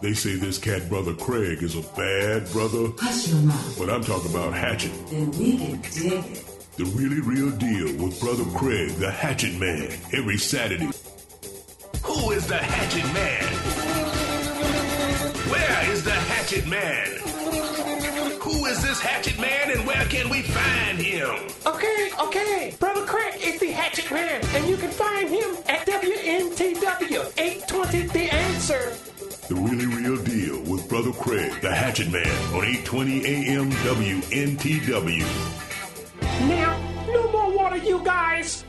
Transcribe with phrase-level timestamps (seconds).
[0.00, 3.78] They say this cat brother Craig is a bad brother, Hush your mouth.
[3.78, 4.90] but I'm talking about Hatchet.
[5.10, 6.44] Then we can dig it.
[6.76, 10.88] The really real deal with brother Craig, the Hatchet Man, every Saturday.
[12.02, 13.44] Who is the Hatchet Man?
[15.50, 17.08] Where is the Hatchet Man?
[18.40, 21.28] Who is this Hatchet Man and where can we find him?
[21.66, 22.74] Okay, okay.
[22.80, 28.08] Brother Craig is the Hatchet Man, and you can find him at WNTW 820
[28.72, 35.26] The The really real deal with brother Craig, the Hatchet Man, on 820 AM WNTW.
[36.48, 38.64] Now, no more water, you guys.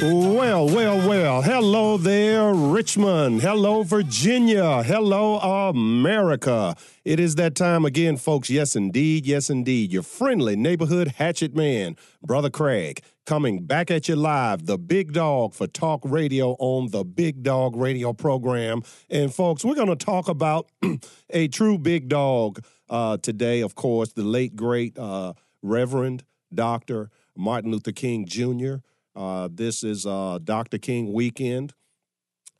[0.00, 1.42] Well, well, well.
[1.42, 3.42] Hello there, Richmond.
[3.42, 4.84] Hello, Virginia.
[4.84, 6.76] Hello, America.
[7.04, 8.48] It is that time again, folks.
[8.48, 9.26] Yes, indeed.
[9.26, 9.92] Yes, indeed.
[9.92, 15.52] Your friendly neighborhood hatchet man, Brother Craig, coming back at you live, the big dog
[15.52, 18.82] for talk radio on the Big Dog Radio program.
[19.10, 20.70] And, folks, we're going to talk about
[21.30, 26.22] a true big dog uh, today, of course, the late, great uh, Reverend
[26.54, 27.10] Dr.
[27.36, 28.76] Martin Luther King Jr.
[29.18, 30.78] Uh, this is uh, Dr.
[30.78, 31.74] King weekend,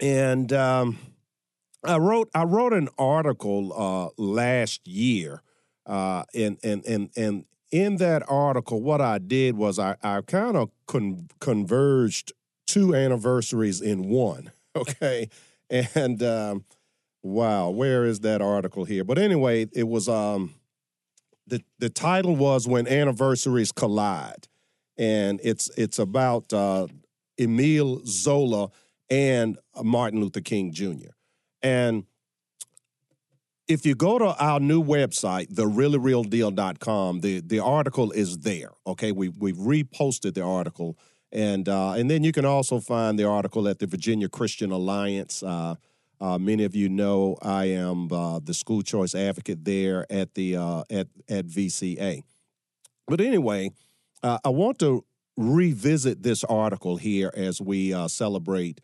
[0.01, 0.99] and um,
[1.85, 5.43] I wrote I wrote an article uh, last year,
[5.87, 10.57] uh, and and and and in that article, what I did was I I kind
[10.57, 12.33] of con- converged
[12.67, 14.51] two anniversaries in one.
[14.77, 15.29] Okay,
[15.71, 16.65] and um,
[17.25, 19.03] wow, where is that article here?
[19.03, 20.55] But anyway, it was um,
[21.49, 24.48] the the title was when anniversaries collide
[24.99, 26.89] and it's it's about uh,
[27.41, 28.71] Emile Zola
[29.09, 31.13] and Martin Luther King Jr.
[31.63, 32.05] And
[33.69, 38.71] if you go to our new website, thereallyrealdeal.com, the the article is there.
[38.87, 40.99] Okay, we we've reposted the article,
[41.31, 45.43] and uh, and then you can also find the article at the Virginia Christian Alliance.
[45.43, 45.77] Uh,
[46.21, 50.57] uh, many of you know I am uh, the school choice advocate there at the
[50.57, 52.23] uh, at at VCA.
[53.07, 53.71] But anyway,
[54.23, 55.05] uh, I want to
[55.37, 58.81] revisit this article here as we uh, celebrate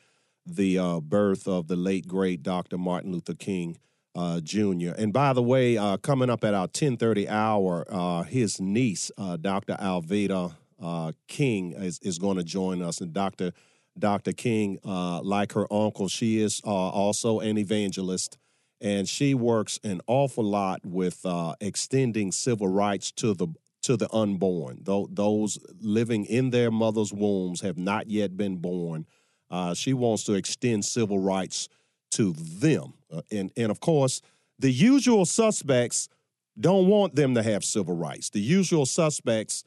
[0.47, 2.79] the uh, birth of the late great Dr.
[2.79, 3.79] Martin Luther King
[4.15, 4.91] uh, Jr.
[4.97, 9.75] And by the way, uh, coming up at our 10:30 hour, uh, his niece, Dr.
[9.75, 10.55] Alveda
[11.27, 13.01] King, is, is going to join us.
[13.01, 13.53] And Dr.
[13.99, 14.33] Dr.
[14.33, 18.39] King, like her uncle, she is also an evangelist
[18.85, 23.49] and she works an awful lot with uh, extending civil rights to the
[23.85, 24.81] to the unborn.
[24.83, 29.07] Those living in their mother's wombs have not yet been born.
[29.51, 31.69] Uh, she wants to extend civil rights
[32.13, 34.23] to them, uh, and and of course,
[34.59, 36.09] the usual suspects
[36.59, 38.31] don't want them to have civil rights.
[38.31, 39.65] The usual suspects,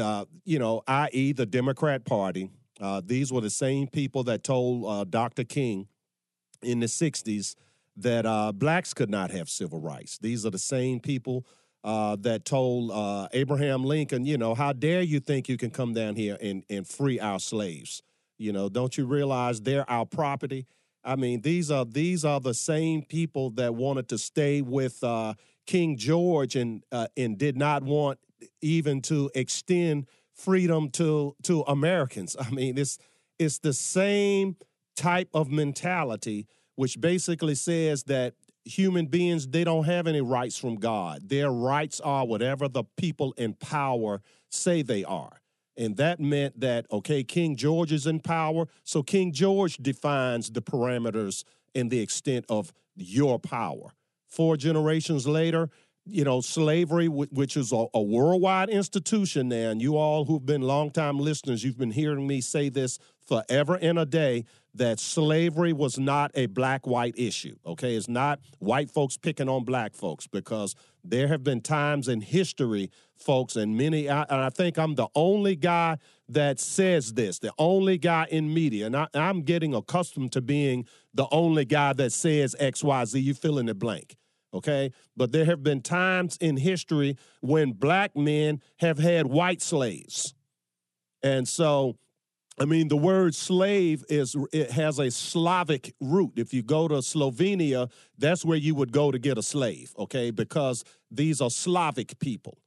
[0.00, 2.50] uh, you know, i.e., the Democrat Party.
[2.80, 5.44] Uh, these were the same people that told uh, Dr.
[5.44, 5.86] King
[6.62, 7.56] in the '60s
[7.96, 10.16] that uh, blacks could not have civil rights.
[10.16, 11.44] These are the same people
[11.82, 15.94] uh, that told uh, Abraham Lincoln, you know, how dare you think you can come
[15.94, 18.02] down here and, and free our slaves?
[18.38, 20.66] You know, don't you realize they're our property?
[21.02, 25.34] I mean, these are these are the same people that wanted to stay with uh,
[25.66, 28.18] King George and uh, and did not want
[28.60, 32.36] even to extend freedom to to Americans.
[32.38, 32.98] I mean, it's
[33.38, 34.56] it's the same
[34.96, 38.34] type of mentality, which basically says that
[38.70, 41.28] human beings they don't have any rights from god.
[41.28, 45.40] Their rights are whatever the people in power say they are.
[45.76, 50.62] And that meant that okay king george is in power so king george defines the
[50.62, 51.44] parameters
[51.74, 53.92] and the extent of your power.
[54.28, 55.70] Four generations later
[56.06, 61.18] you know slavery which is a, worldwide institution now and you all who've been longtime
[61.18, 64.44] listeners you've been hearing me say this forever and a day
[64.74, 67.56] that slavery was not a black white issue.
[67.66, 72.20] Okay, it's not white folks picking on black folks because there have been times in
[72.20, 75.98] history, folks, and many, and I think I'm the only guy
[76.28, 80.86] that says this, the only guy in media, and I, am getting accustomed to being
[81.14, 83.18] the only guy that says X, Y, Z.
[83.18, 84.16] You fill in the blank.
[84.52, 90.34] Okay, but there have been times in history when black men have had white slaves.
[91.22, 91.96] And so
[92.60, 96.32] I mean, the word slave is it has a Slavic root.
[96.36, 100.30] If you go to Slovenia, that's where you would go to get a slave, okay?
[100.30, 102.58] Because these are Slavic people.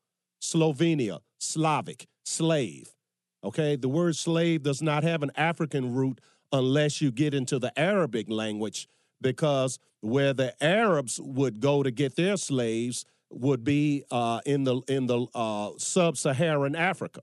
[0.41, 2.95] Slovenia, Slavic, slave.
[3.43, 3.75] Okay?
[3.75, 6.19] The word slave does not have an African root
[6.51, 8.87] unless you get into the Arabic language,
[9.21, 14.81] because where the Arabs would go to get their slaves would be uh, in the
[14.87, 17.21] in the uh, sub-Saharan Africa.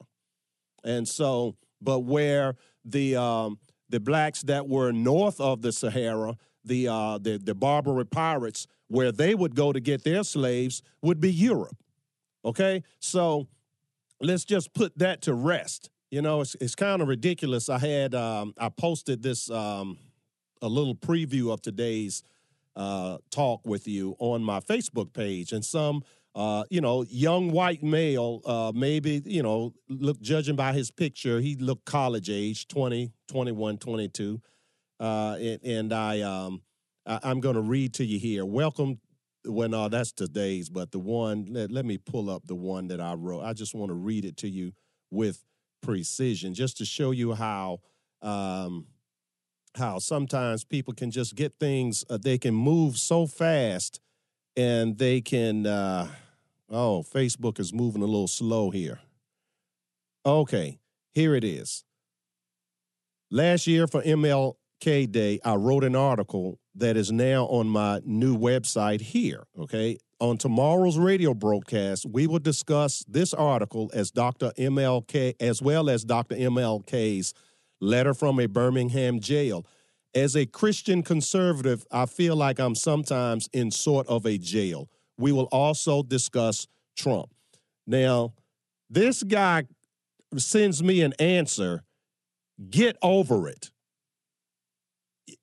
[0.82, 6.88] And so, but where the um, the blacks that were north of the Sahara, the
[6.88, 11.32] uh, the the Barbary pirates, where they would go to get their slaves would be
[11.32, 11.76] Europe.
[12.44, 13.48] Okay, so
[14.20, 15.90] let's just put that to rest.
[16.10, 17.68] You know, it's it's kind of ridiculous.
[17.68, 19.98] I had um, I posted this um,
[20.62, 22.22] a little preview of today's
[22.76, 26.02] uh, talk with you on my Facebook page, and some
[26.34, 31.40] uh, you know, young white male, uh, maybe, you know, look, judging by his picture,
[31.40, 34.40] he looked college age, 20, 21, 22.
[35.00, 36.62] Uh, and, and I, um,
[37.04, 38.44] I, am going to read to you here.
[38.44, 39.00] Welcome.
[39.44, 43.00] Well, no, that's today's, but the one, let, let me pull up the one that
[43.00, 43.42] I wrote.
[43.42, 44.72] I just want to read it to you
[45.10, 45.42] with
[45.82, 47.80] precision, just to show you how,
[48.22, 48.86] um,
[49.76, 53.98] how sometimes people can just get things, uh, they can move so fast
[54.56, 56.08] and they can uh
[56.68, 59.00] oh facebook is moving a little slow here.
[60.26, 60.80] Okay
[61.12, 61.84] here it is.
[63.30, 64.52] Last year for mlk
[65.12, 69.98] day i wrote an article that is now on my new website here okay?
[70.20, 76.04] On tomorrow's radio broadcast we will discuss this article as dr mlk as well as
[76.04, 77.34] dr mlk's
[77.80, 79.64] letter from a birmingham jail
[80.14, 84.88] as a Christian conservative, I feel like I'm sometimes in sort of a jail.
[85.18, 86.66] We will also discuss
[86.96, 87.30] Trump.
[87.86, 88.34] Now,
[88.88, 89.64] this guy
[90.36, 91.82] sends me an answer.
[92.68, 93.70] Get over it.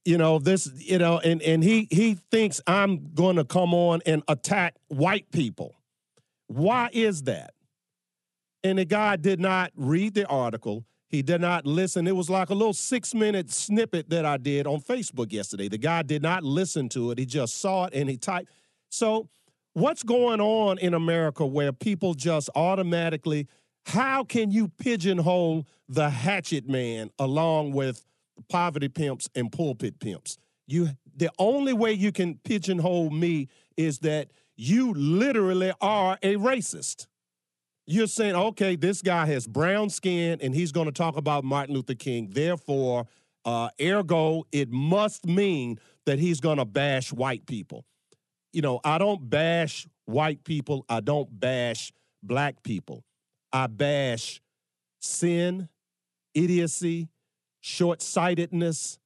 [0.04, 4.02] You know, this, you know, and, and he he thinks I'm going to come on
[4.06, 5.75] and attack white people.
[6.48, 7.54] Why is that?
[8.63, 10.86] And the guy did not read the article.
[11.09, 12.06] He did not listen.
[12.06, 15.69] It was like a little six minute snippet that I did on Facebook yesterday.
[15.69, 17.18] The guy did not listen to it.
[17.18, 18.51] He just saw it and he typed.
[18.89, 19.30] So,
[19.74, 23.48] what's going on in America where people just automatically,
[23.86, 28.03] how can you pigeonhole the hatchet man along with
[28.50, 30.38] poverty pimps and pulpit pimps?
[30.68, 37.07] You, the only way you can pigeonhole me is that you literally are a racist
[37.88, 41.74] you're saying, okay, this guy has brown skin and he's going to talk about Martin
[41.74, 42.30] Luther King.
[42.31, 43.07] Therefore,
[43.45, 47.86] uh, ergo, it must mean that he's going to bash white people.
[48.51, 50.86] You know, I don't bash white people.
[50.89, 53.06] I don't bash black people.
[53.54, 54.42] I bash
[55.00, 55.69] sin,
[56.34, 57.07] idiocy,
[57.62, 59.00] short-sightedness.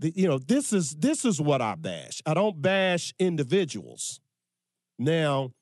[0.00, 2.20] You know, this is this is what I bash.
[2.26, 4.20] I don't bash individuals.
[4.98, 5.52] Now,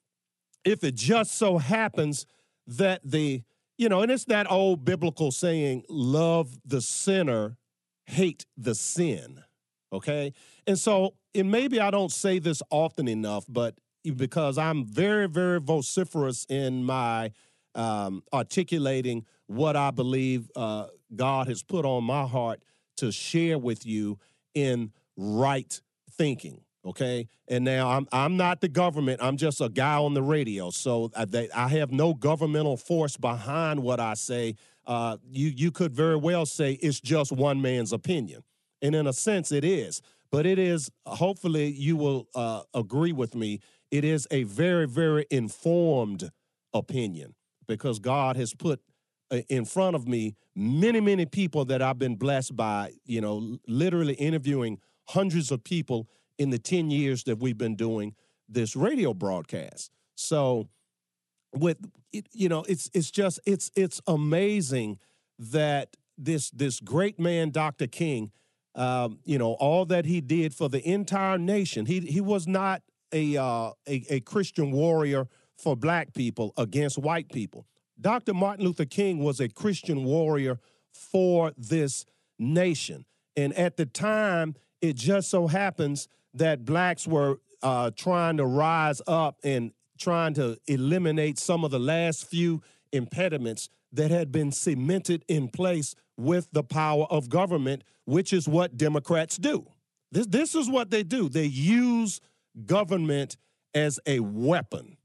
[0.64, 2.24] if it just so happens
[2.66, 3.42] that the,
[3.78, 7.56] you know, and it's that old biblical saying, love the sinner,
[8.06, 9.42] hate the sin.
[9.92, 10.32] Okay.
[10.66, 13.78] And so, and maybe I don't say this often enough, but
[14.16, 17.32] because I'm very, very vociferous in my
[17.74, 22.62] um, articulating what I believe uh, God has put on my heart
[22.98, 24.18] to share with you
[24.54, 25.80] in right
[26.10, 27.28] thinking okay?
[27.48, 30.70] And now i'm i'm not the government i'm just a guy on the radio.
[30.70, 34.54] So I, they, I have no governmental force behind what i say.
[34.86, 38.42] Uh, you you could very well say it's just one man's opinion.
[38.80, 40.02] And in a sense it is.
[40.30, 45.26] But it is hopefully you will uh, agree with me it is a very very
[45.30, 46.30] informed
[46.74, 47.34] opinion.
[47.68, 48.80] Because god has put
[49.30, 53.56] uh, in front of me many many people that i've been blessed by you know
[53.66, 56.06] literally interviewing hundreds of people
[56.42, 58.14] in the 10 years that we've been doing
[58.48, 59.92] this radio broadcast.
[60.16, 60.68] So
[61.54, 61.78] with
[62.32, 64.98] you know it's it's just it's it's amazing
[65.38, 67.86] that this this great man Dr.
[67.86, 68.32] King
[68.74, 71.86] um, you know all that he did for the entire nation.
[71.86, 72.82] He he was not
[73.12, 77.66] a uh, a, a Christian warrior for black people against white people.
[78.00, 78.34] Dr.
[78.34, 80.58] Martin Luther King was a Christian warrior
[80.90, 82.04] for this
[82.38, 83.04] nation.
[83.36, 89.00] And at the time, it just so happens that blacks were uh, trying to rise
[89.06, 92.62] up and trying to eliminate some of the last few
[92.92, 98.76] impediments that had been cemented in place with the power of government, which is what
[98.76, 99.66] Democrats do.
[100.10, 101.28] This, this is what they do.
[101.28, 102.20] They use
[102.66, 103.36] government
[103.74, 104.96] as a weapon.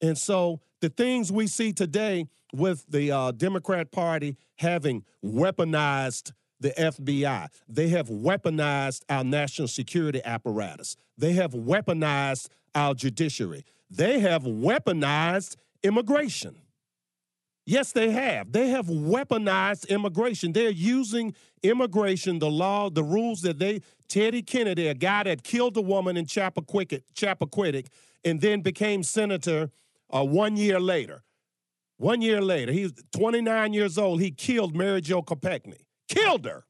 [0.00, 6.70] And so the things we see today with the uh, Democrat Party having weaponized the
[6.70, 7.48] FBI.
[7.68, 10.96] They have weaponized our national security apparatus.
[11.16, 13.64] They have weaponized our judiciary.
[13.90, 16.56] They have weaponized immigration.
[17.66, 18.52] Yes, they have.
[18.52, 20.52] They have weaponized immigration.
[20.52, 25.76] They're using immigration, the law, the rules that they, Teddy Kennedy, a guy that killed
[25.76, 27.86] a woman in Chappaquiddick,
[28.24, 29.70] and then became senator
[30.10, 31.22] uh, one year later.
[31.96, 34.20] One year later, he was 29 years old.
[34.20, 35.78] He killed Mary Jo Kopechne.
[36.14, 36.64] Killed her.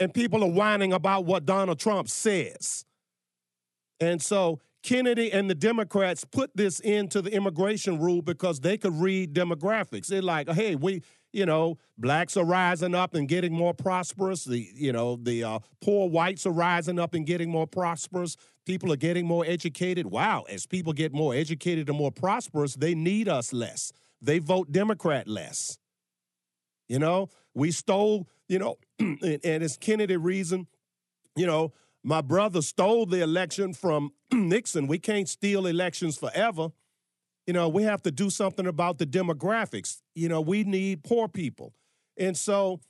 [0.00, 2.84] And people are whining about what Donald Trump says.
[4.00, 8.94] And so Kennedy and the Democrats put this into the immigration rule because they could
[8.94, 10.06] read demographics.
[10.06, 14.44] They're like, hey, we, you know, blacks are rising up and getting more prosperous.
[14.44, 18.36] The, you know, the uh, poor whites are rising up and getting more prosperous.
[18.66, 20.06] People are getting more educated.
[20.06, 23.92] Wow, as people get more educated and more prosperous, they need us less.
[24.22, 25.78] They vote Democrat less.
[26.88, 27.28] You know,
[27.58, 30.66] we stole, you know, and, and it's Kennedy reason,
[31.36, 31.72] you know,
[32.04, 34.86] my brother stole the election from Nixon.
[34.86, 36.68] We can't steal elections forever.
[37.46, 40.00] You know, we have to do something about the demographics.
[40.14, 41.74] You know, we need poor people.
[42.16, 42.80] And so,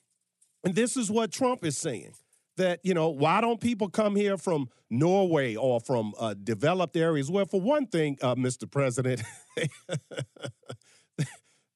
[0.65, 2.13] and this is what Trump is saying
[2.57, 7.31] that, you know, why don't people come here from Norway or from uh, developed areas?
[7.31, 8.71] Well, for one thing, uh, Mr.
[8.71, 9.23] President,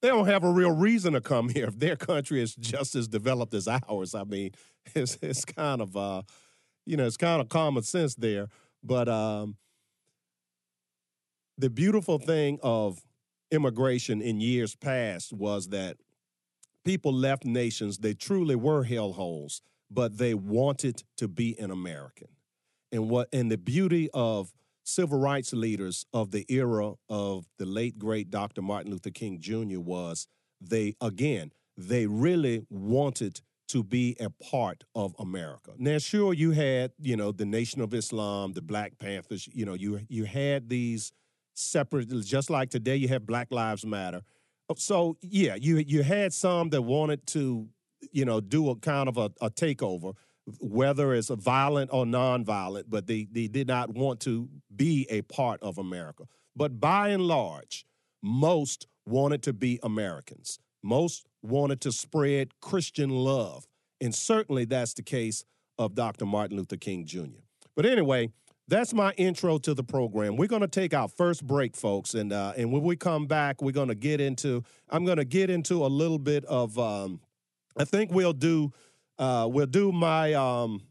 [0.02, 3.06] they don't have a real reason to come here if their country is just as
[3.08, 4.14] developed as ours.
[4.14, 4.50] I mean,
[4.94, 6.22] it's, it's kind of, uh,
[6.84, 8.48] you know, it's kind of common sense there.
[8.82, 9.56] But um,
[11.56, 13.00] the beautiful thing of
[13.52, 15.98] immigration in years past was that
[16.84, 22.28] people left nations, they truly were hellholes, but they wanted to be an American.
[22.90, 24.52] And what and the beauty of
[24.84, 28.62] civil rights leaders of the era of the late great Dr.
[28.62, 29.80] Martin Luther King Jr.
[29.80, 30.26] was
[30.60, 35.72] they again, they really wanted to be a part of America.
[35.78, 39.74] Now, sure, you had, you know, the Nation of Islam, the Black Panthers, you know,
[39.74, 41.12] you you had these
[41.54, 44.22] separate, just like today you have Black Lives Matter.
[44.68, 47.66] Oh, so yeah, you you had some that wanted to,
[48.12, 50.14] you know, do a kind of a, a takeover,
[50.60, 55.62] whether it's violent or nonviolent, but they, they did not want to be a part
[55.62, 56.24] of America.
[56.56, 57.86] But by and large,
[58.22, 60.58] most wanted to be Americans.
[60.82, 63.66] Most wanted to spread Christian love.
[64.00, 65.44] And certainly that's the case
[65.78, 66.26] of Dr.
[66.26, 67.40] Martin Luther King Jr.
[67.74, 68.30] But anyway,
[68.68, 70.36] that's my intro to the program.
[70.36, 73.60] We're going to take our first break, folks, and uh, and when we come back,
[73.60, 74.62] we're going to get into.
[74.88, 76.78] I'm going to get into a little bit of.
[76.78, 77.20] Um,
[77.76, 78.72] I think we'll do.
[79.18, 80.34] Uh, we'll do my.
[80.34, 80.82] Um,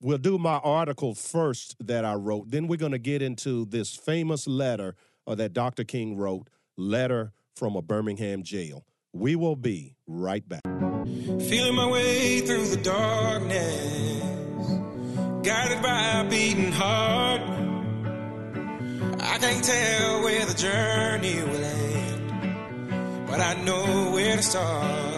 [0.00, 2.50] we'll do my article first that I wrote.
[2.50, 4.94] Then we're going to get into this famous letter
[5.26, 5.84] uh, that Dr.
[5.84, 8.84] King wrote, letter from a Birmingham jail.
[9.12, 10.62] We will be right back.
[10.64, 14.22] Feeling my way through the darkness,
[15.42, 17.40] guided by a beating heart.
[19.20, 25.17] I can't tell where the journey will end, but I know where to start.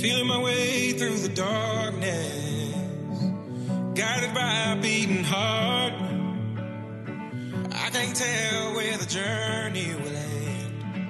[0.00, 0.28] Feeling
[1.38, 2.74] darkness,
[3.94, 5.92] guided by a beating heart.
[7.72, 11.08] I can't tell where the journey will end,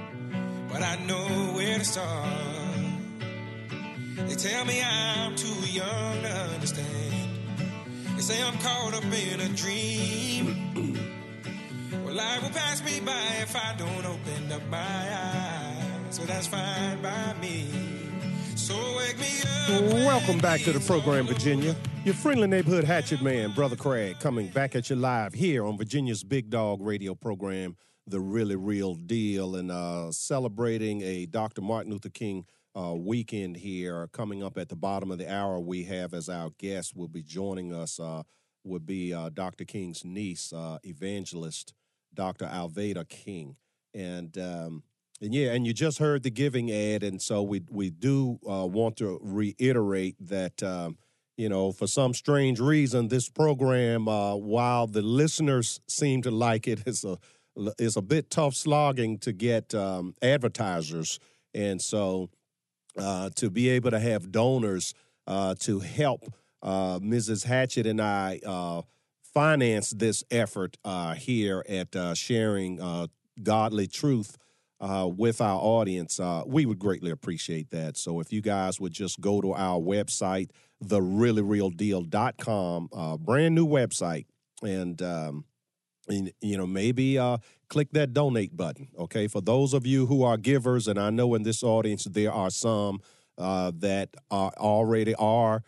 [0.70, 2.28] but I know where to start.
[4.28, 7.30] They tell me I'm too young to understand.
[8.16, 11.17] They say I'm caught up in a dream.
[12.08, 16.16] Well, life will pass me by if I don't open up my eyes.
[16.16, 17.66] So that's fine by me.
[18.56, 19.82] So wake me up.
[19.92, 21.26] Welcome back to the program.
[21.26, 21.76] Virginia.
[22.06, 26.24] Your friendly neighborhood hatchet man, Brother Craig, coming back at you live here on Virginia's
[26.24, 31.60] Big Dog radio program, The Really Real Deal, and uh, celebrating a Dr.
[31.60, 34.08] Martin Luther King uh, weekend here.
[34.12, 37.22] Coming up at the bottom of the hour, we have as our guest will be
[37.22, 38.22] joining us, uh,
[38.64, 39.66] would be uh, Dr.
[39.66, 41.74] King's niece, uh, evangelist
[42.18, 42.46] Dr.
[42.46, 43.54] Alveda King.
[43.94, 44.82] And um,
[45.20, 48.66] and yeah, and you just heard the giving ad, and so we we do uh,
[48.66, 50.98] want to reiterate that um,
[51.36, 56.68] you know for some strange reason this program, uh, while the listeners seem to like
[56.68, 57.18] it, is a
[57.78, 61.18] is a bit tough slogging to get um, advertisers,
[61.54, 62.30] and so
[62.96, 64.92] uh, to be able to have donors
[65.26, 66.32] uh, to help
[66.62, 67.44] uh, Mrs.
[67.44, 68.82] Hatchett and I uh,
[69.32, 73.06] finance this effort uh, here at uh, sharing uh,
[73.42, 74.36] godly truth
[74.80, 77.96] uh, with our audience, uh, we would greatly appreciate that.
[77.96, 80.50] So if you guys would just go to our website,
[80.82, 84.26] thereallyrealdeal.com, uh, brand new website,
[84.62, 85.44] and um,
[86.08, 89.28] and, you know maybe uh, click that donate button okay?
[89.28, 92.50] For those of you who are givers and i know in this audience there are
[92.50, 93.00] some
[93.36, 95.62] uh, that are already are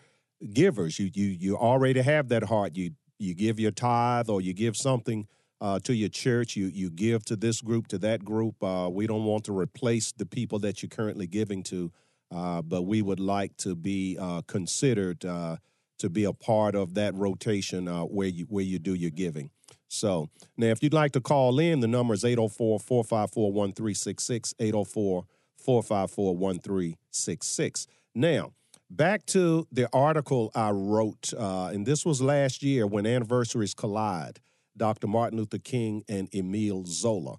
[0.53, 0.99] givers.
[0.99, 2.77] You you you already have that heart.
[2.77, 5.27] You you give your tithe or you give something
[5.61, 9.07] uh, to your church you you give to this group to that group uh, we
[9.07, 11.93] don't want to replace the people that you're currently giving to
[12.33, 15.57] uh, but we would like to be uh, considered uh,
[15.99, 19.51] to be a part of that rotation uh, where you where you do your giving
[19.91, 25.25] so now, if you'd like to call in, the number is 804 454 1366, 804
[25.57, 27.87] 454 1366.
[28.15, 28.53] Now,
[28.91, 34.41] back to the article I wrote, uh, and this was last year when anniversaries collide
[34.77, 35.07] Dr.
[35.07, 37.37] Martin Luther King and Emile Zola.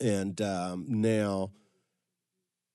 [0.00, 1.50] And um, now,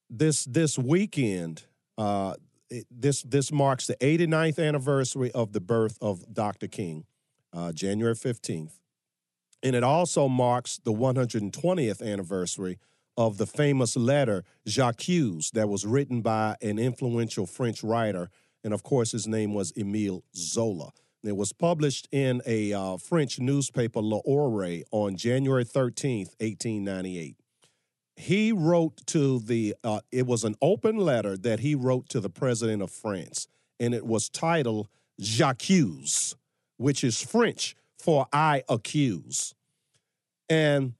[0.10, 1.66] this this weekend,
[1.98, 2.36] uh,
[2.70, 6.68] it, this this marks the 89th anniversary of the birth of Dr.
[6.68, 7.06] King
[7.54, 8.80] uh, January 15th.
[9.63, 12.78] And it also marks the 120th anniversary
[13.17, 18.30] of the famous letter J'accuse that was written by an influential French writer.
[18.63, 20.91] And of course, his name was Emile Zola.
[21.23, 27.36] It was published in a uh, French newspaper, L'Aurore, on January 13th, 1898.
[28.15, 32.30] He wrote to the, uh, it was an open letter that he wrote to the
[32.30, 33.47] president of France,
[33.80, 34.88] and it was titled
[35.19, 36.36] J'accuse
[36.77, 39.53] which is French for I accuse.
[40.49, 40.93] And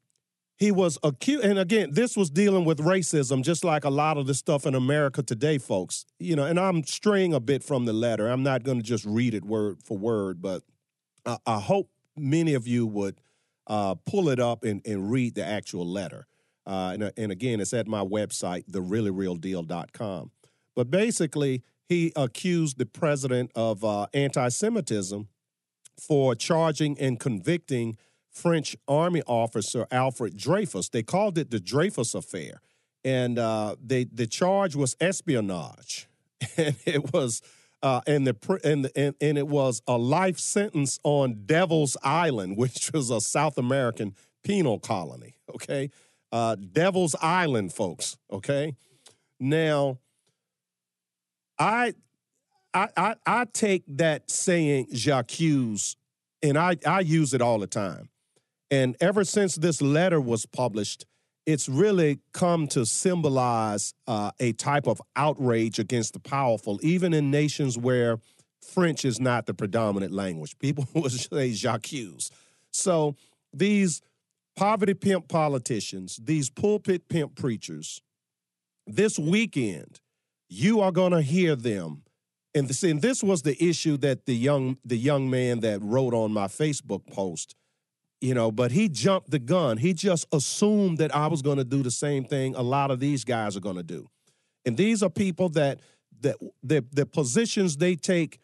[0.58, 4.26] he was accused, and again, this was dealing with racism, just like a lot of
[4.26, 6.06] the stuff in America today, folks.
[6.20, 8.28] You know, and I'm straying a bit from the letter.
[8.28, 10.63] I'm not going to just read it word for word, but
[11.26, 13.22] I, I hope many of you would
[13.67, 16.26] uh, pull it up and, and read the actual letter.
[16.65, 20.32] Uh, and, and again, it's at my website, thereallyrealdeal.com.
[20.76, 25.28] But basically, he accused the president of uh, anti Semitism
[26.00, 27.98] for charging and convicting
[28.38, 30.89] French army officer Alfred Dreyfus.
[30.89, 32.62] They called it the Dreyfus affair,
[33.04, 36.08] and uh, they the charge was espionage,
[36.58, 37.41] and it was
[37.82, 42.91] uh, and the and, and and it was a life sentence on Devil's Island, which
[42.93, 45.36] was a South American penal colony.
[45.54, 45.89] Okay,
[46.32, 48.17] uh, Devil's Island, folks.
[48.32, 48.76] Okay,
[49.39, 50.00] now
[51.58, 51.93] I
[52.73, 55.95] I, I, I take that saying j'accuse
[56.43, 58.10] and I, I use it all the time.
[58.69, 61.06] And ever since this letter was published,
[61.45, 67.32] it's really come to symbolize uh, a type of outrage against the powerful, even in
[67.32, 68.17] nations where
[68.62, 70.58] French is not the predominant language.
[70.60, 72.30] People would say j'accuse.
[72.71, 73.15] So
[73.53, 74.01] these
[74.58, 78.01] poverty pimp politicians, these pulpit pimp preachers,
[78.86, 80.01] this weekend,
[80.49, 82.03] you are going to hear them
[82.58, 86.13] and this, and this was the issue that the young the young man that wrote
[86.13, 87.56] on my Facebook post,
[88.21, 89.77] you know, but he jumped the gun.
[89.77, 92.99] He just assumed that I was going to do the same thing a lot of
[92.99, 94.08] these guys are going to do.
[94.65, 95.80] And these are people that
[96.21, 98.39] that the the positions they take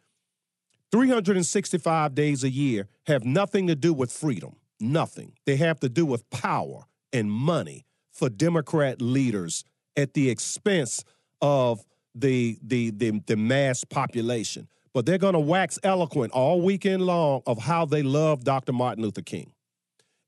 [0.91, 4.55] 365 days a year have nothing to do with freedom.
[4.79, 5.33] Nothing.
[5.45, 9.65] They have to do with power and money for Democrat leaders
[9.97, 11.03] at the expense
[11.41, 11.83] of
[12.13, 17.41] the the the, the mass population, but they're going to wax eloquent all weekend long
[17.47, 18.71] of how they love Dr.
[18.71, 19.51] Martin Luther King.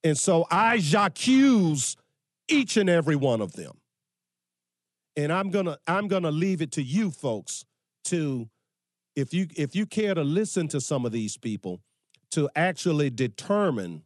[0.06, 1.98] And so I j'accuse
[2.48, 3.72] each and every one of them.
[5.18, 7.66] And I'm gonna I'm gonna leave it to you folks
[8.06, 8.48] to
[9.16, 11.82] if you if you care to listen to some of these people
[12.32, 14.04] to actually determine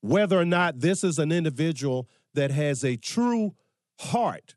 [0.00, 3.54] whether or not this is an individual that has a true
[4.00, 4.54] heart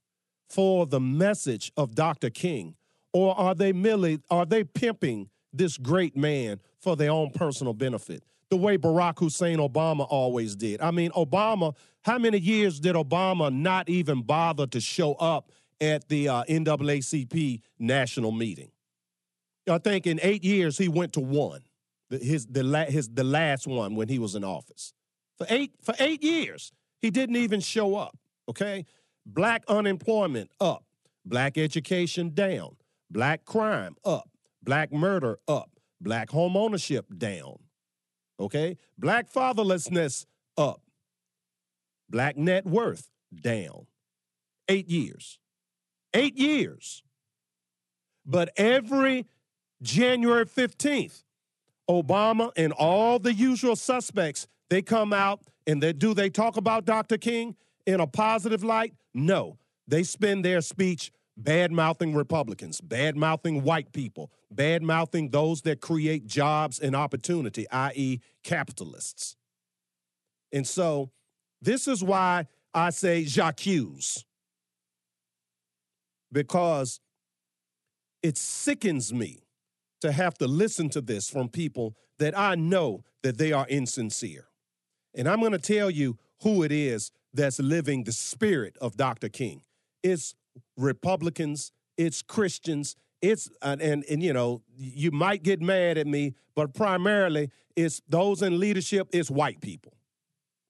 [0.49, 2.29] for the message of Dr.
[2.29, 2.75] King
[3.11, 8.23] or are they merely are they pimping this great man for their own personal benefit
[8.51, 13.53] the way Barack Hussein Obama always did I mean Obama how many years did Obama
[13.53, 18.71] not even bother to show up at the uh, NAACP national meeting
[19.69, 21.61] I think in 8 years he went to one
[22.09, 24.93] his the la- his the last one when he was in office
[25.37, 28.15] for 8 for 8 years he didn't even show up
[28.49, 28.85] okay
[29.25, 30.83] black unemployment up
[31.25, 32.75] black education down
[33.11, 34.29] Black crime up.
[34.63, 35.69] Black murder up.
[35.99, 37.57] Black home ownership down.
[38.41, 38.77] Okay?
[38.97, 40.25] Black fatherlessness
[40.57, 40.81] up.
[42.09, 43.85] Black net worth down.
[44.67, 45.39] Eight years.
[46.13, 47.03] Eight years.
[48.25, 49.27] But every
[49.81, 51.23] January 15th,
[51.89, 56.85] Obama and all the usual suspects, they come out and they do they talk about
[56.85, 57.17] Dr.
[57.17, 58.93] King in a positive light?
[59.13, 59.57] No.
[59.87, 65.81] They spend their speech bad mouthing Republicans, bad mouthing white people, bad mouthing those that
[65.81, 69.35] create jobs and opportunity, i.e., capitalists.
[70.51, 71.11] And so
[71.61, 74.23] this is why I say j'accuse,
[76.31, 76.99] because
[78.23, 79.43] it sickens me
[80.01, 84.47] to have to listen to this from people that I know that they are insincere.
[85.15, 89.29] And I'm going to tell you who it is that's living the spirit of Dr.
[89.29, 89.61] King.
[90.03, 90.35] It's
[90.77, 96.33] Republicans, it's Christians, it's and, and and you know you might get mad at me,
[96.55, 99.07] but primarily it's those in leadership.
[99.11, 99.93] It's white people.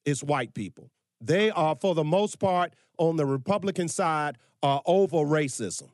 [0.05, 0.89] It's white people.
[1.19, 5.89] They are, for the most part, on the Republican side, are over racism.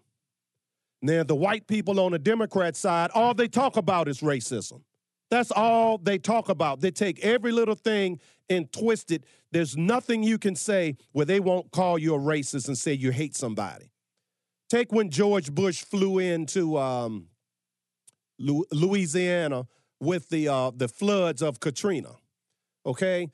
[1.02, 4.82] Now, the white people on the Democrat side, all they talk about is racism.
[5.30, 6.80] That's all they talk about.
[6.80, 9.26] They take every little thing and twist it.
[9.52, 13.12] There's nothing you can say where they won't call you a racist and say you
[13.12, 13.92] hate somebody.
[14.70, 17.28] Take when George Bush flew into um,
[18.38, 19.68] Louisiana
[20.00, 22.16] with the uh, the floods of Katrina.
[22.86, 23.30] Okay,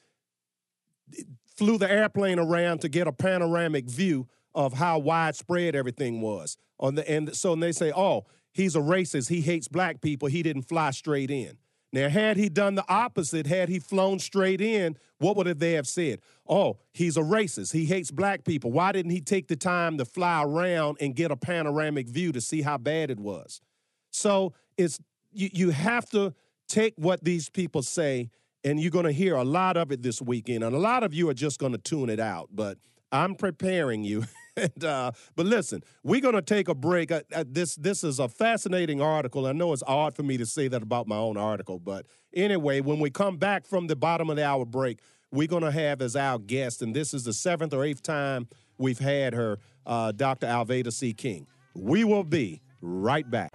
[1.56, 6.58] flew the airplane around to get a panoramic view of how widespread everything was.
[6.80, 9.30] On the and so they say, oh, he's a racist.
[9.30, 10.28] He hates black people.
[10.28, 11.58] He didn't fly straight in.
[11.94, 15.88] Now, had he done the opposite, had he flown straight in, what would they have
[15.88, 16.22] said?
[16.50, 17.72] Oh, he's a racist.
[17.72, 18.72] He hates black people.
[18.72, 22.42] Why didn't he take the time to fly around and get a panoramic view to
[22.42, 23.62] see how bad it was?
[24.10, 25.00] So it's
[25.32, 26.34] you, you have to
[26.68, 28.32] take what these people say,
[28.64, 30.64] and you're going to hear a lot of it this weekend.
[30.64, 32.80] And a lot of you are just going to tune it out, but
[33.12, 34.26] I'm preparing you.
[34.58, 37.12] and, uh, but listen, we're going to take a break.
[37.12, 39.46] Uh, uh, this this is a fascinating article.
[39.46, 42.82] I know it's odd for me to say that about my own article, but anyway,
[42.82, 45.00] when we come back from the bottom of the hour break,
[45.32, 48.48] we're going to have as our guest, and this is the seventh or eighth time
[48.78, 50.48] we've had her, uh, Dr.
[50.48, 51.14] Alveda C.
[51.14, 51.48] King.
[51.76, 53.52] We will be right back.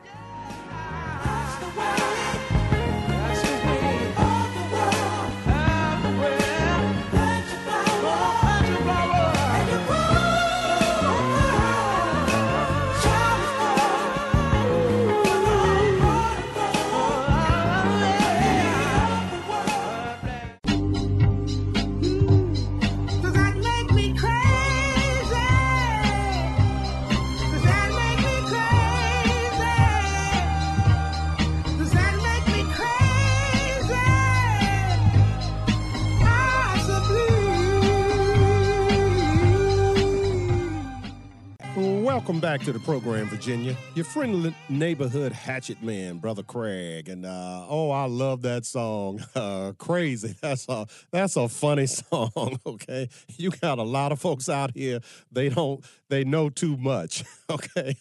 [42.18, 43.76] Welcome back to the program, Virginia.
[43.94, 47.08] Your friendly neighborhood hatchet man, Brother Craig.
[47.08, 49.24] And uh, oh, I love that song.
[49.36, 50.34] Uh, crazy.
[50.42, 53.08] That's a that's a funny song, okay?
[53.36, 55.00] You got a lot of folks out here,
[55.30, 57.94] they don't they know too much, okay?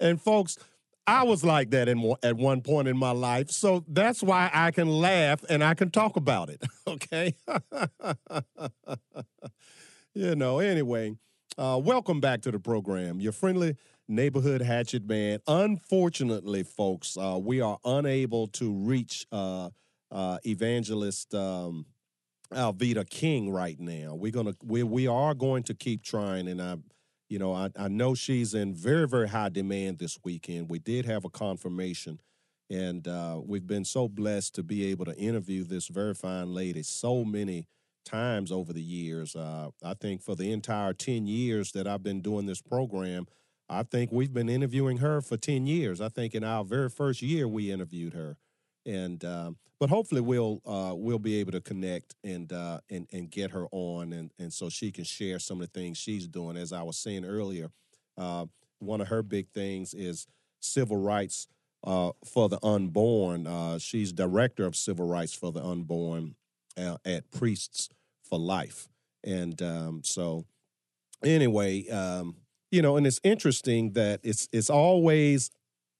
[0.00, 0.56] and folks,
[1.06, 3.50] I was like that in, at one point in my life.
[3.50, 7.36] So that's why I can laugh and I can talk about it, okay?
[10.14, 11.14] you know, anyway,
[11.58, 13.20] uh, welcome back to the program.
[13.20, 15.40] Your friendly neighborhood hatchet man.
[15.48, 19.70] Unfortunately, folks, uh, we are unable to reach uh,
[20.10, 21.84] uh, evangelist um,
[22.52, 24.14] Alveda King right now.
[24.14, 26.76] We're gonna we we are going to keep trying, and I
[27.28, 30.70] you know, I, I know she's in very, very high demand this weekend.
[30.70, 32.20] We did have a confirmation,
[32.70, 36.82] and uh, we've been so blessed to be able to interview this very fine lady
[36.82, 37.66] so many
[38.08, 39.36] times over the years.
[39.36, 43.26] Uh, I think for the entire 10 years that I've been doing this program,
[43.68, 46.00] I think we've been interviewing her for 10 years.
[46.00, 48.36] I think in our very first year, we interviewed her.
[48.86, 53.30] And um, but hopefully we'll uh, we'll be able to connect and uh, and and
[53.30, 56.56] get her on and and so she can share some of the things she's doing.
[56.56, 57.70] As I was saying earlier,
[58.16, 58.46] uh,
[58.78, 60.26] one of her big things is
[60.60, 61.48] civil rights
[61.84, 63.46] uh, for the unborn.
[63.46, 66.34] Uh, she's director of civil rights for the unborn
[66.76, 67.90] uh, at Priests
[68.28, 68.88] for Life,
[69.24, 70.44] and um, so
[71.24, 72.36] anyway, um,
[72.70, 75.50] you know, and it's interesting that it's it's always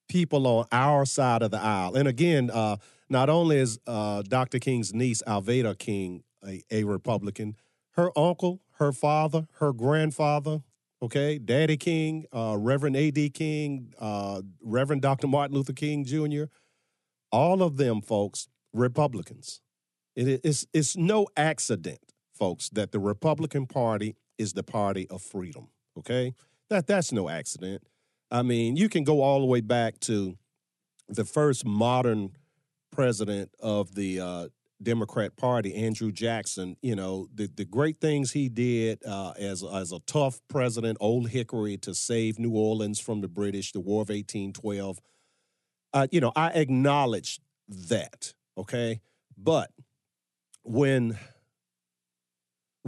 [0.08, 1.94] people on our side of the aisle.
[1.94, 2.76] And again, uh,
[3.08, 4.58] not only is uh, Dr.
[4.58, 7.56] King's niece, Alveda King, a, a Republican,
[7.92, 10.62] her uncle, her father, her grandfather,
[11.02, 13.30] okay, Daddy King, uh, Reverend A.D.
[13.30, 15.26] King, uh, Reverend Dr.
[15.26, 16.44] Martin Luther King Jr.,
[17.30, 19.60] all of them folks, Republicans.
[20.16, 22.07] It is it's no accident,
[22.38, 25.68] folks, that the Republican Party is the party of freedom.
[25.98, 26.34] Okay,
[26.70, 27.82] that that's no accident.
[28.30, 30.36] I mean, you can go all the way back to
[31.08, 32.32] the first modern
[32.90, 34.48] president of the uh,
[34.82, 36.76] Democrat Party, Andrew Jackson.
[36.82, 41.30] You know, the, the great things he did uh, as, as a tough president, Old
[41.30, 44.98] Hickory, to save New Orleans from the British, the War of 1812.
[45.92, 49.00] Uh, you know, I acknowledge that, okay?
[49.36, 49.70] But
[50.62, 51.18] when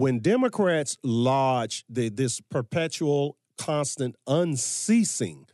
[0.01, 5.47] when Democrats lodge the, this perpetual constant, unceasing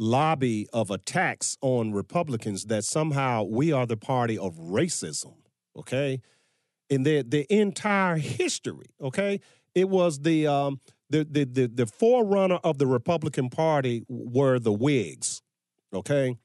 [0.00, 5.36] lobby of attacks on Republicans that somehow we are the party of racism,
[5.76, 6.20] okay?
[6.90, 9.40] In the the entire history, okay?
[9.76, 14.72] It was the um the the the, the forerunner of the Republican Party were the
[14.72, 15.40] Whigs,
[15.94, 16.36] okay?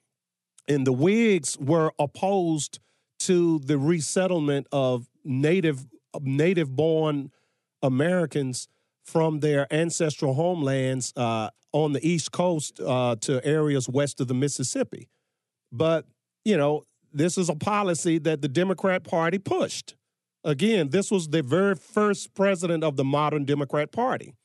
[0.67, 2.79] And the Whigs were opposed
[3.21, 5.87] to the resettlement of native
[6.21, 7.31] native born
[7.81, 8.67] Americans
[9.05, 14.33] from their ancestral homelands uh, on the East Coast uh, to areas west of the
[14.33, 15.07] Mississippi.
[15.71, 16.05] But,
[16.45, 19.95] you know, this is a policy that the Democrat Party pushed.
[20.43, 24.35] Again, this was the very first president of the modern Democrat Party.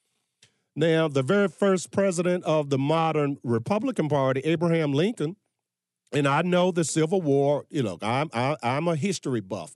[0.76, 5.36] Now, the very first president of the modern Republican Party, Abraham Lincoln,
[6.12, 9.74] and I know the Civil War, you know, I'm, I, I'm a history buff.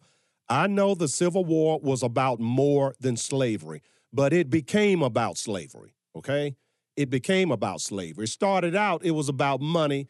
[0.51, 3.83] I know the Civil War was about more than slavery
[4.13, 6.57] but it became about slavery, okay?
[6.97, 8.25] It became about slavery.
[8.25, 10.09] It started out, it was about money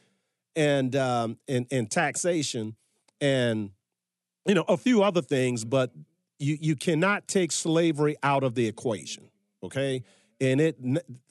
[0.57, 2.77] and, um, and, and taxation
[3.21, 3.71] and,
[4.47, 5.93] you know, a few other things, but
[6.39, 9.29] you, you cannot take slavery out of the equation,
[9.63, 10.05] okay?
[10.41, 10.79] And it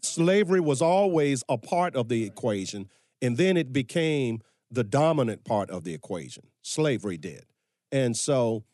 [0.01, 2.89] slavery was always a part of the equation,
[3.21, 6.43] and then it became the dominant part of the equation.
[6.61, 7.45] Slavery did.
[7.89, 8.65] And so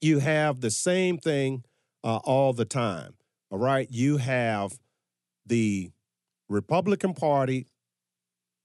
[0.00, 1.64] you have the same thing
[2.02, 3.14] uh, all the time.
[3.50, 3.88] All right.
[3.90, 4.78] You have
[5.46, 5.90] the
[6.48, 7.66] Republican Party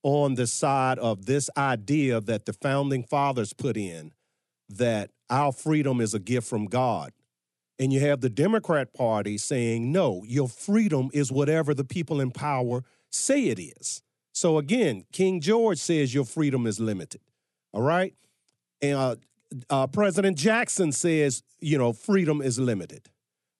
[0.03, 4.11] on the side of this idea that the founding fathers put in
[4.69, 7.11] that our freedom is a gift from God.
[7.79, 12.31] And you have the Democrat Party saying, no, your freedom is whatever the people in
[12.31, 14.01] power say it is.
[14.33, 17.21] So again, King George says your freedom is limited.
[17.73, 18.13] All right.
[18.81, 19.15] And uh,
[19.69, 23.09] uh, President Jackson says, you know, freedom is limited.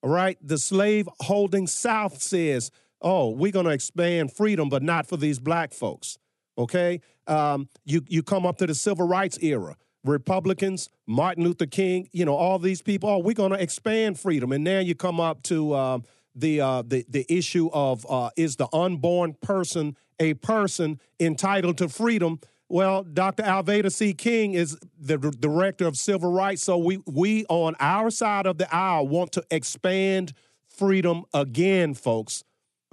[0.02, 0.38] All right.
[0.41, 2.71] The slave holding South says,
[3.02, 6.17] oh, we're going to expand freedom, but not for these black folks.
[6.58, 7.02] Okay.
[7.28, 9.75] Um, you, you come up to the civil rights era.
[10.06, 14.52] Republicans, Martin Luther King, you know, all these people, oh, we're going to expand freedom.
[14.52, 15.99] And now you come up to uh,
[16.36, 21.89] the, uh, the, the issue of uh, is the unborn person a person entitled to
[21.89, 22.39] freedom?
[22.69, 23.41] Well, Dr.
[23.43, 24.13] Alveda C.
[24.13, 26.63] King is the director of civil rights.
[26.63, 30.34] So we we on our side of the aisle want to expand
[30.67, 32.43] freedom again, folks.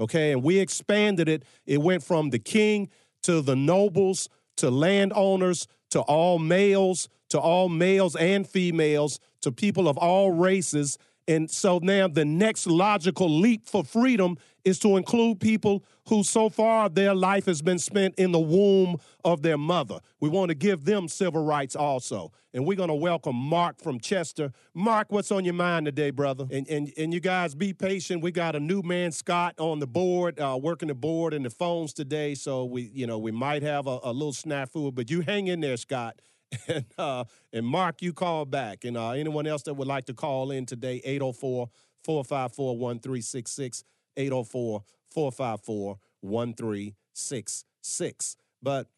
[0.01, 1.45] Okay, and we expanded it.
[1.67, 2.89] It went from the king
[3.23, 9.89] to the nobles to landowners to all males to all males and females to people
[9.89, 10.99] of all races.
[11.29, 16.49] And so now the next logical leap for freedom is to include people who so
[16.49, 20.01] far their life has been spent in the womb of their mother.
[20.21, 22.33] We want to give them civil rights also.
[22.53, 24.53] And we're going to welcome Mark from Chester.
[24.73, 26.47] Mark, what's on your mind today, brother?
[26.51, 28.23] And and, and you guys be patient.
[28.23, 31.51] We got a new man, Scott, on the board, uh, working the board and the
[31.51, 32.35] phones today.
[32.35, 35.61] So we, you know, we might have a, a little snafu, but you hang in
[35.61, 36.21] there, Scott.
[36.69, 38.85] And uh, and Mark, you call back.
[38.85, 41.69] And uh, anyone else that would like to call in today, 804
[42.05, 43.85] 454 1366,
[44.17, 48.37] 804 454 1366.
[48.63, 48.89] But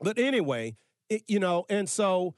[0.00, 0.76] but anyway,
[1.08, 2.34] it, you know, and so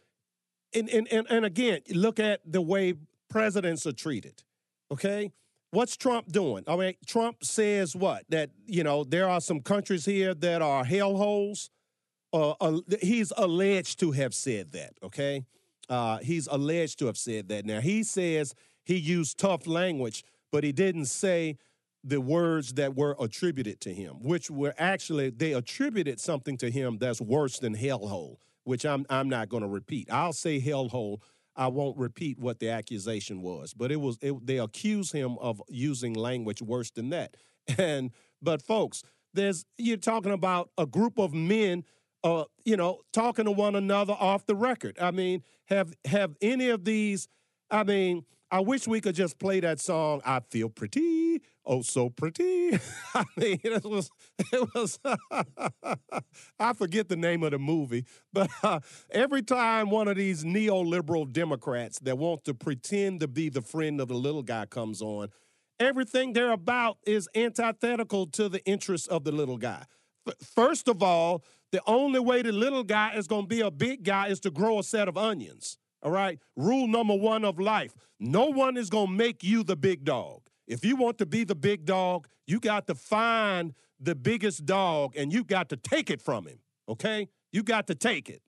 [0.75, 2.95] and, and and and again, look at the way
[3.29, 4.43] presidents are treated.
[4.91, 5.33] Okay?
[5.71, 6.63] What's Trump doing?
[6.69, 8.25] I mean, Trump says what?
[8.29, 11.69] That, you know, there are some countries here that are hellholes.
[12.35, 15.45] Uh, uh, he's alleged to have said that, okay?
[15.89, 17.65] Uh, he's alleged to have said that.
[17.65, 21.57] Now, he says he used tough language, but he didn't say
[22.03, 26.99] the words that were attributed to him, which were actually, they attributed something to him
[26.99, 30.09] that's worse than hellhole, which I'm, I'm not going to repeat.
[30.11, 31.19] I'll say hellhole.
[31.55, 35.63] I won't repeat what the accusation was, but it was it, they accuse him of
[35.69, 37.37] using language worse than that.
[37.79, 38.11] And
[38.43, 41.85] but folks, there's you're talking about a group of men
[42.25, 44.99] uh, you know, talking to one another off the record.
[45.01, 47.29] I mean, have have any of these?
[47.71, 50.23] I mean, I wish we could just play that song.
[50.25, 52.79] I feel pretty, oh so pretty.
[53.15, 54.99] I mean, it was it was.
[56.59, 61.31] I forget the name of the movie, but uh, every time one of these neoliberal
[61.31, 65.29] Democrats that want to pretend to be the friend of the little guy comes on,
[65.79, 69.85] everything they're about is antithetical to the interests of the little guy.
[70.41, 74.05] First of all, the only way the little guy is going to be a big
[74.05, 75.79] guy is to grow a set of onions.
[76.03, 76.39] All right.
[76.57, 80.43] Rule number one of life no one is going to make you the big dog.
[80.67, 85.15] If you want to be the big dog, you got to find the biggest dog
[85.17, 86.59] and you got to take it from him.
[86.89, 87.29] Okay.
[87.53, 88.43] You got to take it.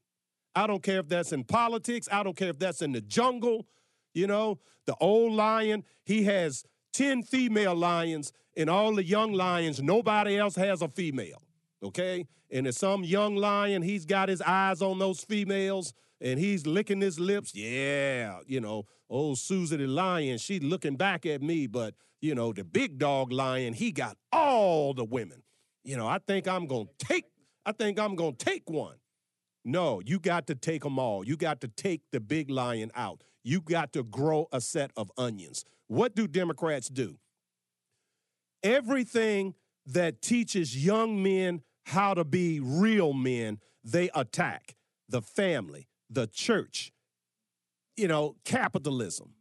[0.54, 3.66] I don't care if that's in politics, I don't care if that's in the jungle.
[4.14, 9.82] You know, the old lion, he has 10 female lions, and all the young lions,
[9.82, 11.42] nobody else has a female
[11.86, 12.26] okay?
[12.50, 17.00] And if some young lion, he's got his eyes on those females and he's licking
[17.00, 17.54] his lips.
[17.54, 22.52] Yeah, you know, old Susie the lion, she looking back at me, but you know,
[22.52, 25.42] the big dog lion, he got all the women.
[25.84, 27.24] You know, I think I'm gonna take,
[27.64, 28.96] I think I'm gonna take one.
[29.64, 31.24] No, you got to take them all.
[31.26, 33.24] You got to take the big lion out.
[33.42, 35.64] You got to grow a set of onions.
[35.88, 37.18] What do Democrats do?
[38.62, 39.54] Everything
[39.86, 44.74] that teaches young men how to be real men, they attack
[45.08, 46.92] the family, the church,
[47.96, 49.34] you know, capitalism,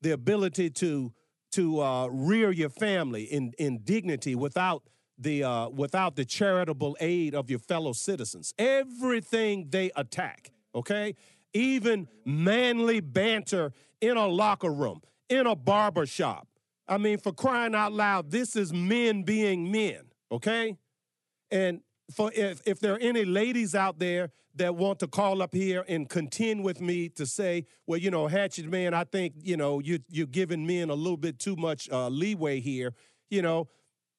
[0.00, 1.12] the ability to
[1.52, 4.82] to uh, rear your family in in dignity without
[5.18, 8.54] the uh, without the charitable aid of your fellow citizens.
[8.58, 11.14] Everything they attack, okay,
[11.52, 16.48] even manly banter in a locker room, in a barber shop.
[16.88, 20.00] I mean, for crying out loud, this is men being men,
[20.32, 20.78] okay?
[21.50, 21.82] And
[22.12, 25.84] for if, if there are any ladies out there that want to call up here
[25.88, 29.78] and contend with me to say, well, you know, Hatchet Man, I think, you know,
[29.78, 32.94] you, you're giving men a little bit too much uh, leeway here,
[33.30, 33.68] you know,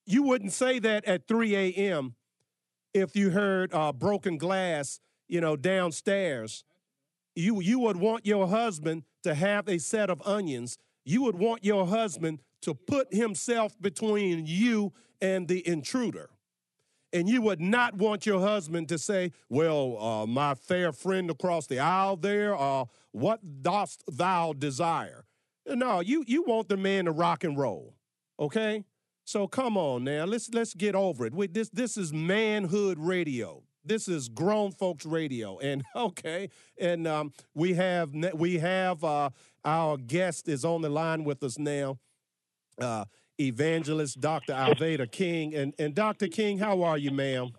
[0.06, 2.15] you wouldn't say that at 3 a.m.
[2.93, 6.63] if you heard uh, broken glass, you know, downstairs.
[7.36, 10.77] You, you would want your husband to have a set of onions.
[11.06, 16.30] You would want your husband to put himself between you and the intruder.
[17.13, 21.67] And you would not want your husband to say, Well, uh, my fair friend across
[21.67, 25.26] the aisle there, uh, what dost thou desire?
[25.67, 27.95] No, you, you want the man to rock and roll,
[28.39, 28.86] okay?
[29.26, 31.34] So come on now, let's let's get over it.
[31.34, 33.63] We, this this is manhood radio.
[33.84, 39.30] This is grown folks radio, and okay, and um, we have we have uh,
[39.63, 42.00] our guest is on the line with us now
[42.80, 43.06] uh,
[43.47, 44.54] evangelist Dr.
[44.54, 45.56] Alveda King.
[45.56, 46.27] And, and Dr.
[46.27, 47.51] King, how are you, ma'am?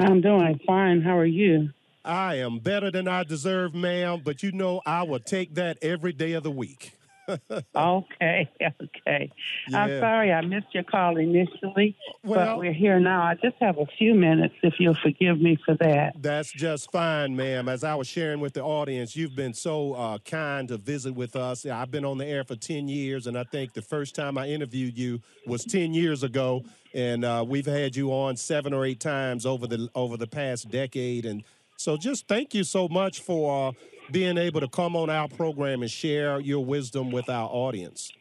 [0.00, 1.02] I'm doing fine.
[1.02, 1.70] How are you?
[2.04, 6.12] I am better than I deserve, ma'am, but you know I will take that every
[6.12, 6.92] day of the week.
[7.28, 9.30] Okay, okay.
[9.68, 9.78] Yeah.
[9.78, 13.22] I'm sorry I missed your call initially, Well- but we're here now.
[13.22, 16.14] I just have a few minutes if you'll forgive me for that.
[16.20, 17.68] That's just fine, ma'am.
[17.68, 21.36] As I was sharing with the audience, you've been so uh, kind to visit with
[21.36, 21.64] us.
[21.66, 24.48] I've been on the air for 10 years, and I think the first time I
[24.48, 26.64] interviewed you was 10 years ago.
[26.94, 30.70] And uh, we've had you on seven or eight times over the over the past
[30.70, 31.24] decade.
[31.24, 31.42] And
[31.76, 33.72] so just thank you so much for uh,
[34.10, 38.12] being able to come on our program and share your wisdom with our audience.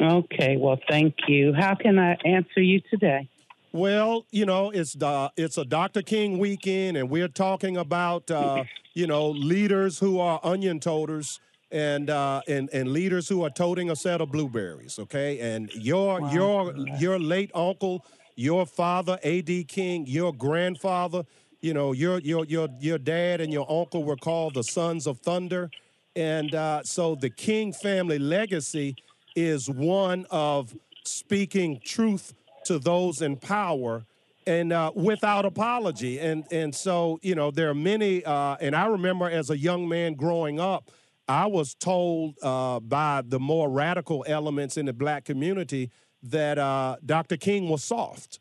[0.00, 1.52] Okay, well, thank you.
[1.52, 3.28] How can I answer you today?
[3.72, 6.02] Well, you know, it's the it's a Dr.
[6.02, 11.40] King weekend, and we're talking about uh, you know leaders who are onion toters
[11.72, 14.98] and uh, and and leaders who are toting a set of blueberries.
[15.00, 18.04] Okay, and your your your late uncle,
[18.36, 19.64] your father, A.D.
[19.64, 21.24] King, your grandfather,
[21.64, 25.18] you know, your your your your dad and your uncle were called the sons of
[25.20, 25.70] thunder,
[26.14, 28.96] and uh, so the King family legacy
[29.34, 32.34] is one of speaking truth
[32.66, 34.04] to those in power
[34.46, 36.20] and uh, without apology.
[36.20, 38.22] And and so you know there are many.
[38.22, 40.90] Uh, and I remember as a young man growing up,
[41.28, 45.90] I was told uh, by the more radical elements in the black community
[46.24, 47.38] that uh, Dr.
[47.38, 48.40] King was soft.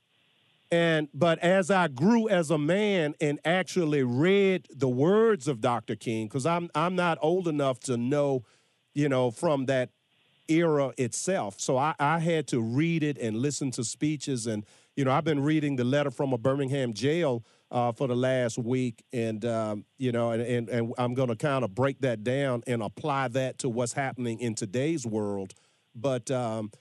[0.74, 5.95] And but as I grew as a man and actually read the words of Dr.
[5.95, 8.43] King, because I'm I'm not old enough to know,
[8.95, 9.91] you know, from that
[10.49, 11.59] era itself.
[11.59, 14.65] So I, I had to read it and listen to speeches and
[14.95, 18.57] you know I've been reading the letter from a Birmingham jail uh, for the last
[18.57, 22.24] week and um, you know and, and, and I'm going to kind of break that
[22.24, 25.53] down and apply that to what's happening in today's world.
[25.93, 26.71] But um,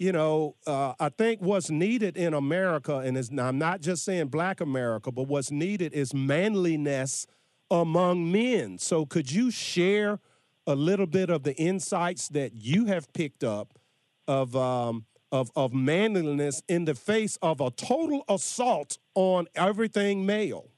[0.00, 4.62] you know, uh, I think what's needed in America, and I'm not just saying black
[4.62, 7.26] America, but what's needed is manliness
[7.70, 8.78] among men.
[8.78, 10.18] So, could you share
[10.66, 13.78] a little bit of the insights that you have picked up
[14.26, 20.70] of, um, of, of manliness in the face of a total assault on everything male?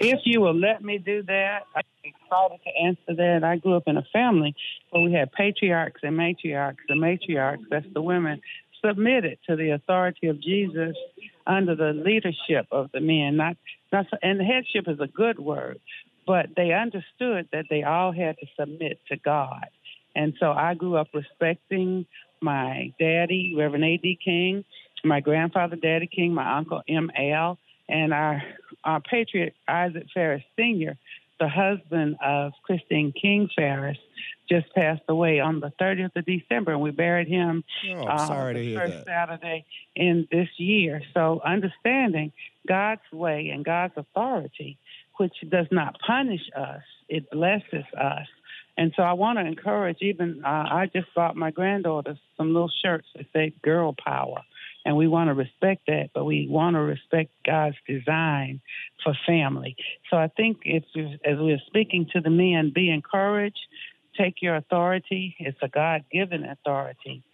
[0.00, 1.82] If you will let me do that, I'm
[2.26, 3.44] excited to answer that.
[3.44, 4.54] I grew up in a family
[4.90, 6.78] where we had patriarchs and matriarchs.
[6.88, 8.40] The matriarchs, that's the women,
[8.84, 10.96] submitted to the authority of Jesus
[11.46, 13.36] under the leadership of the men.
[13.36, 13.56] Not,
[13.92, 15.80] not, and headship is a good word,
[16.26, 19.66] but they understood that they all had to submit to God.
[20.14, 22.06] And so I grew up respecting
[22.40, 24.18] my daddy, Reverend A.D.
[24.24, 24.64] King,
[25.04, 27.58] my grandfather, Daddy King, my uncle M.L.,
[27.88, 28.42] and our,
[28.82, 30.96] our patriot, Isaac Farris Sr.,
[31.38, 33.98] the husband of Christine King Farris,
[34.48, 38.54] just passed away on the 30th of December, and we buried him Oh, uh, sorry
[38.54, 39.06] to the hear first that.
[39.06, 39.64] Saturday
[39.94, 41.02] in this year.
[41.14, 42.32] So understanding
[42.66, 44.78] God's way and God's authority,
[45.16, 48.26] which does not punish us, it blesses us.
[48.78, 52.70] And so I want to encourage even, uh, I just bought my granddaughter some little
[52.84, 54.42] shirts that say girl power.
[54.86, 58.60] And we want to respect that, but we want to respect God's design
[59.02, 59.74] for family.
[60.08, 60.84] So I think if,
[61.24, 63.58] as we're speaking to the men, be encouraged,
[64.16, 65.34] take your authority.
[65.40, 67.24] It's a God given authority.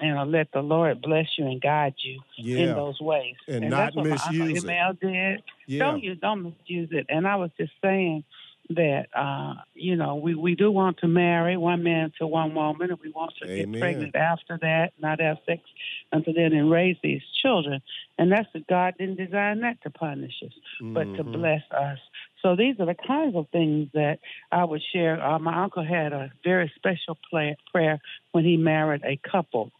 [0.00, 2.68] And uh, let the Lord bless you and guide you Yeah.
[2.68, 3.34] in those ways.
[3.48, 5.00] And that's not what my misuse it.
[5.00, 5.42] Did.
[5.66, 5.78] Yeah.
[5.80, 7.06] Don't you don't misuse it.
[7.08, 8.22] And I was just saying
[8.70, 12.90] that uh, you know we we do want to marry one man to one woman,
[12.90, 13.72] and we want to Amen.
[13.72, 15.62] get pregnant after that, not have sex
[16.12, 17.80] until then, and raise these children.
[18.18, 20.52] And that's what God didn't design that to punish us,
[20.94, 21.32] but to Mhm.
[21.32, 21.98] bless us.
[22.42, 24.20] So these are the kinds of things that
[24.52, 25.22] I would share.
[25.22, 28.00] Uh, my uncle had a very special play, prayer
[28.32, 29.72] when he married a couple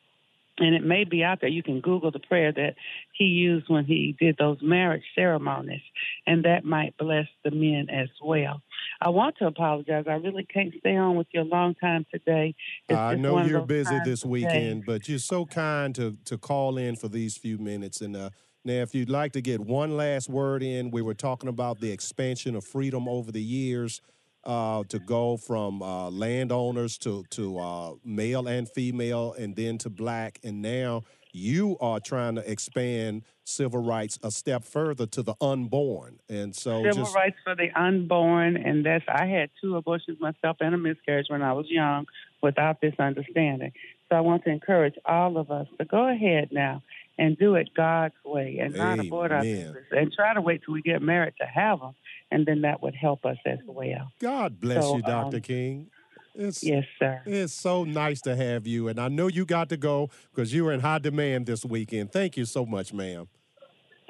[0.60, 1.48] and it may be out there.
[1.48, 2.74] You can Google the prayer that
[3.12, 5.80] he used when he did those marriage ceremonies,
[6.26, 8.60] and that might bless the men as well.
[9.02, 10.04] I want to apologize.
[10.06, 12.54] I really can't stay on with you a long time today.
[12.88, 14.86] It's I know you're busy this weekend, days.
[14.86, 18.02] but you're so kind to to call in for these few minutes.
[18.02, 18.30] And uh,
[18.64, 21.90] now, if you'd like to get one last word in, we were talking about the
[21.90, 24.02] expansion of freedom over the years
[24.44, 29.88] uh, to go from uh, landowners to to uh, male and female, and then to
[29.88, 35.34] black, and now you are trying to expand civil rights a step further to the
[35.40, 36.20] unborn.
[36.28, 40.58] And so, Civil just rights for the unborn, and that's I had two abortions myself
[40.60, 42.06] and a miscarriage when I was young
[42.42, 43.72] without this understanding.
[44.08, 46.82] So I want to encourage all of us to go ahead now
[47.18, 49.72] and do it God's way and not abort our Amen.
[49.72, 51.94] babies and try to wait till we get married to have them,
[52.30, 54.10] and then that would help us as well.
[54.18, 55.90] God bless So, you, Doctor um, King.
[56.34, 57.22] It's, Yes, sir.
[57.26, 58.88] It's so nice to have you.
[58.88, 62.12] And I know you got to go because you were in high demand this weekend.
[62.12, 63.28] Thank you so much, ma'am.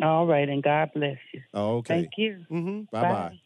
[0.03, 1.43] All right, and God bless you.
[1.55, 1.95] Okay.
[1.95, 2.45] Thank you.
[2.51, 2.81] Mm-hmm.
[2.91, 3.41] Bye bye.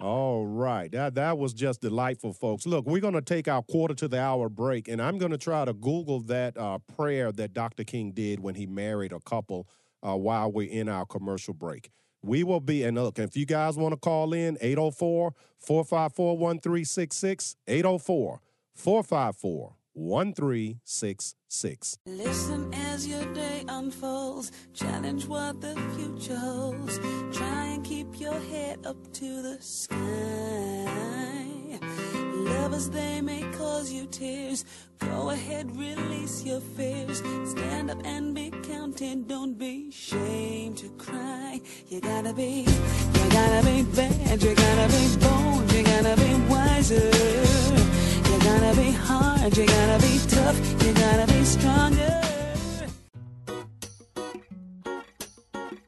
[0.00, 0.90] All right.
[0.90, 2.66] That, that was just delightful, folks.
[2.66, 5.38] Look, we're going to take our quarter to the hour break, and I'm going to
[5.38, 7.84] try to Google that uh, prayer that Dr.
[7.84, 9.68] King did when he married a couple
[10.02, 11.90] uh, while we're in our commercial break.
[12.22, 17.56] We will be, and look, if you guys want to call in, 804 454 1366,
[17.66, 18.40] 804
[18.74, 21.98] 454 1366.
[22.06, 24.52] Listen as your day unfolds.
[24.72, 26.98] Challenge what the future holds.
[27.36, 31.31] Try and keep your head up to the sky.
[32.54, 34.64] Lovers, they may cause you tears.
[34.98, 37.18] Go ahead, release your fears.
[37.50, 39.28] Stand up and be counted.
[39.28, 41.60] Don't be ashamed to cry.
[41.88, 42.66] You gotta be,
[43.16, 44.42] you gotta be bad.
[44.42, 45.72] You gotta be bold.
[45.72, 47.10] You gotta be wiser.
[48.32, 52.31] You gotta be hard, you gotta be tough, you gotta be stronger.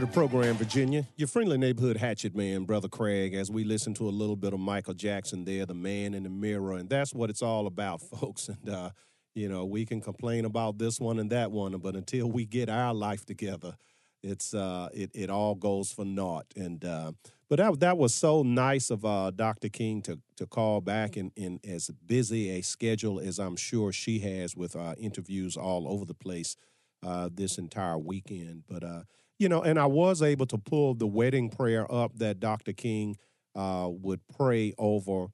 [0.00, 1.06] To the program, Virginia.
[1.16, 4.60] Your friendly neighborhood hatchet man, Brother Craig, as we listen to a little bit of
[4.60, 6.74] Michael Jackson there, the man in the mirror.
[6.74, 8.48] And that's what it's all about, folks.
[8.48, 8.90] And, uh,
[9.34, 12.68] you know, we can complain about this one and that one, but until we get
[12.68, 13.74] our life together,
[14.22, 16.44] it's uh, it, it all goes for naught.
[16.54, 17.12] And uh,
[17.48, 19.70] but that that was so nice of uh, Dr.
[19.70, 24.18] King to to call back in, in as busy a schedule as I'm sure she
[24.18, 26.54] has with uh, interviews all over the place
[27.02, 28.64] uh, this entire weekend.
[28.68, 29.02] But uh,
[29.38, 32.72] you know, and I was able to pull the wedding prayer up that Dr.
[32.72, 33.16] King
[33.54, 35.28] uh, would pray over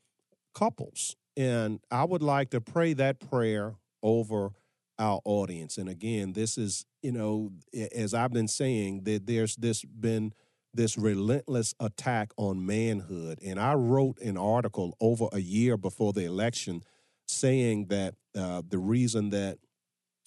[0.54, 4.50] couples, and I would like to pray that prayer over
[4.98, 5.78] our audience.
[5.78, 7.52] And again, this is you know,
[7.94, 10.32] as I've been saying, that there's this been
[10.74, 16.24] this relentless attack on manhood, and I wrote an article over a year before the
[16.24, 16.82] election
[17.26, 19.58] saying that uh, the reason that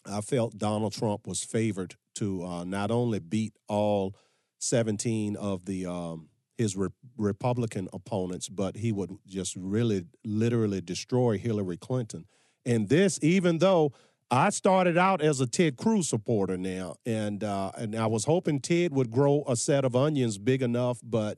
[0.09, 4.15] I felt Donald Trump was favored to uh, not only beat all
[4.59, 11.37] 17 of the um, his re- Republican opponents, but he would just really, literally destroy
[11.37, 12.25] Hillary Clinton.
[12.65, 13.93] And this, even though
[14.31, 18.59] I started out as a Ted Cruz supporter now, and uh, and I was hoping
[18.59, 21.37] Ted would grow a set of onions big enough, but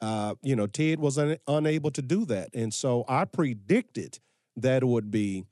[0.00, 4.18] uh, you know Ted was un- unable to do that, and so I predicted
[4.56, 5.44] that it would be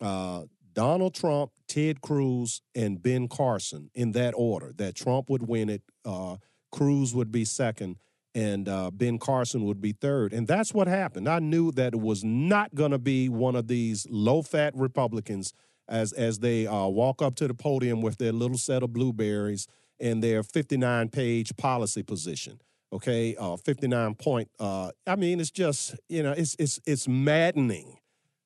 [0.00, 0.44] uh,
[0.74, 4.72] Donald Trump, Ted Cruz, and Ben Carson in that order.
[4.76, 6.36] That Trump would win it, uh,
[6.70, 7.96] Cruz would be second,
[8.34, 10.32] and uh, Ben Carson would be third.
[10.32, 11.28] And that's what happened.
[11.28, 15.52] I knew that it was not going to be one of these low-fat Republicans
[15.88, 19.66] as as they uh, walk up to the podium with their little set of blueberries
[20.00, 22.60] and their 59-page policy position.
[22.92, 24.50] Okay, uh, 59 point.
[24.60, 27.98] Uh, I mean, it's just you know, it's it's it's maddening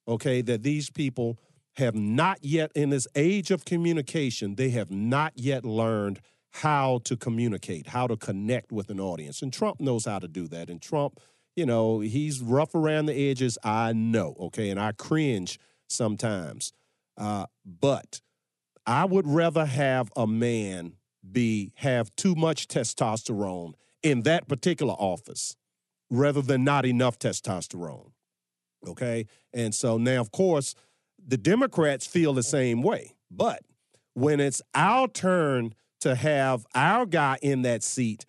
[0.08, 1.38] okay, that these people
[1.76, 6.20] have not yet, in this age of communication, they have not yet learned
[6.50, 9.42] how to communicate, how to connect with an audience.
[9.42, 10.70] And Trump knows how to do that.
[10.70, 11.20] And Trump,
[11.54, 15.58] you know, he's rough around the edges, I know, okay, and I cringe
[15.88, 16.72] sometimes.
[17.18, 18.20] Uh, but
[18.86, 20.94] I would rather have a man
[21.30, 23.72] be have too much testosterone
[24.02, 25.56] in that particular office
[26.08, 28.12] rather than not enough testosterone.
[28.86, 29.26] Okay.
[29.52, 30.74] And so now, of course,
[31.26, 33.16] the Democrats feel the same way.
[33.30, 33.62] But
[34.14, 38.24] when it's our turn to have our guy in that seat,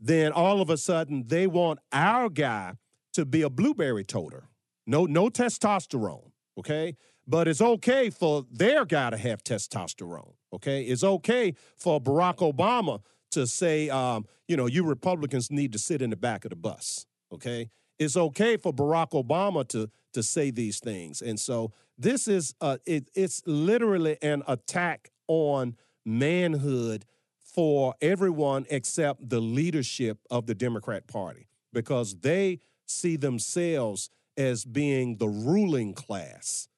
[0.00, 2.74] then all of a sudden they want our guy
[3.14, 4.48] to be a blueberry toter.
[4.86, 6.30] No, no testosterone.
[6.58, 6.96] Okay.
[7.26, 10.34] But it's okay for their guy to have testosterone.
[10.52, 10.82] Okay.
[10.82, 13.00] It's okay for Barack Obama
[13.32, 16.56] to say, um, you know, you Republicans need to sit in the back of the
[16.56, 17.06] bus.
[17.32, 17.70] Okay.
[17.98, 21.20] It's okay for Barack Obama to to say these things.
[21.20, 27.04] And so this is uh it, it's literally an attack on manhood
[27.38, 35.16] for everyone except the leadership of the Democrat Party because they see themselves as being
[35.16, 36.68] the ruling class.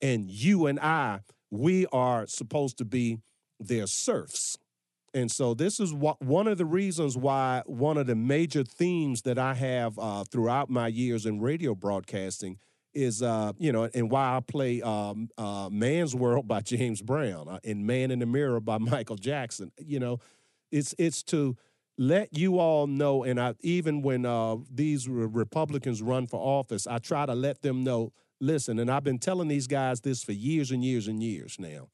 [0.00, 3.18] And you and I, we are supposed to be
[3.58, 4.58] their serfs.
[5.18, 9.22] And so this is what one of the reasons why one of the major themes
[9.22, 12.58] that I have uh, throughout my years in radio broadcasting
[12.94, 17.48] is uh, you know, and why I play um, uh, Man's World by James Brown
[17.48, 19.72] uh, and Man in the Mirror by Michael Jackson.
[19.76, 20.20] You know,
[20.70, 21.56] it's it's to
[21.98, 26.98] let you all know, and I even when uh, these Republicans run for office, I
[26.98, 28.12] try to let them know.
[28.40, 31.88] Listen, and I've been telling these guys this for years and years and years now.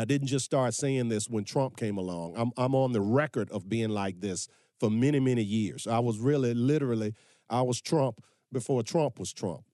[0.00, 2.34] I didn't just start saying this when Trump came along.
[2.36, 4.48] I'm I'm on the record of being like this
[4.78, 5.86] for many many years.
[5.86, 7.14] I was really literally
[7.50, 9.64] I was Trump before Trump was Trump.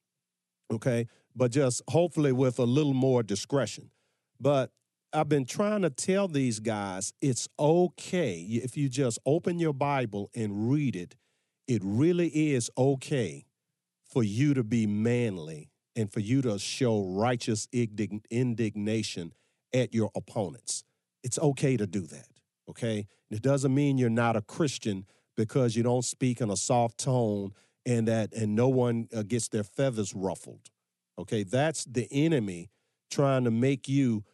[0.73, 3.91] Okay, but just hopefully with a little more discretion.
[4.41, 4.73] But
[5.13, 10.31] I've been trying to tell these guys it's okay if you just open your Bible
[10.35, 11.15] and read it.
[11.69, 13.47] It really is okay
[14.05, 19.33] for you to be manly and for you to show righteous indig- indignation
[19.77, 20.85] at your opponents.
[21.23, 22.29] It's okay to do that,
[22.71, 23.07] okay?
[23.31, 25.07] It doesn't mean you're not a Christian
[25.37, 27.53] because you don't speak in a soft tone
[27.85, 30.71] and that and no one uh, gets their feathers ruffled.
[31.19, 31.43] Okay?
[31.43, 32.71] That's the enemy
[33.11, 34.25] trying to make you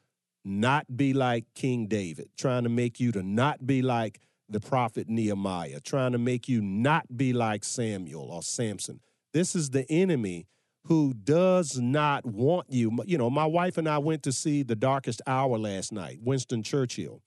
[0.44, 5.08] not be like King David, trying to make you to not be like the prophet
[5.08, 9.00] Nehemiah, trying to make you not be like Samuel or Samson.
[9.32, 10.46] This is the enemy
[10.84, 12.98] who does not want you.
[13.06, 16.62] You know, my wife and I went to see The Darkest Hour last night, Winston
[16.62, 17.22] Churchill.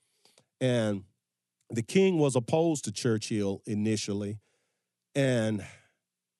[0.60, 1.04] And
[1.70, 4.38] the king was opposed to Churchill initially.
[5.14, 5.64] And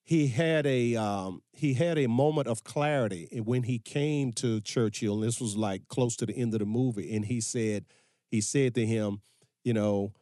[0.06, 5.14] he had a um, he had a moment of clarity when he came to Churchill.
[5.14, 7.86] And this was like close to the end of the movie, and he said
[8.30, 9.20] he said to him,
[9.64, 10.12] you know,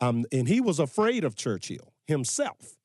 [0.00, 2.78] um, and he was afraid of Churchill himself,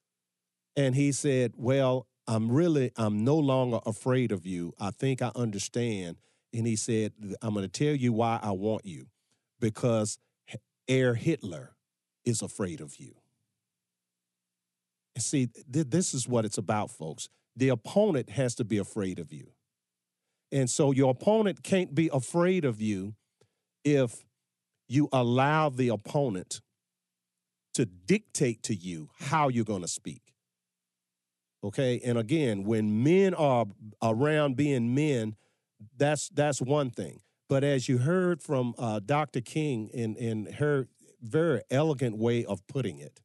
[0.76, 4.74] and he said, well, I'm really I'm no longer afraid of you.
[4.80, 6.18] I think I understand.
[6.54, 7.12] And he said,
[7.42, 9.08] I'm going to tell you why I want you,
[9.60, 10.20] because
[10.88, 11.72] Herr Hitler
[12.24, 13.16] is afraid of you.
[15.16, 17.30] And see, th- this is what it's about, folks.
[17.56, 19.52] The opponent has to be afraid of you.
[20.52, 23.16] And so your opponent can't be afraid of you
[23.84, 24.24] if
[24.88, 26.62] you allow the opponent
[27.74, 30.29] to dictate to you how you're going to speak.
[31.64, 32.00] Okay?
[32.04, 33.66] And again, when men are
[34.02, 35.36] around being men,
[35.98, 37.22] that's that's one thing.
[37.48, 39.42] But as you heard from uh, Dr.
[39.42, 40.88] King in, in her
[41.22, 43.22] very elegant way of putting it,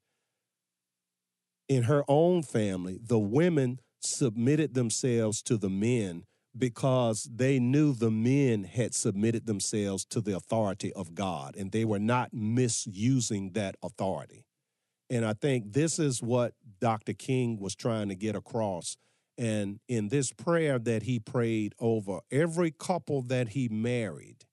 [1.68, 6.24] in her own family, the women submitted themselves to the men
[6.56, 11.84] because they knew the men had submitted themselves to the authority of God and they
[11.84, 14.44] were not misusing that authority.
[15.10, 17.12] And I think this is what Dr.
[17.12, 18.96] King was trying to get across.
[19.36, 24.44] And in this prayer that he prayed over every couple that he married,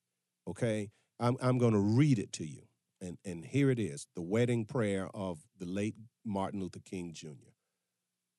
[0.46, 0.90] okay,
[1.20, 2.62] I'm, I'm going to read it to you.
[3.00, 5.94] And, and here it is the wedding prayer of the late
[6.24, 7.52] Martin Luther King Jr.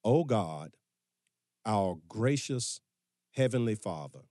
[0.04, 0.76] O God,
[1.66, 2.82] our gracious
[3.32, 4.22] Heavenly Father,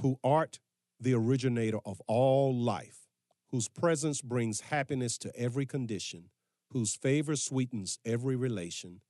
[0.00, 0.58] who art
[1.00, 3.06] the originator of all life,
[3.50, 6.30] whose presence brings happiness to every condition,
[6.74, 9.00] whose favor sweetens every relation,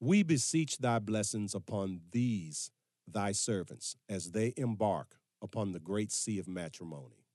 [0.00, 2.70] we beseech thy blessings upon these
[3.06, 7.26] thy servants as they embark upon the great sea of matrimony.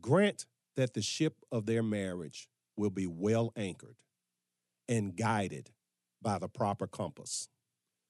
[0.00, 3.96] Grant that the ship of their marriage will be well anchored
[4.88, 5.70] and guided
[6.22, 7.48] by the proper compass,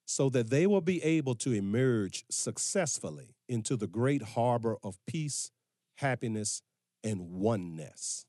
[0.07, 5.51] so that they will be able to emerge successfully into the great harbor of peace,
[5.97, 6.63] happiness,
[7.03, 8.25] and oneness.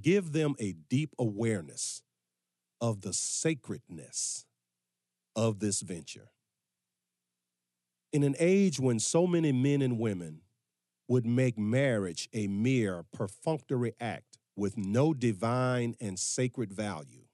[0.00, 2.02] Give them a deep awareness
[2.80, 4.44] of the sacredness
[5.34, 6.30] of this venture.
[8.12, 10.42] In an age when so many men and women
[11.08, 17.24] would make marriage a mere perfunctory act with no divine and sacred value,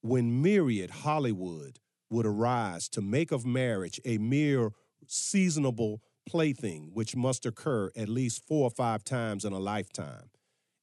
[0.00, 1.78] when myriad Hollywood
[2.10, 4.72] would arise to make of marriage a mere
[5.06, 10.30] seasonable plaything which must occur at least four or five times in a lifetime.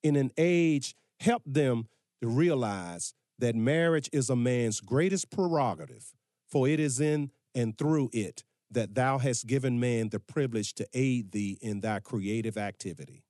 [0.04, 1.88] In an age, help them
[2.22, 6.14] to realize that marriage is a man's greatest prerogative,
[6.48, 10.88] for it is in and through it that thou hast given man the privilege to
[10.94, 13.26] aid thee in thy creative activity.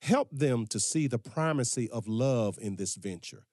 [0.00, 3.46] Help them to see the primacy of love in this venture.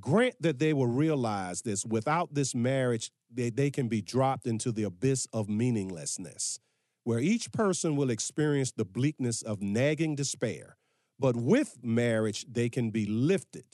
[0.00, 4.72] Grant that they will realize this without this marriage, they, they can be dropped into
[4.72, 6.60] the abyss of meaninglessness,
[7.04, 10.76] where each person will experience the bleakness of nagging despair.
[11.18, 13.64] But with marriage, they can be lifted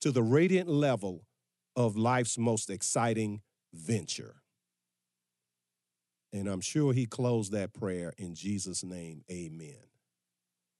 [0.00, 1.24] to the radiant level
[1.76, 4.36] of life's most exciting venture.
[6.32, 9.22] And I'm sure he closed that prayer in Jesus' name.
[9.30, 9.76] Amen.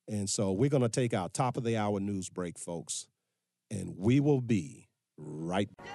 [0.08, 3.06] And so we're going to take our top of the hour news break, folks,
[3.70, 5.88] and we will be right back.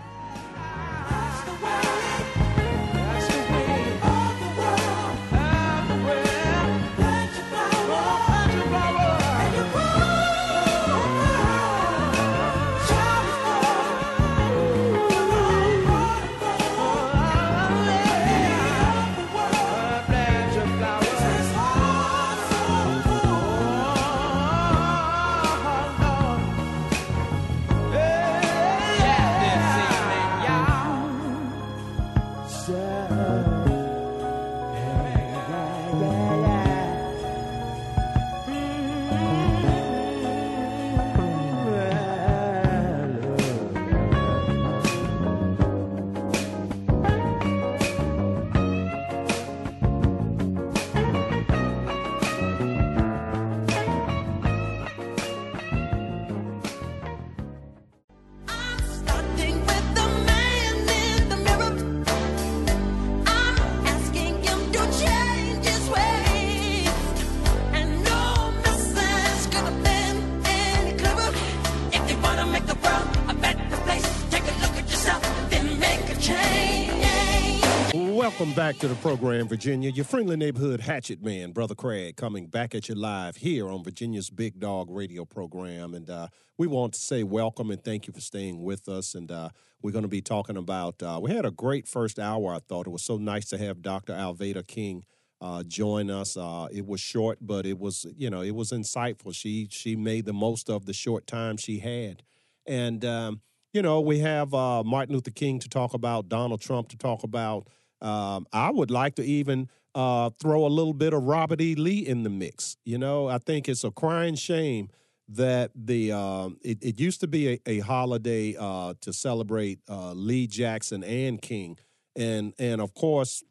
[78.24, 79.90] Welcome back to the program, Virginia.
[79.90, 84.30] Your friendly neighborhood hatchet man, Brother Craig, coming back at you live here on Virginia's
[84.30, 85.94] Big Dog Radio program.
[85.94, 89.14] And uh, we want to say welcome and thank you for staying with us.
[89.14, 89.50] And uh,
[89.82, 92.88] we're going to be talking about, uh, we had a great first hour, I thought.
[92.88, 94.14] It was so nice to have Dr.
[94.14, 95.04] Alveda King
[95.42, 96.38] uh, join us.
[96.38, 99.36] Uh, it was short, but it was, you know, it was insightful.
[99.36, 102.24] She, she made the most of the short time she had.
[102.66, 103.42] And, um,
[103.74, 107.24] you know, we have uh, Martin Luther King to talk about, Donald Trump to talk
[107.24, 107.68] about.
[108.04, 111.76] Um, I would like to even uh, throw a little bit of Robert E.
[111.76, 112.78] Lee in the mix.
[112.86, 114.90] You know, I think it's a crying shame
[115.30, 120.14] that the um, it, it used to be a, a holiday uh, to celebrate uh,
[120.14, 121.78] Lee Jackson and King,
[122.16, 123.44] and and of course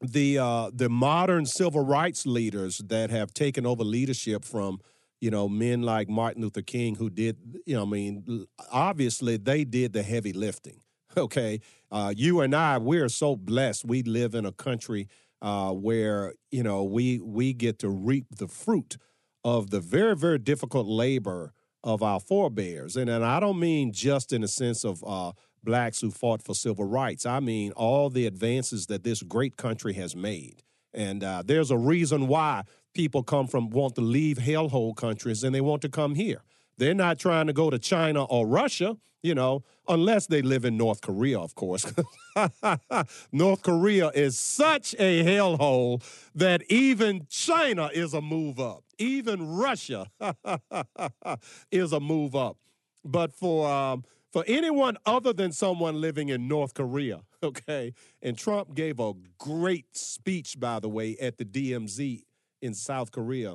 [0.00, 4.80] the uh, the modern civil rights leaders that have taken over leadership from
[5.20, 9.64] you know men like Martin Luther King who did you know I mean obviously they
[9.64, 10.80] did the heavy lifting
[11.16, 11.60] okay
[11.96, 13.86] uh, you and I we're so blessed.
[13.86, 15.08] We live in a country
[15.40, 18.98] uh, where you know we we get to reap the fruit
[19.44, 22.96] of the very very difficult labor of our forebears.
[22.96, 25.32] And and I don't mean just in the sense of uh,
[25.64, 27.24] blacks who fought for civil rights.
[27.24, 30.62] I mean all the advances that this great country has made.
[30.92, 35.54] And uh, there's a reason why people come from want to leave hellhole countries and
[35.54, 36.42] they want to come here.
[36.78, 40.76] They're not trying to go to China or Russia, you know, unless they live in
[40.76, 41.92] North Korea, of course.
[43.32, 46.02] North Korea is such a hellhole
[46.34, 48.84] that even China is a move up.
[48.98, 50.06] Even Russia
[51.70, 52.58] is a move up.
[53.04, 58.74] But for um, for anyone other than someone living in North Korea, okay, and Trump
[58.74, 62.22] gave a great speech, by the way, at the DMZ
[62.60, 63.54] in South Korea,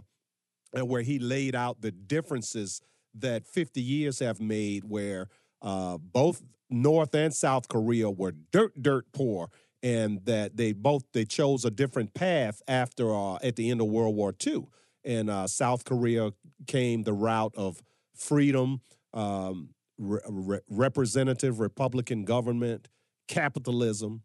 [0.74, 2.82] and where he laid out the differences
[3.16, 5.28] that 50 years have made, where
[5.62, 9.50] uh, both North and South Korea were dirt, dirt poor,
[9.84, 13.88] and that they both they chose a different path after uh, at the end of
[13.88, 14.66] World War II.
[15.04, 16.32] And uh, South Korea
[16.68, 17.82] came the route of
[18.16, 18.82] freedom,
[19.14, 22.88] um, re- re- representative Republican government,
[23.28, 24.22] capitalism,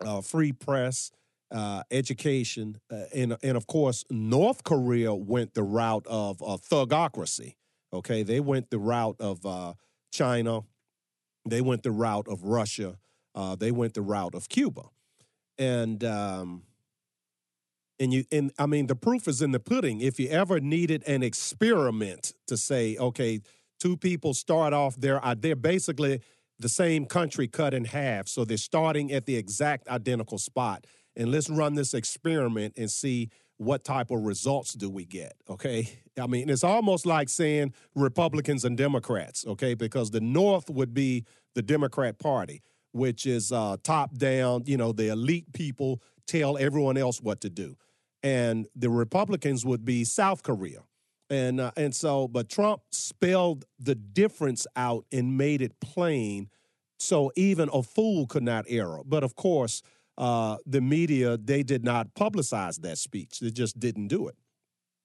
[0.00, 1.10] uh, free press,
[1.50, 7.54] uh, education, uh, and and of course North Korea went the route of thugocracy.
[7.96, 9.74] Okay, they went the route of uh,
[10.12, 10.62] China,
[11.48, 12.98] they went the route of Russia,
[13.34, 14.82] uh, they went the route of Cuba,
[15.58, 16.62] and um,
[17.98, 20.00] and you and I mean the proof is in the pudding.
[20.00, 23.40] If you ever needed an experiment to say, okay,
[23.80, 26.20] two people start off there, they're basically
[26.58, 30.86] the same country cut in half, so they're starting at the exact identical spot.
[31.14, 35.88] And let's run this experiment and see what type of results do we get okay?
[36.20, 39.74] I mean it's almost like saying republicans and democrats okay?
[39.74, 44.92] Because the north would be the democrat party which is uh, top down you know
[44.92, 47.76] the elite people tell everyone else what to do.
[48.22, 50.80] And the republicans would be south korea.
[51.30, 56.50] And uh, and so but trump spelled the difference out and made it plain
[56.98, 58.98] so even a fool could not err.
[59.04, 59.82] But of course
[60.18, 63.40] uh, the media they did not publicize that speech.
[63.40, 64.36] They just didn't do it.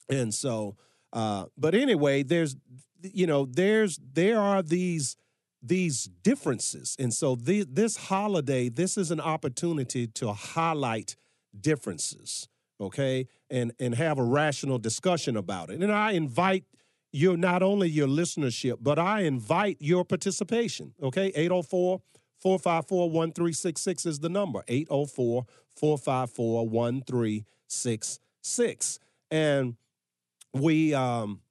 [0.10, 0.76] And so,
[1.14, 2.56] uh, but anyway, there's
[3.02, 5.16] you know there's there are these
[5.62, 11.16] these differences, and so the, this holiday this is an opportunity to highlight
[11.60, 12.48] differences,
[12.80, 15.82] okay, and and have a rational discussion about it.
[15.82, 16.66] And I invite
[17.12, 20.94] your not only your listenership, but I invite your participation.
[21.02, 22.02] Okay, 804
[22.42, 29.00] 454 1366 is the number 804 454 1366.
[29.30, 29.76] And
[30.54, 31.42] we, um,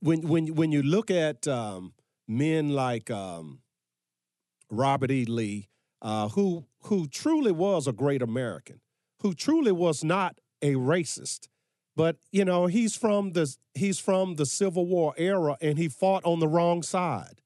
[0.00, 1.94] when, when, when you look at um,
[2.28, 3.60] men like um,
[4.70, 5.24] Robert E.
[5.24, 5.68] Lee,
[6.02, 8.80] uh, who, who truly was a great American,
[9.20, 11.48] who truly was not a racist,
[11.96, 16.24] but you know he's from the he's from the Civil War era and he fought
[16.24, 17.40] on the wrong side,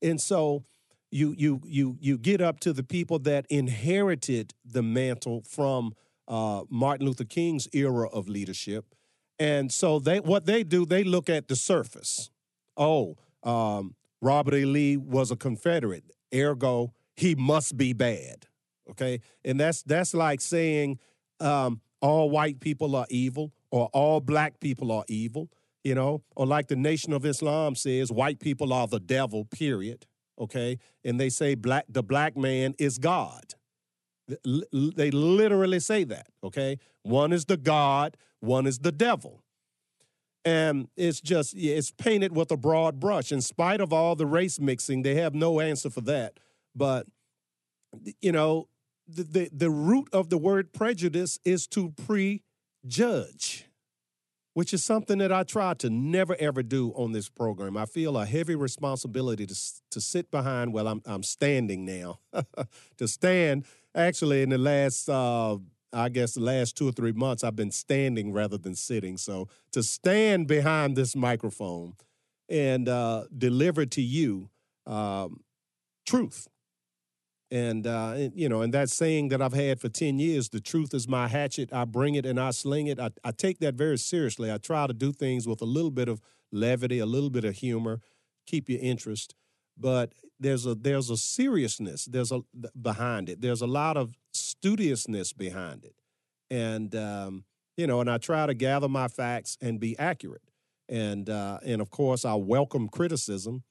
[0.00, 0.64] and so
[1.12, 5.94] you you you you get up to the people that inherited the mantle from
[6.26, 8.94] uh, Martin Luther King's era of leadership,
[9.38, 12.30] and so they what they do they look at the surface.
[12.76, 14.64] Oh, um, Robert E.
[14.64, 16.04] Lee was a Confederate,
[16.34, 18.46] ergo he must be bad.
[18.90, 20.98] Okay, and that's that's like saying
[21.40, 25.50] um, all white people are evil or all black people are evil.
[25.84, 29.44] You know, or like the Nation of Islam says, white people are the devil.
[29.44, 30.06] Period
[30.42, 30.78] okay?
[31.04, 33.54] And they say black the black man is God.
[34.44, 36.78] They literally say that, okay?
[37.02, 39.42] One is the God, one is the devil.
[40.44, 43.30] And it's just, it's painted with a broad brush.
[43.30, 46.38] In spite of all the race mixing, they have no answer for that.
[46.74, 47.06] But,
[48.20, 48.68] you know,
[49.06, 53.66] the, the, the root of the word prejudice is to prejudge
[54.54, 57.76] which is something that I try to never ever do on this program.
[57.76, 59.54] I feel a heavy responsibility to
[59.90, 60.72] to sit behind.
[60.72, 62.20] Well, I'm I'm standing now
[62.98, 63.66] to stand.
[63.94, 65.08] Actually, in the last.
[65.08, 65.58] Uh,
[65.94, 69.18] I guess the last two or three months, I've been standing rather than sitting.
[69.18, 71.96] So to stand behind this microphone
[72.48, 74.48] and uh, deliver to you
[74.86, 75.42] um,
[76.06, 76.48] truth
[77.52, 80.94] and, uh, you know, and that saying that I've had for 10 years, the truth
[80.94, 81.70] is my hatchet.
[81.70, 82.98] I bring it and I sling it.
[82.98, 84.50] I, I take that very seriously.
[84.50, 87.56] I try to do things with a little bit of levity, a little bit of
[87.56, 88.00] humor,
[88.46, 89.34] keep your interest.
[89.76, 92.40] But there's a there's a seriousness there's a
[92.80, 93.42] behind it.
[93.42, 95.94] There's a lot of studiousness behind it,
[96.50, 97.44] and um,
[97.76, 100.42] you know, and I try to gather my facts and be accurate.
[100.88, 103.62] And uh, and of course, I welcome criticism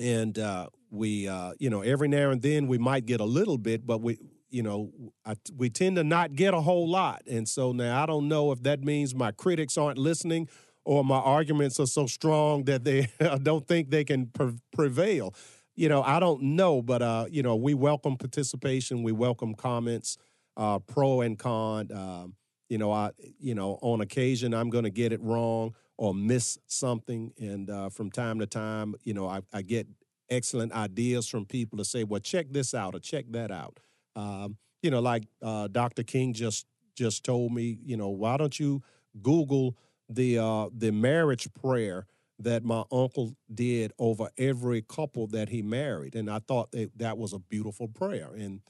[0.00, 3.58] and uh, we uh, you know every now and then we might get a little
[3.58, 4.90] bit but we you know
[5.24, 7.22] I, we tend to not get a whole lot.
[7.30, 10.48] And so now i don't know if that means my critics aren't listening
[10.84, 13.08] or my arguments are so strong that they
[13.42, 15.34] don't think they can pre- prevail.
[15.76, 20.18] You know i don't know but uh, you know we welcome participation we welcome comments
[20.56, 22.34] uh, pro and con um,
[22.68, 26.58] you know i you know on occasion i'm going to get it wrong or miss
[26.66, 27.30] something.
[27.38, 29.86] And uh, from time to time, you know, I, I, get
[30.30, 33.78] excellent ideas from people to say, well, check this out or check that out.
[34.16, 36.02] Um, you know, like uh, Dr.
[36.02, 36.64] King just
[36.96, 38.82] just told me, you know, why don't you
[39.20, 39.76] Google
[40.08, 42.06] the uh, the marriage prayer
[42.38, 47.18] that my uncle did over every couple that he married, and I thought that that
[47.18, 48.62] was a beautiful prayer, and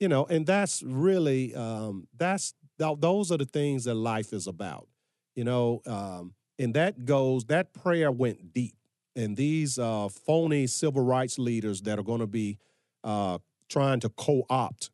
[0.00, 4.88] you know, and that's really um, that's those are the things that life is about.
[5.36, 8.74] You know, um, and that goes that prayer went deep.
[9.14, 12.58] And these uh, phony civil rights leaders that are going to be
[13.04, 13.38] uh,
[13.68, 14.90] trying to co-opt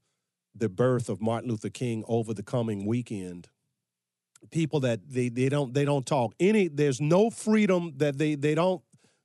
[0.55, 3.49] the birth of martin luther king over the coming weekend
[4.51, 8.55] people that they, they don't they don't talk any there's no freedom that they they
[8.55, 8.83] don't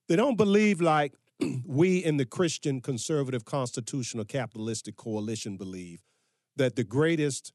[0.08, 1.14] they don't believe like
[1.66, 6.04] we in the christian conservative constitutional capitalistic coalition believe
[6.56, 7.52] that the greatest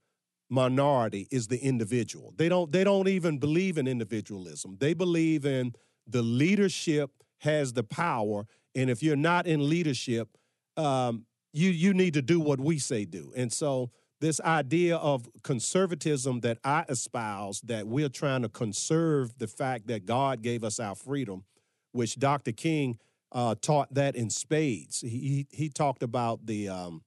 [0.50, 2.32] minority is the individual.
[2.36, 4.76] They don't they don't even believe in individualism.
[4.78, 5.74] They believe in
[6.06, 10.36] the leadership has the power, and if you're not in leadership,
[10.76, 13.32] um, you you need to do what we say do.
[13.36, 13.90] And so
[14.20, 20.06] this idea of conservatism that I espouse, that we're trying to conserve the fact that
[20.06, 21.44] God gave us our freedom,
[21.92, 22.52] which Dr.
[22.52, 22.98] King
[23.30, 25.00] uh, taught that in spades.
[25.00, 27.02] He he, he talked about the um,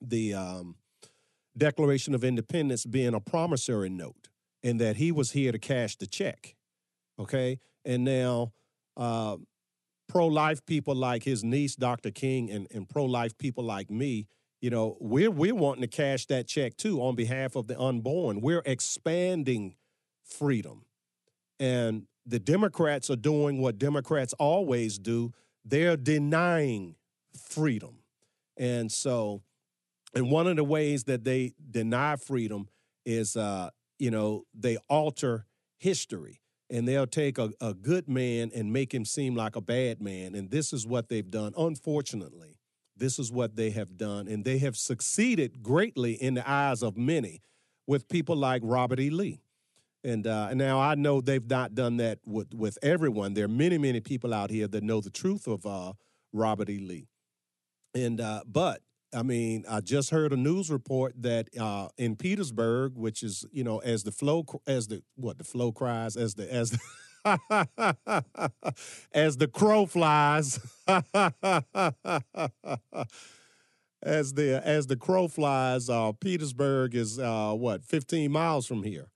[0.00, 0.76] the um,
[1.56, 4.28] Declaration of Independence being a promissory note
[4.62, 6.56] and that he was here to cash the check.
[7.18, 7.58] Okay.
[7.84, 8.52] And now,
[8.96, 9.36] uh,
[10.08, 12.10] pro life people like his niece, Dr.
[12.10, 14.26] King, and, and pro life people like me,
[14.60, 18.40] you know, we're, we're wanting to cash that check too on behalf of the unborn.
[18.40, 19.76] We're expanding
[20.22, 20.84] freedom.
[21.60, 25.32] And the Democrats are doing what Democrats always do
[25.64, 26.96] they're denying
[27.48, 28.00] freedom.
[28.56, 29.42] And so,
[30.14, 32.68] and one of the ways that they deny freedom
[33.04, 35.46] is, uh, you know, they alter
[35.76, 36.40] history
[36.70, 40.34] and they'll take a, a good man and make him seem like a bad man.
[40.34, 41.52] And this is what they've done.
[41.56, 42.58] Unfortunately,
[42.96, 44.28] this is what they have done.
[44.28, 47.42] And they have succeeded greatly in the eyes of many
[47.86, 49.10] with people like Robert E.
[49.10, 49.40] Lee.
[50.02, 53.34] And, uh, now I know they've not done that with, with everyone.
[53.34, 55.94] There are many, many people out here that know the truth of uh,
[56.32, 56.78] Robert E.
[56.78, 57.08] Lee.
[57.94, 58.82] And uh, but
[59.14, 63.64] I mean, I just heard a news report that uh, in Petersburg, which is you
[63.64, 66.78] know as the flow as the what the flow cries as the as the
[69.12, 70.58] as the crow flies
[74.02, 79.08] as the as the crow flies uh, Petersburg is uh, what 15 miles from here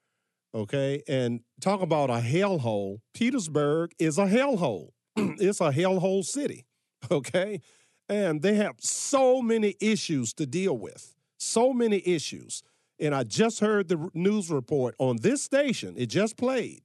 [0.55, 1.03] okay?
[1.07, 3.01] And talk about a hellhole.
[3.15, 4.91] Petersburg is a hellhole.
[5.17, 6.67] It's a hellhole city
[7.11, 7.61] okay
[8.09, 12.63] And they have so many issues to deal with, so many issues.
[12.99, 16.83] And I just heard the news report on this station, it just played,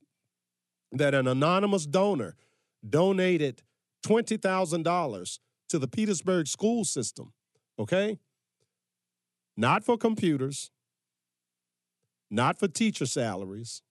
[0.91, 2.35] that an anonymous donor
[2.87, 3.63] donated
[4.05, 7.33] $20,000 to the Petersburg school system,
[7.79, 8.19] okay?
[9.55, 10.71] Not for computers,
[12.29, 13.81] not for teacher salaries,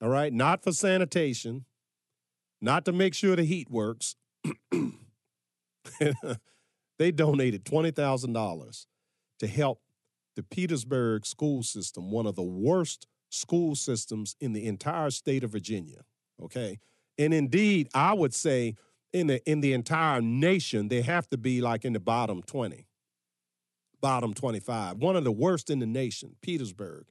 [0.00, 1.64] all right, not for sanitation,
[2.60, 4.16] not to make sure the heat works.
[6.98, 8.86] they donated $20,000
[9.38, 9.80] to help
[10.34, 15.50] the Petersburg school system, one of the worst school systems in the entire state of
[15.50, 16.02] Virginia.
[16.42, 16.78] Okay.
[17.18, 18.74] And indeed, I would say
[19.12, 22.86] in the in the entire nation, they have to be like in the bottom 20,
[24.00, 24.98] bottom 25.
[24.98, 27.06] One of the worst in the nation, Petersburg.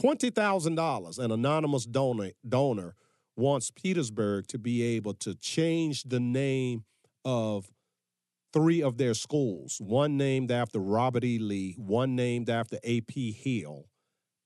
[0.00, 2.94] $20,000, an anonymous donor, donor
[3.36, 6.84] wants Petersburg to be able to change the name
[7.24, 7.68] of
[8.52, 11.38] three of their schools one named after Robert E.
[11.38, 13.32] Lee, one named after A.P.
[13.32, 13.86] Hill.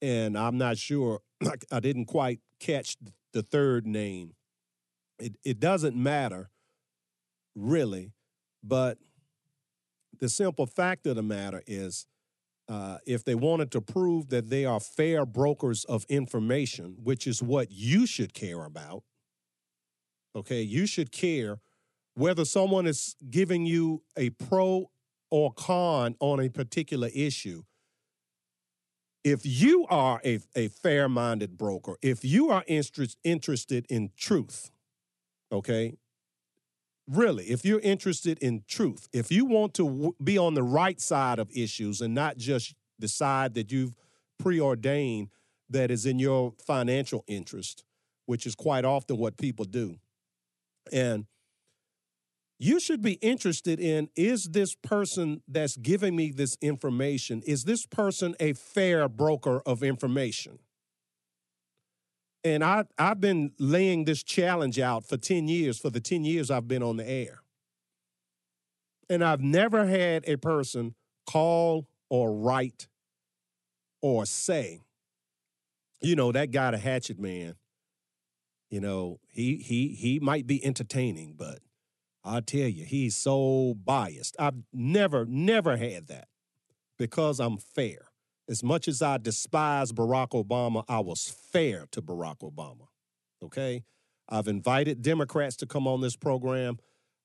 [0.01, 1.21] And I'm not sure,
[1.71, 2.97] I didn't quite catch
[3.31, 4.33] the third name.
[5.19, 6.49] It, it doesn't matter
[7.55, 8.11] really,
[8.63, 8.97] but
[10.19, 12.07] the simple fact of the matter is
[12.69, 17.43] uh, if they wanted to prove that they are fair brokers of information, which is
[17.43, 19.03] what you should care about,
[20.35, 21.59] okay, you should care
[22.15, 24.89] whether someone is giving you a pro
[25.31, 27.63] or con on a particular issue.
[29.23, 34.69] If you are a, a fair minded broker, if you are interest, interested in truth,
[35.51, 35.97] okay,
[37.07, 40.99] really, if you're interested in truth, if you want to w- be on the right
[40.99, 43.95] side of issues and not just the side that you've
[44.39, 45.29] preordained
[45.69, 47.83] that is in your financial interest,
[48.25, 49.97] which is quite often what people do.
[50.91, 51.25] And
[52.63, 57.85] you should be interested in is this person that's giving me this information is this
[57.85, 60.59] person a fair broker of information
[62.43, 66.51] and I, I've been laying this challenge out for 10 years, for the 10 years
[66.51, 67.41] I've been on the air.
[69.09, 70.95] And I've never had a person
[71.25, 72.87] call or write
[74.01, 74.81] or say,
[76.01, 77.55] you know, that guy, the hatchet man,
[78.69, 81.59] you know, he he he might be entertaining, but
[82.23, 84.35] I tell you, he's so biased.
[84.39, 86.27] I've never, never had that
[86.97, 88.07] because I'm fair.
[88.49, 92.87] As much as I despise Barack Obama, I was fair to Barack Obama.
[93.41, 93.83] Okay?
[94.29, 96.77] I've invited Democrats to come on this program.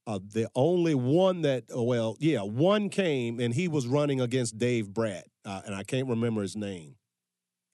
[0.06, 4.58] Uh, the only one that, oh, well, yeah, one came and he was running against
[4.58, 6.96] Dave Brat, uh, and I can't remember his name.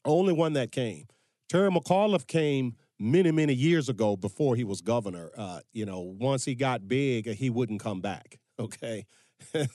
[0.04, 1.06] Only one that came.
[1.48, 5.30] Terry McAuliffe came many, many years ago before he was governor.
[5.36, 8.38] Uh, you know, once he got big, he wouldn't come back.
[8.56, 9.04] Okay.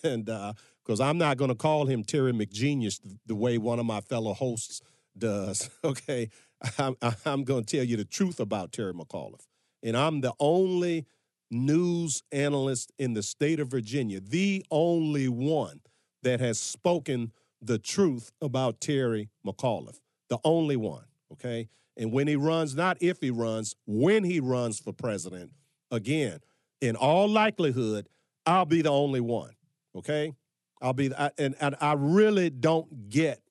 [0.05, 3.77] and because uh, I'm not going to call him Terry McGenius the, the, way one
[3.77, 4.81] of my fellow hosts
[5.17, 5.69] does.
[5.83, 6.29] Okay.
[6.77, 6.95] I'm,
[7.25, 9.47] I'm going to tell you the truth about Terry McAuliffe.
[9.83, 11.07] And I'm the only
[11.51, 15.81] news analyst in the state of Virginia, the only one
[16.23, 19.99] that has spoken the truth about Terry McAuliffe,
[20.29, 21.05] the only one.
[21.33, 21.69] Okay.
[21.97, 25.51] And when he runs, not if he runs, when he runs for president,
[25.91, 26.39] again,
[26.81, 28.07] in all likelihood,
[28.45, 29.51] I'll be the only one.
[29.95, 30.33] Okay.
[30.81, 33.41] I'll be, I, and, and I really don't get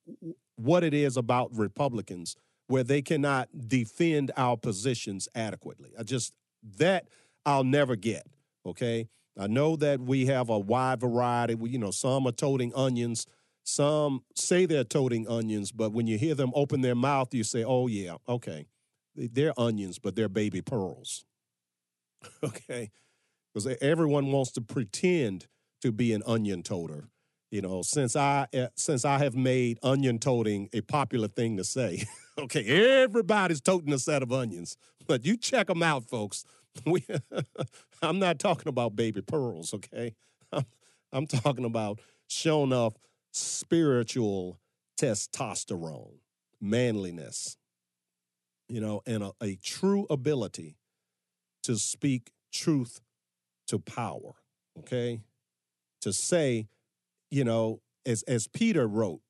[0.57, 2.37] what it is about Republicans
[2.69, 5.93] where they cannot defend our positions adequately.
[5.99, 6.33] I just,
[6.79, 7.09] that
[7.45, 8.27] I'll never get.
[8.65, 9.09] Okay.
[9.39, 11.55] I know that we have a wide variety.
[11.55, 13.27] We, you know, some are toting onions,
[13.69, 17.65] some say they're toting onions, but when you hear them open their mouth, you say,
[17.65, 18.67] oh, yeah, okay.
[19.15, 21.27] They're onions, but they're baby pearls.
[22.43, 22.91] okay.
[23.53, 25.49] Because everyone wants to pretend
[25.83, 27.11] to be an onion toter.
[27.51, 31.65] You know, since I eh, since I have made onion toting a popular thing to
[31.65, 32.05] say,
[32.39, 36.45] okay, everybody's toting a set of onions, but you check them out, folks.
[36.87, 37.05] We,
[38.03, 40.15] I'm not talking about baby pearls, okay?
[40.53, 40.65] I'm,
[41.11, 41.99] I'm talking about
[42.29, 42.95] showing off
[43.39, 44.61] spiritual
[45.01, 46.19] testosterone,
[46.61, 47.57] manliness,
[48.69, 50.77] you know, and a, a true ability
[51.63, 53.01] to speak truth
[53.67, 54.35] to power,
[54.79, 55.21] okay?
[56.03, 56.69] To say,
[57.31, 59.21] you know, as, as Peter wrote,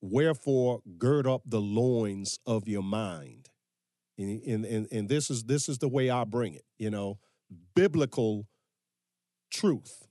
[0.00, 3.48] wherefore gird up the loins of your mind.
[4.18, 7.18] And, and, and, and this is this is the way I bring it, you know,
[7.74, 8.46] biblical
[9.50, 10.06] truth.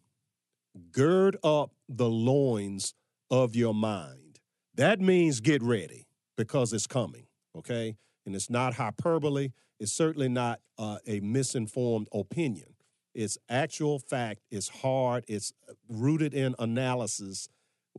[0.91, 2.93] Gird up the loins
[3.31, 4.39] of your mind.
[4.75, 6.07] That means get ready
[6.37, 7.25] because it's coming,
[7.57, 7.95] okay?
[8.25, 9.49] And it's not hyperbole.
[9.79, 12.75] It's certainly not uh, a misinformed opinion.
[13.15, 14.41] It's actual fact.
[14.51, 15.25] It's hard.
[15.27, 15.53] It's
[15.89, 17.49] rooted in analysis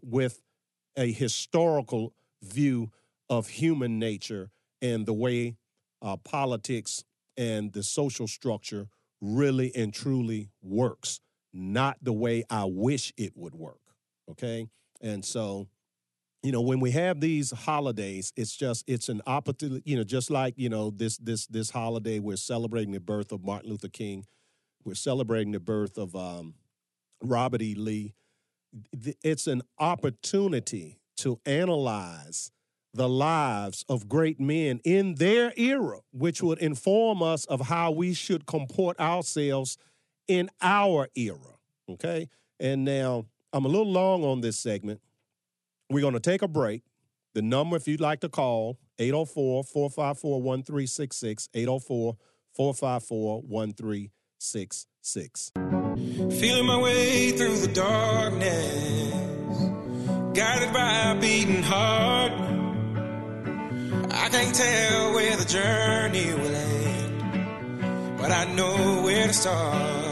[0.01, 0.41] with
[0.97, 2.13] a historical
[2.43, 2.91] view
[3.29, 5.57] of human nature and the way
[6.03, 7.05] uh, politics
[7.37, 8.89] and the social structure
[9.21, 11.21] really and truly works,
[11.53, 13.81] not the way I wish it would work.
[14.31, 14.69] Okay.
[15.03, 15.69] And so,
[16.43, 20.31] you know, when we have these holidays, it's just it's an opportunity, you know, just
[20.31, 24.25] like, you know, this this this holiday, we're celebrating the birth of Martin Luther King.
[24.85, 26.55] We're celebrating the birth of um,
[27.23, 27.75] Robert E.
[27.75, 28.15] Lee.
[29.23, 32.51] It's an opportunity to analyze
[32.95, 38.13] the lives of great men in their era, which would inform us of how we
[38.13, 39.79] should comport ourselves
[40.29, 41.57] in our era.
[41.89, 42.29] Okay.
[42.61, 45.01] And now I'm a little long on this segment.
[45.91, 46.85] We're going to take a break.
[47.35, 52.17] The number, if you'd like to call, 804 454 1366, 804
[52.55, 55.53] 454 1366.
[56.41, 59.13] Feeling my way through the darkness,
[60.35, 62.33] guided by a beating heart.
[64.11, 70.12] I can't tell where the journey will end, but I know where to start.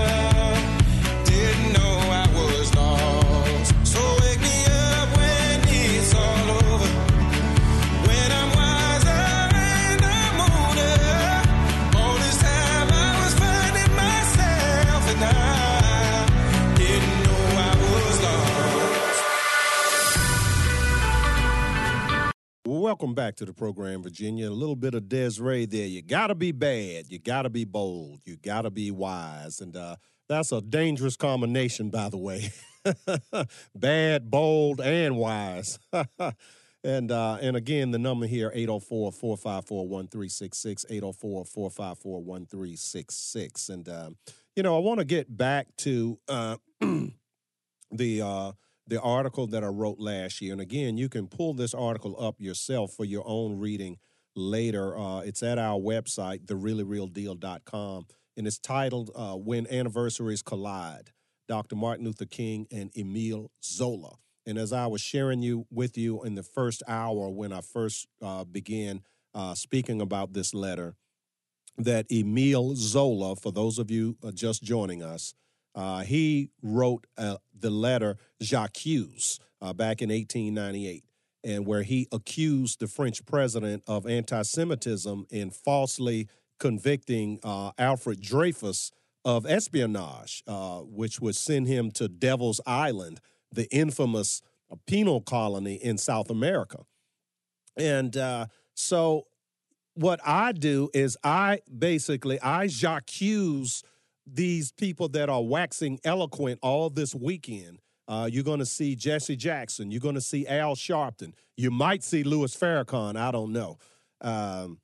[22.91, 24.49] Welcome back to the program, Virginia.
[24.49, 25.87] A little bit of Desiree there.
[25.87, 29.95] You gotta be bad, you gotta be bold, you gotta be wise, and uh,
[30.27, 32.51] that's a dangerous combination, by the way.
[33.75, 35.79] bad, bold, and wise.
[36.83, 43.69] and uh, and again, the number here 804-454-1366, 804-454-1366.
[43.69, 44.09] And uh,
[44.57, 46.57] you know, I want to get back to uh,
[47.89, 48.51] the uh,
[48.91, 50.51] the article that I wrote last year.
[50.51, 53.97] And again, you can pull this article up yourself for your own reading
[54.35, 54.97] later.
[54.97, 58.05] Uh, it's at our website, thereallyrealdeal.com,
[58.35, 61.11] and it's titled uh, When Anniversaries Collide
[61.47, 61.77] Dr.
[61.77, 64.15] Martin Luther King and Emile Zola.
[64.45, 68.07] And as I was sharing you with you in the first hour when I first
[68.21, 69.03] uh, began
[69.33, 70.95] uh, speaking about this letter,
[71.77, 75.33] that Emile Zola, for those of you uh, just joining us,
[75.75, 81.03] uh, he wrote uh, the letter J'accuse uh, back in 1898,
[81.43, 86.27] and where he accused the French president of anti Semitism and falsely
[86.59, 88.91] convicting uh, Alfred Dreyfus
[89.23, 93.19] of espionage, uh, which would send him to Devil's Island,
[93.51, 94.41] the infamous
[94.71, 96.79] uh, penal colony in South America.
[97.77, 98.15] And
[98.73, 99.27] so
[99.93, 103.83] what I do is I basically I j'accuse
[104.25, 107.79] these people that are waxing eloquent all this weekend.
[108.07, 109.89] Uh, you're going to see Jesse Jackson.
[109.89, 111.33] You're going to see Al Sharpton.
[111.55, 113.15] You might see Louis Farrakhan.
[113.15, 113.77] I don't know.
[114.19, 114.79] Um,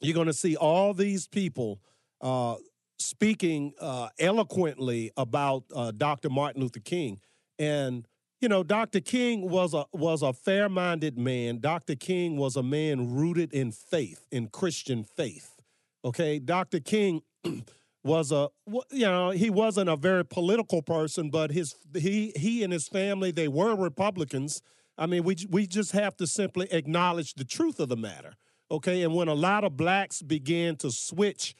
[0.00, 1.80] you're going to see all these people
[2.20, 2.56] uh,
[2.98, 6.30] speaking uh, eloquently about uh, Dr.
[6.30, 7.20] Martin Luther King.
[7.58, 8.06] And
[8.40, 9.00] you know, Dr.
[9.00, 11.60] King was a was a fair-minded man.
[11.60, 11.94] Dr.
[11.94, 15.54] King was a man rooted in faith, in Christian faith.
[16.04, 16.80] Okay, Dr.
[16.80, 17.22] King
[18.04, 18.48] was a
[18.92, 23.30] you know he wasn't a very political person, but his he he and his family
[23.30, 24.62] they were Republicans.
[24.96, 28.34] I mean, we we just have to simply acknowledge the truth of the matter.
[28.70, 31.54] Okay, and when a lot of blacks began to switch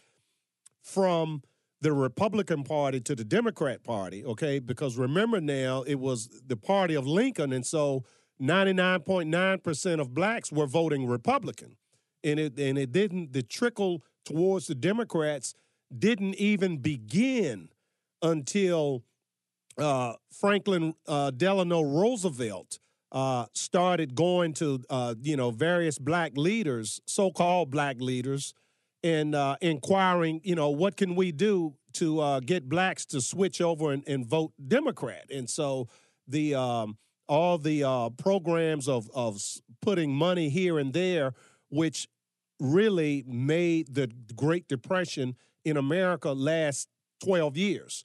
[0.83, 1.43] from
[1.81, 4.59] the Republican Party to the Democrat Party, okay?
[4.59, 8.05] Because remember now, it was the party of Lincoln, and so
[8.41, 11.77] 99.9% of blacks were voting Republican.
[12.23, 15.55] And it and it didn't the trickle towards the Democrats
[15.99, 17.69] didn't even begin
[18.23, 19.05] until
[19.79, 22.79] uh, Franklin uh, Delano Roosevelt
[23.13, 28.55] uh, started going to uh, you know various black leaders, so-called black leaders,
[29.03, 33.61] and uh, inquiring, you know, what can we do to uh, get blacks to switch
[33.61, 35.27] over and, and, vote Democrat?
[35.33, 35.89] And so
[36.27, 36.99] the um,
[37.29, 39.41] all the programs of of
[39.81, 41.35] putting money here and there,
[41.69, 42.09] which
[42.59, 46.89] really made the Great Depression in America last
[47.23, 48.05] 12 years.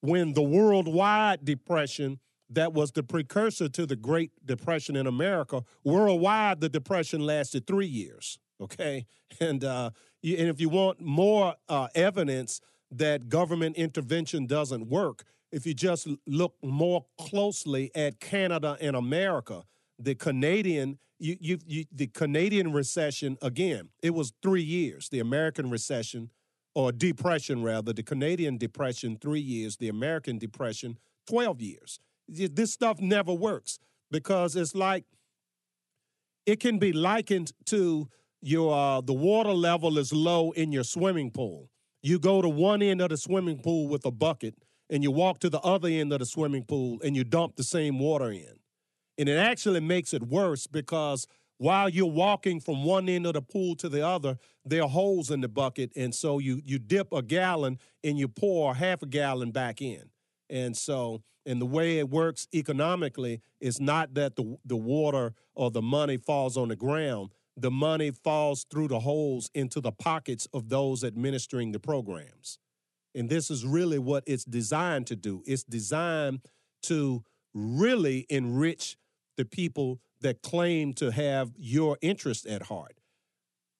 [0.00, 2.20] When the worldwide depression
[2.50, 7.86] that was the precursor to the Great Depression in America, worldwide the depression lasted three
[7.86, 8.38] years.
[8.60, 9.06] Okay,
[9.40, 9.90] and uh,
[10.22, 12.60] and if you want more uh, evidence
[12.90, 19.64] that government intervention doesn't work, if you just look more closely at Canada and America,
[19.98, 25.08] the Canadian you, you, you the Canadian recession again, it was three years.
[25.08, 26.30] The American recession
[26.74, 32.00] or depression rather, the Canadian depression three years, the American depression twelve years.
[32.28, 33.78] This stuff never works
[34.10, 35.04] because it's like
[36.46, 38.08] it can be likened to
[38.40, 41.70] your uh, the water level is low in your swimming pool.
[42.02, 44.54] You go to one end of the swimming pool with a bucket
[44.90, 47.64] and you walk to the other end of the swimming pool and you dump the
[47.64, 48.58] same water in.
[49.16, 51.26] And it actually makes it worse because
[51.58, 55.30] while you're walking from one end of the pool to the other, there are holes
[55.30, 55.92] in the bucket.
[55.96, 60.10] And so you you dip a gallon and you pour half a gallon back in.
[60.50, 65.70] And so, and the way it works economically is not that the the water or
[65.70, 70.48] the money falls on the ground the money falls through the holes into the pockets
[70.52, 72.58] of those administering the programs.
[73.14, 75.42] And this is really what it's designed to do.
[75.46, 76.40] It's designed
[76.84, 77.22] to
[77.54, 78.96] really enrich
[79.36, 82.98] the people that claim to have your interest at heart.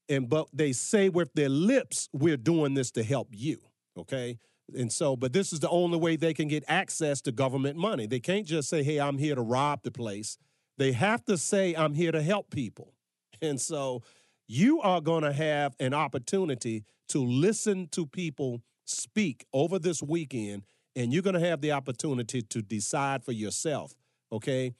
[0.09, 3.59] And but they say with their lips, we're doing this to help you.
[3.99, 4.39] Okay.
[4.75, 8.07] And so, but this is the only way they can get access to government money.
[8.07, 10.39] They can't just say, hey, I'm here to rob the place.
[10.79, 12.95] They have to say, I'm here to help people.
[13.43, 14.03] And so
[14.47, 20.63] you are going to have an opportunity to listen to people speak over this weekend,
[20.97, 23.95] and you're going to have the opportunity to decide for yourself,
[24.33, 24.75] okay,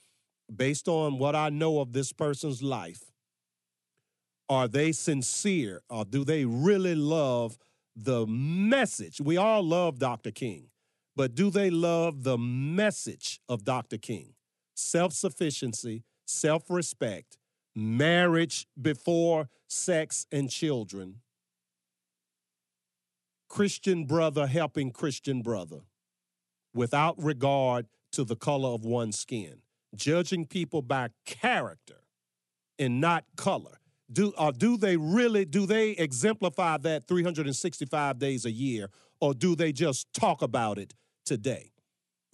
[0.53, 3.03] based on what I know of this person's life.
[4.47, 7.57] Are they sincere or do they really love
[7.95, 9.19] the message?
[9.19, 10.31] We all love Dr.
[10.31, 10.69] King,
[11.15, 13.97] but do they love the message of Dr.
[13.97, 14.33] King?
[14.75, 17.37] Self sufficiency, self respect,
[17.75, 21.21] marriage before sex and children,
[23.49, 25.81] Christian brother helping Christian brother
[26.73, 29.61] without regard to the color of one's skin,
[29.95, 32.01] judging people by character
[32.77, 33.79] and not color.
[34.11, 38.89] Do, or do they really do they exemplify that 365 days a year
[39.19, 40.93] or do they just talk about it
[41.25, 41.71] today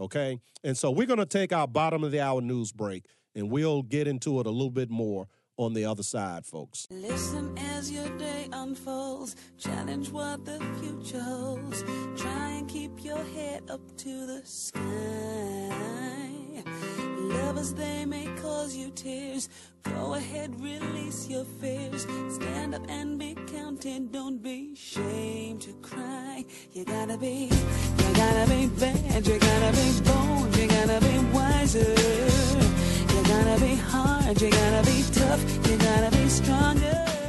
[0.01, 0.39] Okay.
[0.63, 3.05] And so we're going to take our bottom of the hour news break
[3.35, 5.27] and we'll get into it a little bit more
[5.57, 6.87] on the other side, folks.
[6.89, 9.35] Listen as your day unfolds.
[9.59, 11.83] Challenge what the future holds.
[12.19, 16.10] Try and keep your head up to the sky.
[17.33, 19.49] Lovers, they may cause you tears.
[19.83, 22.05] Go ahead, release your fears.
[22.29, 24.11] Stand up and be counted.
[24.11, 26.45] Don't be ashamed to cry.
[26.73, 27.49] You gotta be,
[28.01, 29.27] you gotta be bad.
[29.27, 30.57] You gotta be bold.
[30.57, 31.95] You gotta be wiser.
[33.13, 37.20] You gotta be hard, you gotta be tough, you gotta be stronger.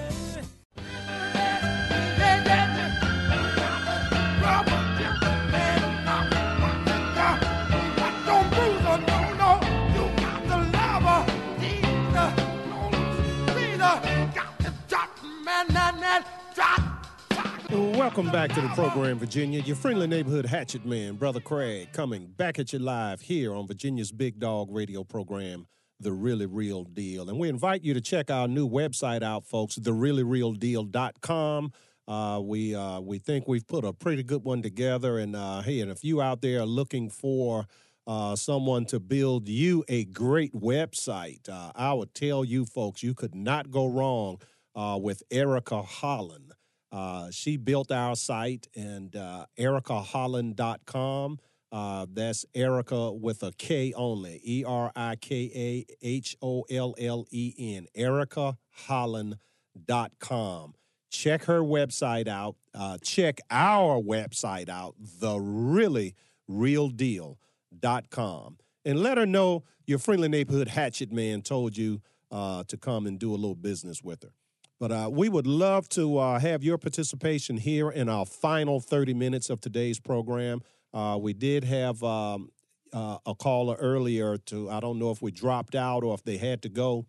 [17.72, 19.62] Welcome back to the program, Virginia.
[19.62, 24.12] Your friendly neighborhood hatchet man, Brother Craig, coming back at you live here on Virginia's
[24.12, 25.66] Big Dog radio program,
[25.98, 27.30] The Really Real Deal.
[27.30, 31.72] And we invite you to check our new website out, folks, thereallyrealdeal.com.
[32.06, 35.80] Uh, we uh, we think we've put a pretty good one together, and uh, hey,
[35.80, 37.66] and if you out there are looking for
[38.06, 43.14] uh, someone to build you a great website, uh, I would tell you folks you
[43.14, 44.42] could not go wrong
[44.74, 46.51] uh, with Erika Hollen.
[46.92, 51.38] Uh, she built our site and uh, erikahollen.com.
[51.72, 56.94] Uh, that's Erika with a K only, E R I K A H O L
[56.98, 60.74] L E N, erikahollen.com.
[61.10, 62.56] Check her website out.
[62.74, 66.14] Uh, check our website out, the really
[66.46, 68.58] real deal.com.
[68.84, 73.18] And let her know your friendly neighborhood hatchet man told you uh, to come and
[73.18, 74.34] do a little business with her.
[74.82, 79.14] But uh, we would love to uh, have your participation here in our final 30
[79.14, 80.60] minutes of today's program.
[80.92, 82.50] Uh, we did have um,
[82.92, 86.36] uh, a caller earlier to, I don't know if we dropped out or if they
[86.36, 87.06] had to go.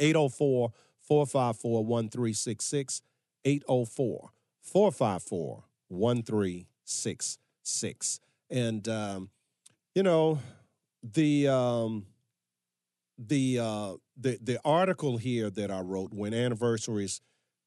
[0.00, 3.02] 804 454 1366.
[3.44, 4.30] 804
[4.60, 8.20] 454 1366.
[8.50, 9.30] And, um,
[9.94, 10.40] you know,
[11.04, 11.46] the.
[11.46, 12.06] Um,
[13.28, 17.20] the uh, the the article here that I wrote when anniversaries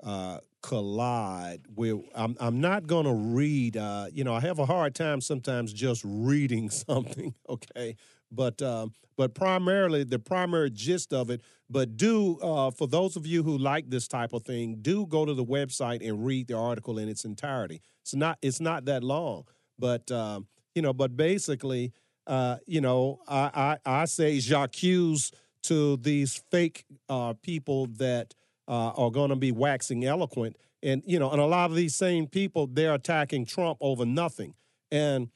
[0.04, 1.62] uh, collide.
[1.74, 3.78] where I'm I'm not going to read.
[3.78, 7.34] Uh, you know, I have a hard time sometimes just reading something.
[7.50, 7.96] Okay,
[8.32, 11.42] but um, but primarily the primary gist of it.
[11.70, 15.26] But do uh, for those of you who like this type of thing, do go
[15.26, 17.82] to the website and read the article in its entirety.
[18.02, 19.46] It's not it's not that long,
[19.80, 21.94] but um, you know, but basically.
[22.26, 25.34] Uh, you know, I, I, I say J'accuse
[25.64, 28.34] to these fake uh, people that
[28.68, 30.56] uh, are going to be waxing eloquent.
[30.82, 34.54] And, you know, and a lot of these same people, they're attacking Trump over nothing.
[34.92, 35.30] And,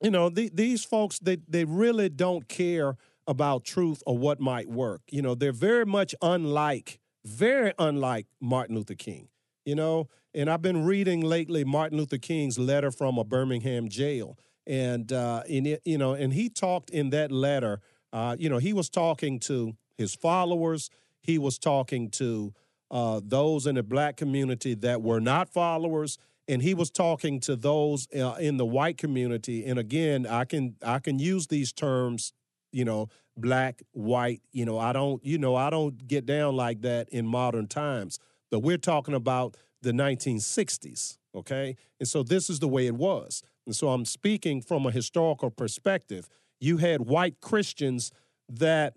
[0.00, 4.68] you know, the, these folks, they, they really don't care about truth or what might
[4.68, 5.02] work.
[5.10, 9.28] You know, they're very much unlike, very unlike Martin Luther King,
[9.66, 10.08] you know.
[10.32, 14.38] And I've been reading lately Martin Luther King's letter from a Birmingham jail.
[14.66, 17.80] And, uh, it, you know, and he talked in that letter
[18.12, 20.90] uh, you know, he was talking to his followers.
[21.20, 22.54] He was talking to
[22.90, 27.56] uh, those in the black community that were not followers, and he was talking to
[27.56, 29.64] those uh, in the white community.
[29.66, 32.32] And again, I can I can use these terms,
[32.72, 34.40] you know, black, white.
[34.52, 38.18] You know, I don't, you know, I don't get down like that in modern times.
[38.50, 41.76] But we're talking about the 1960s, okay?
[42.00, 43.42] And so this is the way it was.
[43.66, 46.28] And so I'm speaking from a historical perspective
[46.60, 48.10] you had white Christians
[48.48, 48.94] that,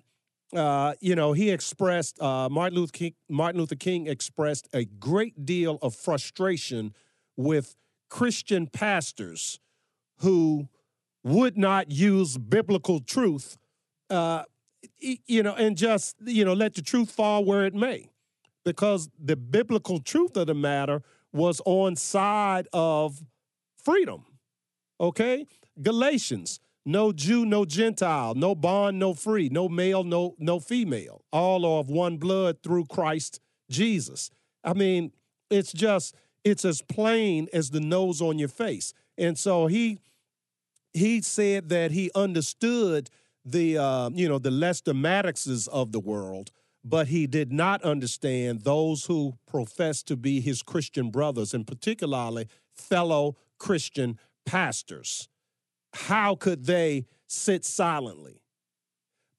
[0.56, 5.46] uh, you know, he expressed, uh, Martin, Luther King, Martin Luther King expressed a great
[5.46, 6.94] deal of frustration
[7.38, 7.76] with
[8.10, 9.60] Christian pastors
[10.18, 10.68] who
[11.24, 13.58] would not use biblical truth,
[14.10, 14.44] uh,
[15.00, 18.10] you know, and just, you know, let the truth fall where it may.
[18.64, 21.02] Because the biblical truth of the matter
[21.34, 23.24] was on side of
[23.84, 24.26] freedom.
[25.00, 25.48] Okay?
[25.82, 31.24] Galatians no Jew, no Gentile, no bond, no free, no male, no no female.
[31.32, 33.40] All are of one blood through Christ
[33.70, 34.32] Jesus.
[34.64, 35.12] I mean,
[35.50, 38.94] it's just it's as plain as the nose on your face.
[39.18, 40.00] And so he
[40.94, 43.10] he said that he understood
[43.46, 46.52] the uh, you know the Lester Maddoxes of the world,
[46.84, 52.48] but he did not understand those who profess to be his Christian brothers, and particularly
[52.74, 55.30] fellow Christian pastors
[55.94, 58.42] how could they sit silently?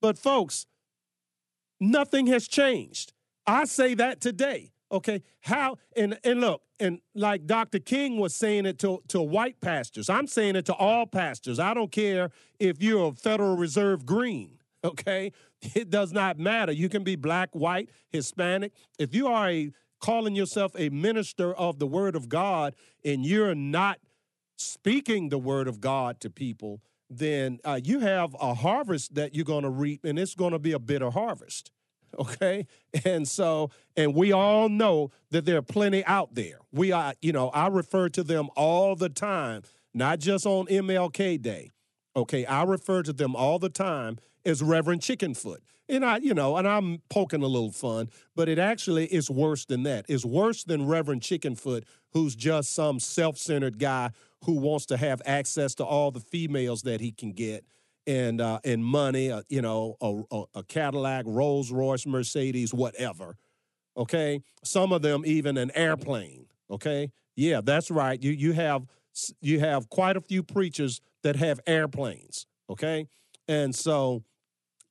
[0.01, 0.65] But, folks,
[1.79, 3.13] nothing has changed.
[3.45, 4.71] I say that today.
[4.91, 5.23] Okay.
[5.41, 7.79] How and and look, and like Dr.
[7.79, 10.09] King was saying it to, to white pastors.
[10.09, 11.59] I'm saying it to all pastors.
[11.59, 15.31] I don't care if you're a Federal Reserve Green, okay?
[15.61, 16.71] It does not matter.
[16.71, 18.73] You can be black, white, Hispanic.
[18.99, 22.75] If you are a calling yourself a minister of the word of God
[23.05, 23.99] and you're not
[24.57, 29.45] speaking the word of God to people, then uh, you have a harvest that you're
[29.45, 31.71] going to reap, and it's going to be a bitter harvest.
[32.19, 32.67] Okay.
[33.05, 36.59] And so, and we all know that there are plenty out there.
[36.71, 39.63] We are, you know, I refer to them all the time,
[39.95, 41.71] not just on MLK Day.
[42.15, 42.45] Okay.
[42.45, 45.57] I refer to them all the time as Reverend Chickenfoot.
[45.89, 49.65] And I, you know, and I'm poking a little fun, but it actually is worse
[49.65, 50.05] than that.
[50.07, 54.11] It's worse than Reverend Chickenfoot, who's just some self centered guy
[54.43, 57.65] who wants to have access to all the females that he can get
[58.05, 63.37] and uh, and money, uh, you know, a, a, Cadillac, Rolls Royce, Mercedes, whatever.
[63.95, 66.47] Okay, some of them even an airplane.
[66.69, 68.21] Okay, yeah, that's right.
[68.21, 68.85] You you have
[69.41, 72.45] you have quite a few preachers that have airplanes.
[72.69, 73.07] Okay,
[73.47, 74.23] and so,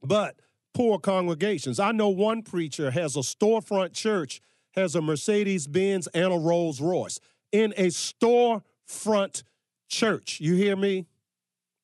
[0.02, 0.36] but
[0.72, 1.78] poor congregations.
[1.78, 4.40] I know one preacher has a storefront church,
[4.74, 7.20] has a Mercedes Benz and a Rolls Royce
[7.50, 7.90] in a
[8.92, 9.42] storefront
[9.88, 10.40] church.
[10.40, 11.06] You hear me?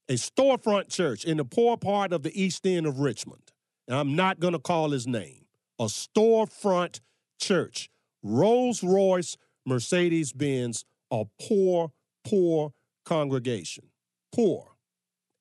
[0.09, 3.53] a storefront church in the poor part of the east end of Richmond.
[3.87, 5.45] And I'm not going to call his name.
[5.79, 7.01] A storefront
[7.39, 7.91] church.
[8.23, 11.93] Rolls Royce, Mercedes Benz, a poor,
[12.25, 12.73] poor
[13.05, 13.85] congregation.
[14.35, 14.77] Poor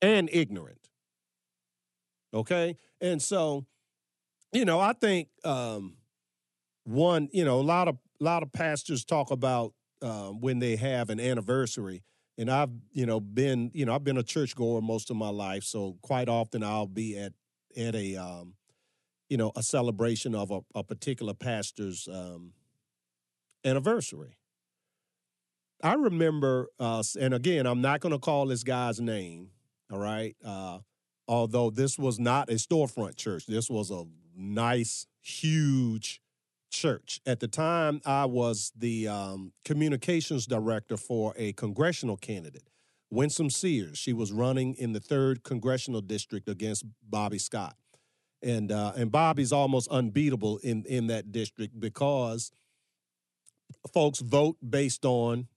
[0.00, 0.88] and ignorant.
[2.32, 2.76] Okay?
[3.00, 3.66] And so,
[4.52, 5.96] you know, I think um,
[6.84, 10.76] one, you know, a lot of a lot of pastors talk about uh, when they
[10.76, 12.02] have an anniversary
[12.38, 15.64] and I've you know been you know I've been a churchgoer most of my life,
[15.64, 17.32] so quite often I'll be at
[17.76, 18.54] at a um,
[19.28, 22.52] you know a celebration of a, a particular pastor's um,
[23.64, 24.38] anniversary.
[25.82, 29.50] I remember, uh, and again, I'm not going to call this guy's name.
[29.90, 30.78] All right, uh,
[31.26, 34.04] although this was not a storefront church, this was a
[34.36, 36.20] nice, huge
[36.70, 37.20] church.
[37.26, 42.68] At the time, I was the um, communications director for a congressional candidate,
[43.10, 43.98] Winsome Sears.
[43.98, 47.76] She was running in the third congressional district against Bobby Scott,
[48.42, 52.50] and uh, and Bobby's almost unbeatable in in that district because
[53.92, 55.48] folks vote based on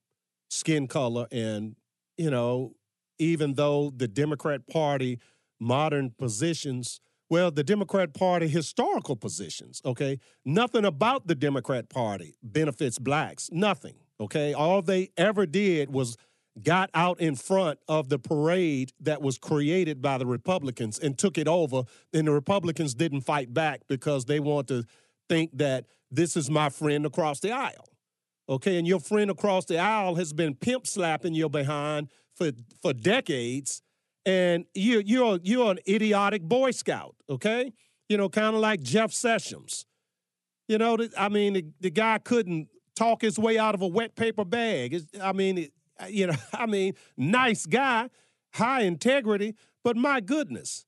[0.49, 1.75] skin color, and
[2.17, 2.75] you know,
[3.19, 5.19] even though the Democrat Party
[5.59, 6.99] modern positions
[7.31, 10.19] well, the Democrat Party historical positions, okay?
[10.43, 13.47] Nothing about the Democrat Party benefits blacks.
[13.53, 14.53] Nothing, okay?
[14.53, 16.17] All they ever did was
[16.61, 21.37] got out in front of the parade that was created by the Republicans and took
[21.37, 21.83] it over.
[22.13, 24.83] And the Republicans didn't fight back because they want to
[25.29, 27.87] think that this is my friend across the aisle.
[28.49, 32.51] Okay, and your friend across the aisle has been pimp slapping your behind for
[32.81, 33.81] for decades
[34.25, 37.73] and you you're you're an idiotic Boy Scout, okay?
[38.09, 39.85] You know, kind of like Jeff Sessions.
[40.67, 44.15] You know, I mean, the, the, guy couldn't talk his way out of a wet
[44.15, 44.93] paper bag.
[44.93, 45.73] It's, I mean, it,
[46.09, 48.09] you know, I mean, nice guy,
[48.53, 50.85] high integrity, but my goodness,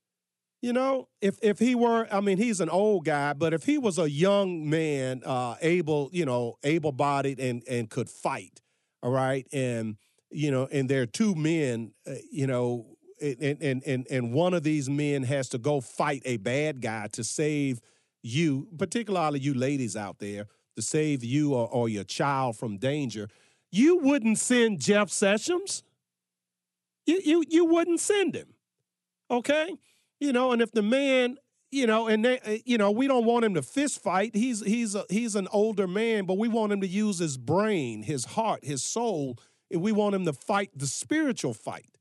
[0.61, 3.77] you know, if if he were, I mean, he's an old guy, but if he
[3.77, 8.61] was a young man, uh, able, you know, able-bodied and and could fight,
[9.01, 9.97] all right, and
[10.31, 12.92] you know, and there are two men, uh, you know,
[13.23, 17.07] and, and, and, and one of these men has to go fight a bad guy
[17.13, 17.79] to save
[18.21, 23.29] you, particularly you ladies out there, to save you or, or your child from danger,
[23.71, 25.83] you wouldn't send Jeff Sessions.
[27.05, 28.53] You, you, you wouldn't send him.
[29.31, 29.75] Okay?
[30.19, 31.37] You know, and if the man,
[31.71, 34.35] you know, and they, eh, you know, we don't want him to fist fight.
[34.35, 38.03] He's he's a, he's an older man, but we want him to use his brain,
[38.03, 39.39] his heart, his soul,
[39.71, 41.97] and we want him to fight the spiritual fight.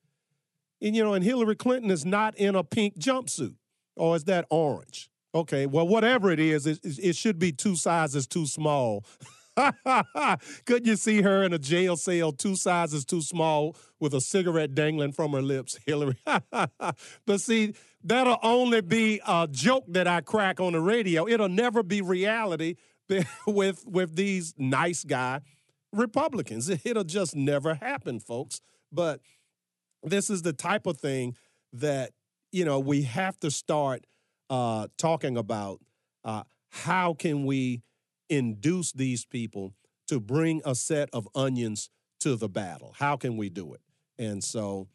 [0.83, 3.55] And you know, and Hillary Clinton is not in a pink jumpsuit,
[3.95, 5.09] or is that orange?
[5.35, 9.05] Okay, well, whatever it is, it, it should be two sizes too small.
[10.67, 14.75] Couldn't you see her in a jail cell, two sizes too small, with a cigarette
[14.75, 16.17] dangling from her lips, Hillary?
[16.27, 21.29] but see, that'll only be a joke that I crack on the radio.
[21.29, 22.75] It'll never be reality
[23.47, 25.41] with with these nice guy
[25.93, 26.69] Republicans.
[26.85, 28.61] It'll just never happen, folks.
[28.91, 29.21] But
[30.03, 31.37] this is the type of thing
[31.73, 32.11] that
[32.51, 34.05] you know we have to start
[34.51, 35.81] uh, talking about.
[36.25, 37.83] Uh, how can we
[38.31, 39.75] induce these people
[40.09, 42.95] to bring a set of onions to the battle?
[42.99, 43.81] How can we do it?
[44.19, 44.89] And so,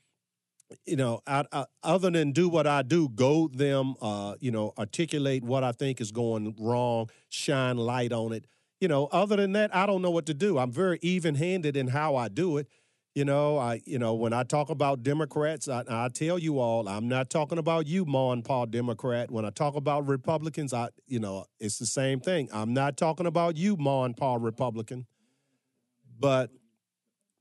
[0.86, 4.74] you know, I, I, other than do what I do, goad them, uh, you know,
[4.78, 8.46] articulate what I think is going wrong, shine light on it.
[8.80, 10.58] you know, other than that, I don't know what to do.
[10.58, 12.68] I'm very even-handed in how I do it.
[13.18, 16.88] You know, I you know when I talk about Democrats, I, I tell you all,
[16.88, 19.32] I'm not talking about you, Ma and Pa Democrat.
[19.32, 22.48] When I talk about Republicans, I you know it's the same thing.
[22.54, 25.08] I'm not talking about you, Ma and Pa Republican.
[26.20, 26.52] But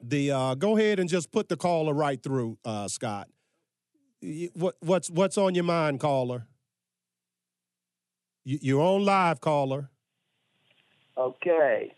[0.01, 3.29] the uh, go ahead and just put the caller right through, uh, Scott.
[4.55, 6.47] What what's what's on your mind, caller?
[8.45, 9.91] You, you're on live, caller.
[11.19, 11.93] Okay.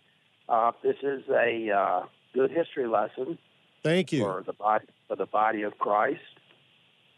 [0.48, 3.38] Uh, this is a uh, good history lesson
[3.82, 4.20] Thank you.
[4.20, 6.20] for the body for the body of Christ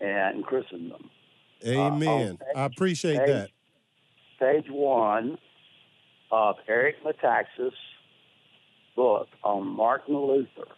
[0.01, 1.11] and Christendom.
[1.67, 2.39] Amen.
[2.55, 3.51] uh, I appreciate page- that.
[4.39, 5.37] Page one
[6.33, 7.73] of Eric Metaxas'
[8.97, 10.69] book on Martin Luther.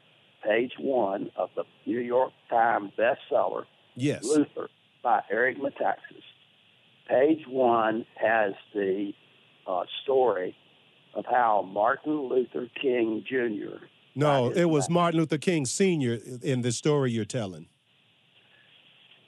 [0.43, 3.65] Page one of the New York Times bestseller
[3.95, 4.25] Yes.
[4.25, 4.69] Luther
[5.03, 6.25] by Eric Metaxas.
[7.09, 9.13] Page one has the
[9.67, 10.57] uh, story
[11.15, 13.85] of how Martin Luther King Jr.
[14.15, 14.95] No, it was name.
[14.95, 16.19] Martin Luther King Sr.
[16.43, 17.67] in the story you're telling.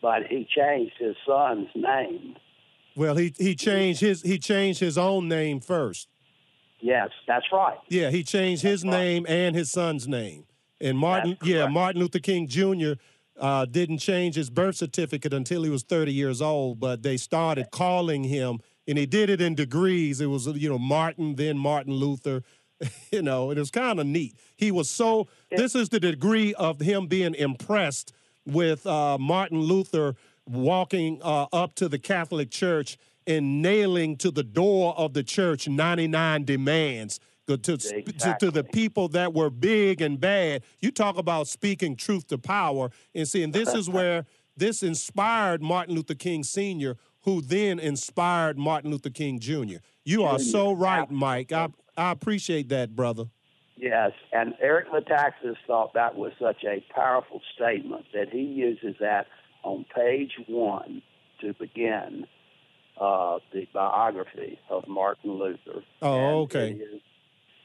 [0.03, 2.37] but he changed his son's name.
[2.97, 6.09] Well, he he changed his he changed his own name first.
[6.81, 7.79] Yes, that's right.
[7.89, 8.91] Yeah, he changed his right.
[8.91, 10.45] name and his son's name.
[10.81, 11.67] And Martin, yeah.
[11.67, 12.93] Martin Luther King Jr.
[13.41, 17.71] Uh, didn't change his birth certificate until he was 30 years old, but they started
[17.73, 20.21] calling him, and he did it in degrees.
[20.21, 22.43] It was, you know, Martin, then Martin Luther,
[23.13, 24.37] you know, it was kind of neat.
[24.57, 28.13] He was so, this is the degree of him being impressed
[28.47, 30.15] with uh, Martin Luther
[30.47, 35.67] walking uh, up to the Catholic Church and nailing to the door of the church
[35.67, 37.77] 99 demands to, to,
[38.41, 40.63] to the people that were big and bad.
[40.81, 45.95] You talk about speaking truth to power and seeing this is where this inspired Martin
[45.95, 49.77] Luther King Sr., who then inspired Martin Luther King Jr.
[50.05, 51.53] You are so right, Mike.
[51.53, 53.25] I, I appreciate that, brother.
[53.77, 59.27] Yes, and Eric Metaxas thought that was such a powerful statement that he uses that
[59.65, 61.03] on page one
[61.41, 62.27] to begin
[63.01, 65.83] uh, the biography of Martin Luther.
[66.03, 66.71] Oh, And okay.
[66.71, 67.01] It is,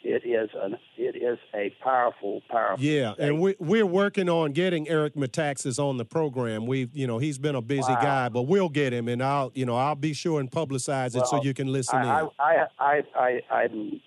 [0.03, 2.84] it is an it is a powerful, powerful.
[2.84, 3.31] Yeah, statement.
[3.31, 6.65] and we, we're working on getting Eric Metaxas on the program.
[6.65, 8.01] We've, you know, he's been a busy Wow.
[8.01, 11.27] guy, but we'll get him, and I'll, you know, I'll be sure and publicize it
[11.27, 12.30] so you can listen I, in.
[12.39, 14.01] I, I, I, I, I'm-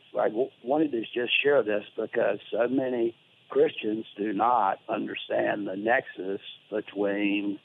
[0.65, 3.15] wanted to just share this because so many
[3.49, 6.41] Christians do not understand the nexus
[6.71, 7.59] between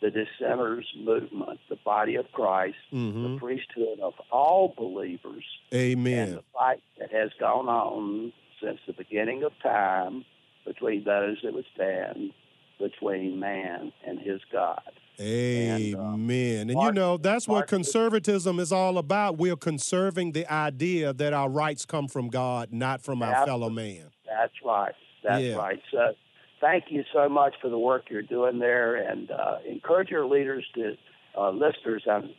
[0.00, 3.34] the dissenters movement, the body of Christ, Mhm.
[3.34, 6.34] the priesthood of all believers, and Amen.
[6.36, 10.24] the fight that has gone on since the beginning of time
[10.64, 12.32] between those that would stand
[12.78, 14.80] between man and his God.
[15.18, 16.70] And, uh, Amen.
[16.70, 19.36] And, you know, that's what conservatism is all about.
[19.36, 24.10] We're conserving the idea that our rights come from God, not from our fellow man.
[24.24, 24.94] That's right.
[25.22, 25.56] That's Yeah.
[25.56, 25.82] right.
[25.90, 26.14] So,
[26.60, 30.64] thank you so much for the work you're doing there, and uh, encourage your leaders
[30.74, 30.96] to
[31.36, 32.30] uh, listeners um,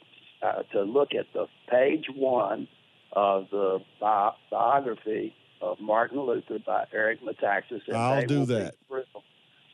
[0.42, 2.68] uh, to look at the page one
[3.14, 7.82] of the bi- biography of Martin Luther by Eric Metaxas.
[7.88, 8.76] And I'll do that.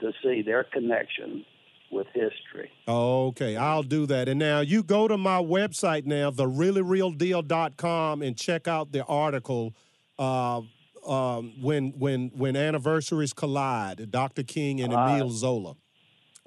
[0.01, 1.45] to see their connection
[1.91, 2.69] with history.
[2.87, 4.27] Okay, I'll do that.
[4.27, 9.73] And now you go to my website now, thereallyrealdeal.com, and check out the article
[10.19, 10.61] uh,
[11.07, 14.43] um, when when when anniversaries collide, Dr.
[14.43, 15.75] King and Emile Zola.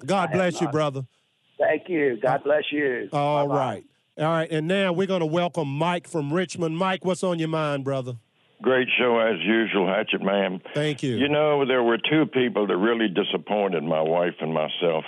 [0.05, 0.71] God have bless you, not.
[0.73, 1.01] brother.
[1.59, 2.17] Thank you.
[2.21, 3.09] God bless you.
[3.13, 3.55] All Bye-bye.
[3.59, 3.83] right.
[4.17, 4.51] All right.
[4.51, 6.77] And now we're going to welcome Mike from Richmond.
[6.77, 8.13] Mike, what's on your mind, brother?
[8.61, 10.61] Great show as usual, Hatchet Man.
[10.73, 11.17] Thank you.
[11.17, 15.03] You know, there were two people that really disappointed my wife and myself.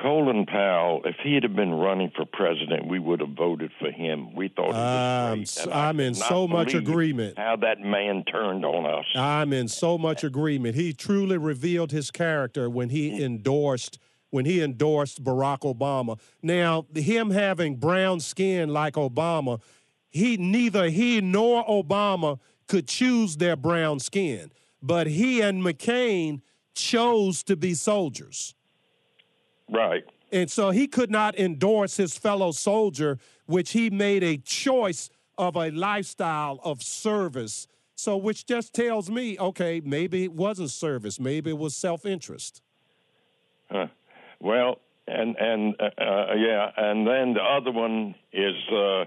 [0.00, 4.34] Colin Powell, if he had been running for president, we would have voted for him.
[4.34, 5.76] We thought he was I'm great.
[5.76, 7.38] I I'm in so much agreement.
[7.38, 9.04] How that man turned on us.
[9.14, 10.74] I'm in so much agreement.
[10.74, 13.20] He truly revealed his character when he mm.
[13.20, 13.98] endorsed
[14.30, 16.18] when he endorsed Barack Obama.
[16.42, 19.60] Now, him having brown skin like Obama,
[20.10, 24.50] he neither he nor Obama could choose their brown skin,
[24.82, 26.40] but he and McCain
[26.74, 28.56] chose to be soldiers.
[29.70, 30.04] Right.
[30.32, 35.56] And so he could not endorse his fellow soldier, which he made a choice of
[35.56, 37.66] a lifestyle of service.
[37.96, 42.60] So, which just tells me, okay, maybe it wasn't service, maybe it was self interest.
[43.70, 43.86] Huh.
[44.40, 49.04] Well, and and uh, uh, yeah, and then the other one is uh,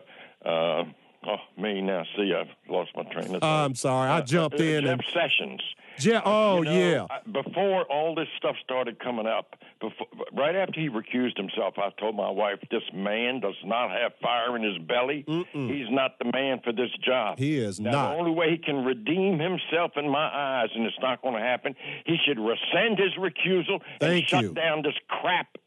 [0.47, 0.83] uh,
[1.27, 2.03] oh me now.
[2.15, 3.65] See, I've lost my train of thought.
[3.65, 5.61] I'm sorry, I Uh, jumped uh, in Jeff and Sessions.
[5.99, 6.21] Yeah.
[6.25, 7.05] Oh, You know, yeah.
[7.09, 11.89] I- before all this stuff started coming up, before, right after he recused himself, I
[11.99, 15.25] told my wife, "This man does not have fire in his belly.
[15.53, 17.39] He's not the man for this job.
[17.39, 18.09] He is now, not.
[18.11, 21.41] The only way he can redeem himself in my eyes, and it's not going to
[21.41, 21.75] happen.
[22.05, 24.53] He should rescind his recusal and Thank shut you.
[24.53, 25.57] down this crap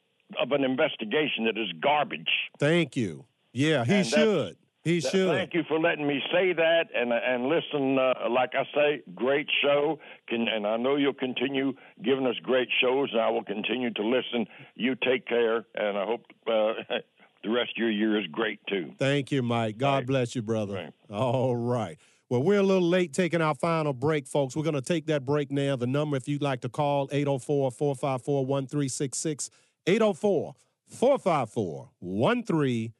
[0.41, 2.31] of an investigation that is garbage.
[2.61, 3.25] Thank you.
[3.53, 4.57] Yeah, he And should.
[4.83, 5.29] He should.
[5.29, 7.99] Thank you for letting me say that and and listen.
[7.99, 9.99] Uh, like I say, great show.
[10.27, 14.03] Can and I know you'll continue giving us great shows, and I will continue to
[14.03, 14.47] listen.
[14.77, 16.73] You take care, and I hope uh,
[17.45, 18.93] the rest of your year is great too.
[18.99, 19.77] Thank you, Mike.
[19.77, 20.91] God bless you, brother.
[21.11, 21.99] All right.
[22.31, 24.55] Well, we're a little late taking our final break, folks.
[24.55, 25.75] We're going to take that break now.
[25.75, 29.51] The number, if you'd like to call, 804 454 1366.
[29.87, 30.55] 804
[30.89, 33.00] 454 1366.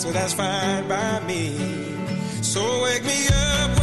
[0.00, 1.54] So that's fine by me.
[2.40, 3.79] So wake me up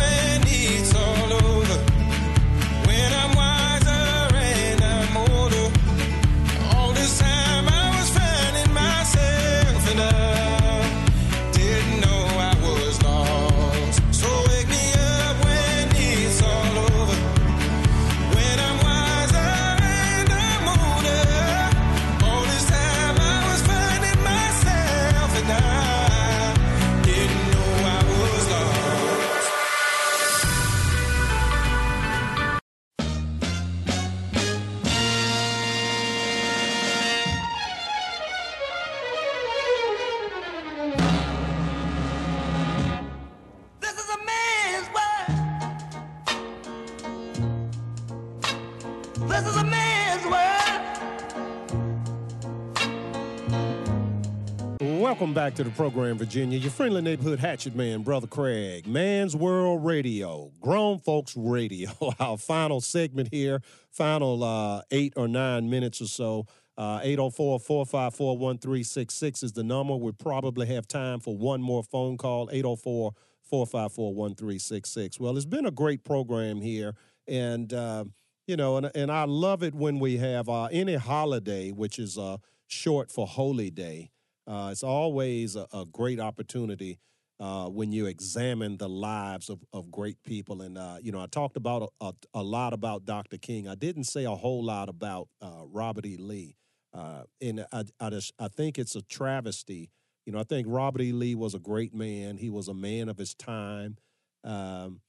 [55.08, 56.60] Welcome back to the program, Virginia.
[56.60, 58.86] Your friendly neighborhood hatchet man, Brother Craig.
[58.86, 61.92] Man's World Radio, Grown Folks Radio.
[62.20, 66.46] Our final segment here, final uh, eight or nine minutes or so.
[66.78, 69.96] Uh, 804 454 1366 is the number.
[69.96, 72.50] We probably have time for one more phone call.
[72.52, 73.14] 804
[73.44, 75.22] 454 1366.
[75.22, 76.96] Well, it's been a great program here.
[77.30, 78.04] And, uh,
[78.46, 82.18] you know, and, and I love it when we have uh, any holiday, which is
[82.18, 84.12] uh, short for Holy Day.
[84.48, 86.99] Uh, it's always a, a great opportunity
[87.40, 90.61] uh, when you examine the lives of, of great people.
[90.61, 93.38] And, uh, you know, I talked about a, a, a lot about Dr.
[93.38, 93.68] King.
[93.68, 96.18] I didn't say a whole lot about uh, Robert E.
[96.18, 96.56] Lee.
[96.94, 99.91] Uh, and I, I, just, I think it's a travesty.
[100.26, 101.11] You know, I think Robert E.
[101.11, 102.38] Lee was a great man.
[102.38, 103.98] He was a man of his time.
[104.44, 105.02] Um,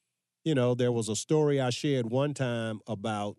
[0.44, 3.36] you know, there was a story I shared one time about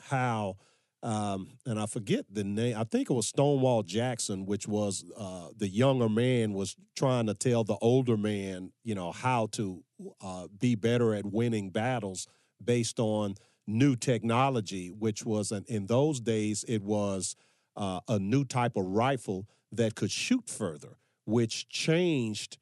[0.00, 0.56] how,
[1.02, 2.76] um, and I forget the name.
[2.76, 7.34] I think it was Stonewall Jackson, which was uh, the younger man was trying to
[7.34, 9.82] tell the older man, you know, how to
[10.20, 12.26] uh, be better at winning battles
[12.64, 13.34] based on
[13.66, 17.36] new technology, which was an, in those days it was
[17.76, 22.58] uh, a new type of rifle that could shoot further, which changed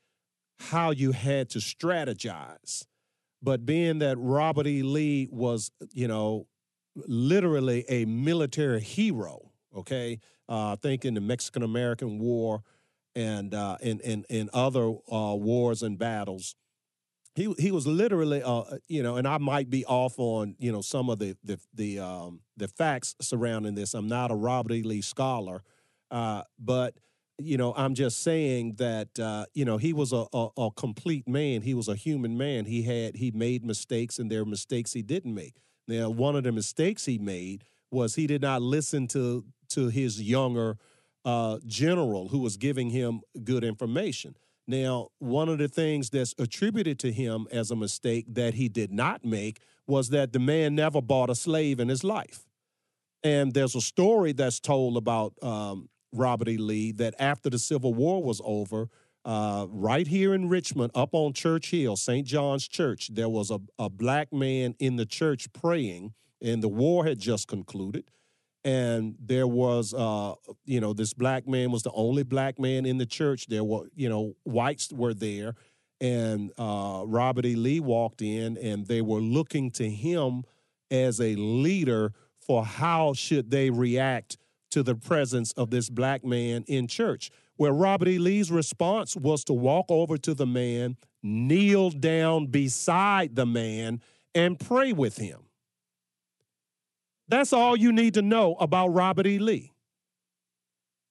[0.59, 2.85] how you had to strategize.
[3.43, 4.83] But being that Robert E.
[4.83, 6.47] Lee was, you know,
[6.95, 10.21] literally a military hero, okay?
[10.49, 12.63] Uh, I think in the Mexican American War
[13.15, 16.57] and uh, in, in, in other uh, wars and battles,
[17.35, 20.81] he he was literally, uh, you know, and I might be off on, you know,
[20.81, 23.95] some of the the the um, the facts surrounding this.
[23.95, 24.83] I'm not a Robert E.
[24.83, 25.63] Lee scholar,
[26.13, 26.95] uh, but
[27.39, 31.27] you know, I'm just saying that uh, you know he was a, a, a complete
[31.27, 31.63] man.
[31.63, 32.67] He was a human man.
[32.67, 35.55] He had he made mistakes, and there were mistakes he didn't make.
[35.87, 40.21] Now, one of the mistakes he made was he did not listen to to his
[40.21, 40.77] younger
[41.25, 44.37] uh, general who was giving him good information.
[44.67, 48.93] Now, one of the things that's attributed to him as a mistake that he did
[48.93, 52.47] not make was that the man never bought a slave in his life.
[53.23, 56.57] And there's a story that's told about um, Robert E.
[56.57, 58.89] Lee that after the Civil War was over,
[59.25, 62.27] uh, right here in Richmond, up on Church Hill, St.
[62.27, 67.07] John's Church, there was a, a black man in the church praying, and the war
[67.07, 68.11] had just concluded.
[68.65, 70.35] And there was, uh,
[70.65, 73.47] you know, this black man was the only black man in the church.
[73.47, 75.55] There were, you know, whites were there.
[76.01, 77.57] And uh, Robert E.
[77.57, 80.45] Lee walked in, and they were looking to him
[80.91, 84.37] as a leader for how should they react
[84.71, 87.31] to the presence of this black man in church.
[87.57, 88.19] Where Robert E.
[88.19, 94.01] Lee's response was to walk over to the man, kneel down beside the man,
[94.35, 95.41] and pray with him.
[97.29, 99.39] That's all you need to know about Robert E.
[99.39, 99.73] Lee.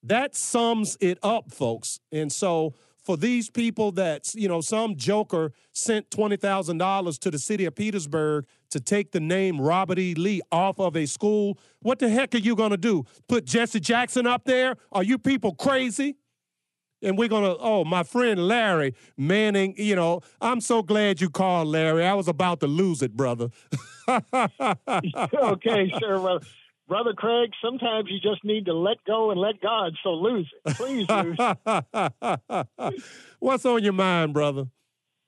[0.04, 2.00] That sums it up, folks.
[2.12, 7.66] And so for these people that, you know, some joker sent $20,000 to the city
[7.66, 10.14] of Petersburg to take the name Robert E.
[10.14, 13.06] Lee off of a school, what the heck are you going to do?
[13.28, 14.76] Put Jesse Jackson up there?
[14.92, 16.18] Are you people crazy?
[17.04, 21.30] And we're going to, oh, my friend Larry Manning, you know, I'm so glad you
[21.30, 22.06] called, Larry.
[22.06, 23.50] I was about to lose it, brother.
[24.08, 26.20] okay, sir.
[26.20, 26.40] Well,
[26.88, 30.76] Brother Craig, sometimes you just need to let go and let God, so lose it.
[30.76, 33.04] Please lose it.
[33.40, 34.66] What's on your mind, brother?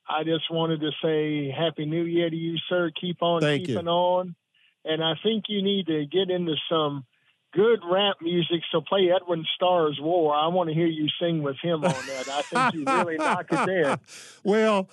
[0.08, 2.92] I just wanted to say Happy New Year to you, sir.
[3.00, 3.92] Keep on Thank keeping you.
[3.92, 4.36] on.
[4.84, 7.06] And I think you need to get into some
[7.56, 8.62] good rap music.
[8.72, 10.36] So play Edwin Starr's War.
[10.36, 12.28] I want to hear you sing with him on that.
[12.30, 14.00] I think you really knock it there.
[14.44, 14.90] Well,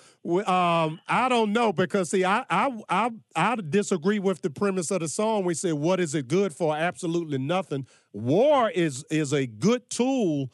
[0.46, 5.00] um, I don't know because see, I, I I I disagree with the premise of
[5.00, 5.44] the song.
[5.44, 7.86] We said, "What is it good for?" Absolutely nothing.
[8.14, 10.50] War is is a good tool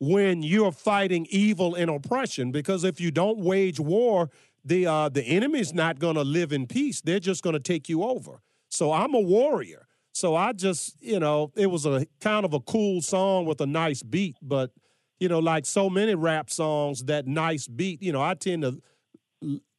[0.00, 4.28] when you're fighting evil and oppression because if you don't wage war,
[4.64, 7.00] the uh, the enemy's not going to live in peace.
[7.00, 8.42] They're just going to take you over.
[8.68, 9.86] So I'm a warrior.
[10.12, 13.66] So I just, you know, it was a kind of a cool song with a
[13.66, 14.70] nice beat, but
[15.18, 18.82] you know, like so many rap songs, that nice beat, you know, I tend to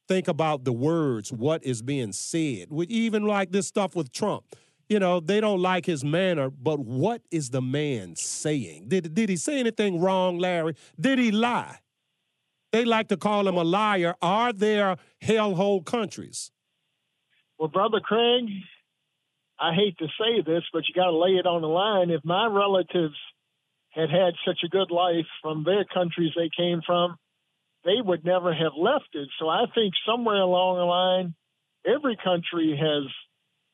[0.07, 2.71] think about the words, what is being said.
[2.71, 4.45] With even like this stuff with Trump,
[4.89, 8.85] you know, they don't like his manner, but what is the man saying?
[8.87, 10.75] Did did he say anything wrong, Larry?
[10.99, 11.79] Did he lie?
[12.71, 14.15] They like to call him a liar.
[14.21, 16.51] Are there hellhole countries?
[17.59, 18.45] Well, brother Craig,
[19.59, 22.09] I hate to say this, but you got to lay it on the line.
[22.09, 23.15] If my relatives
[23.91, 27.17] had had such a good life from their countries they came from,
[27.85, 29.29] they would never have left it.
[29.39, 31.35] So I think somewhere along the line,
[31.85, 33.11] every country has.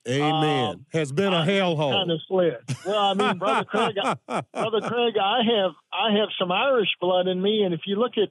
[0.08, 0.70] Amen.
[0.70, 1.92] Um, has been a hellhole.
[1.92, 2.56] Kind of slid.
[2.86, 4.16] Well, I mean, brother Craig, I,
[4.54, 8.14] brother Craig, I have I have some Irish blood in me, and if you look
[8.18, 8.30] at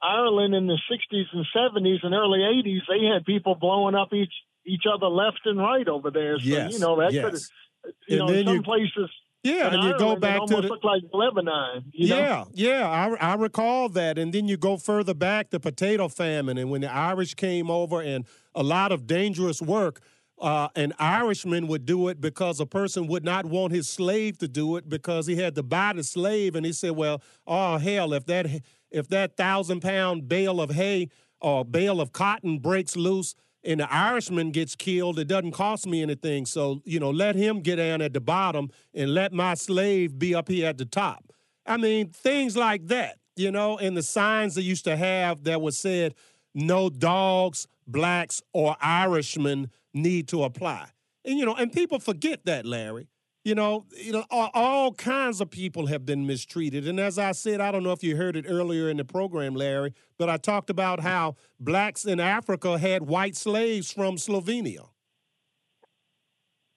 [0.00, 4.32] Ireland in the '60s and '70s and early '80s, they had people blowing up each
[4.68, 6.38] each other left and right over there.
[6.38, 7.24] So yes, you know that yes.
[7.24, 9.10] could, you and know, some you, places.
[9.44, 11.84] Yeah, and you Ireland, go back to the look like Lebanon.
[11.92, 12.48] You yeah, know?
[12.52, 12.88] yeah.
[12.88, 16.80] I I recall that, and then you go further back, the potato famine, and when
[16.80, 20.00] the Irish came over, and a lot of dangerous work.
[20.40, 24.46] Uh, an Irishman would do it because a person would not want his slave to
[24.46, 28.12] do it because he had to buy the slave, and he said, "Well, oh hell,
[28.12, 28.46] if that
[28.88, 31.08] if that thousand pound bale of hay
[31.40, 36.02] or bale of cotton breaks loose." And the Irishman gets killed, it doesn't cost me
[36.02, 36.46] anything.
[36.46, 40.34] So, you know, let him get down at the bottom and let my slave be
[40.34, 41.32] up here at the top.
[41.66, 45.60] I mean, things like that, you know, and the signs they used to have that
[45.60, 46.14] was said,
[46.54, 50.88] no dogs, blacks, or Irishmen need to apply.
[51.24, 53.08] And, you know, and people forget that, Larry.
[53.48, 56.86] You know, you know, all, all, kinds of people have been mistreated.
[56.86, 59.54] And as I said, I don't know if you heard it earlier in the program,
[59.54, 64.90] Larry, but I talked about how blacks in Africa had white slaves from Slovenia.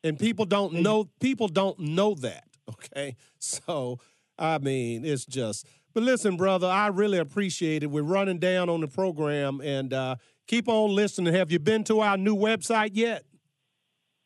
[0.02, 2.46] And people don't know people don't know that.
[2.70, 3.18] Okay.
[3.38, 4.00] So
[4.40, 7.88] I mean, it's just but listen, brother, I really appreciate it.
[7.88, 10.16] We're running down on the program and uh,
[10.48, 11.34] keep on listening.
[11.34, 13.26] Have you been to our new website yet?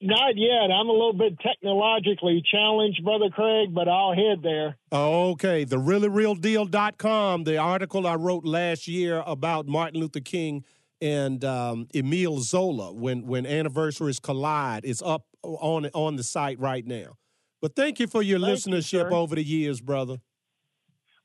[0.02, 0.72] Not yet.
[0.72, 4.78] I'm a little bit technologically challenged, Brother Craig, but I'll head there.
[4.92, 5.64] Okay.
[5.64, 10.66] The reallyrealdeal.com, the article I wrote last year about Martin Luther King
[11.02, 16.86] and um, Emile Zola when, when anniversaries collide is up on, on the site right
[16.86, 17.18] now.
[17.62, 20.18] But thank you for your thank listenership you, over the years, brother.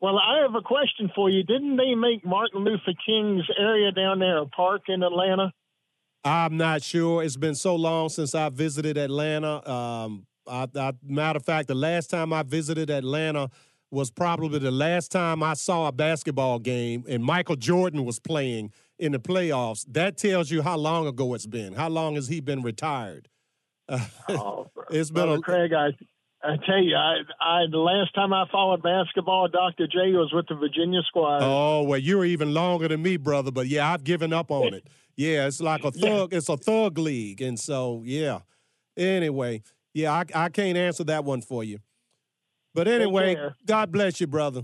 [0.01, 1.43] Well, I have a question for you.
[1.43, 5.53] Didn't they make Martin Luther King's area down there a park in Atlanta?
[6.25, 7.23] I'm not sure.
[7.23, 9.69] It's been so long since I visited Atlanta.
[9.69, 13.49] Um, I, I, matter of fact, the last time I visited Atlanta
[13.91, 18.73] was probably the last time I saw a basketball game and Michael Jordan was playing
[18.99, 19.85] in the playoffs.
[19.89, 21.73] That tells you how long ago it's been.
[21.73, 23.29] How long has he been retired?
[24.29, 25.73] oh, it's been a, Craig.
[25.73, 25.89] I
[26.43, 29.87] I tell you, I, I the last time I followed basketball, Dr.
[29.87, 31.41] J was with the Virginia squad.
[31.43, 33.51] Oh well, you were even longer than me, brother.
[33.51, 34.87] But yeah, I've given up on it.
[35.21, 36.33] Yeah, it's like a thug.
[36.33, 36.39] Yeah.
[36.39, 38.39] It's a thug league, and so yeah.
[38.97, 41.79] Anyway, yeah, I, I can't answer that one for you.
[42.73, 43.37] But anyway,
[43.67, 44.63] God bless you, brother.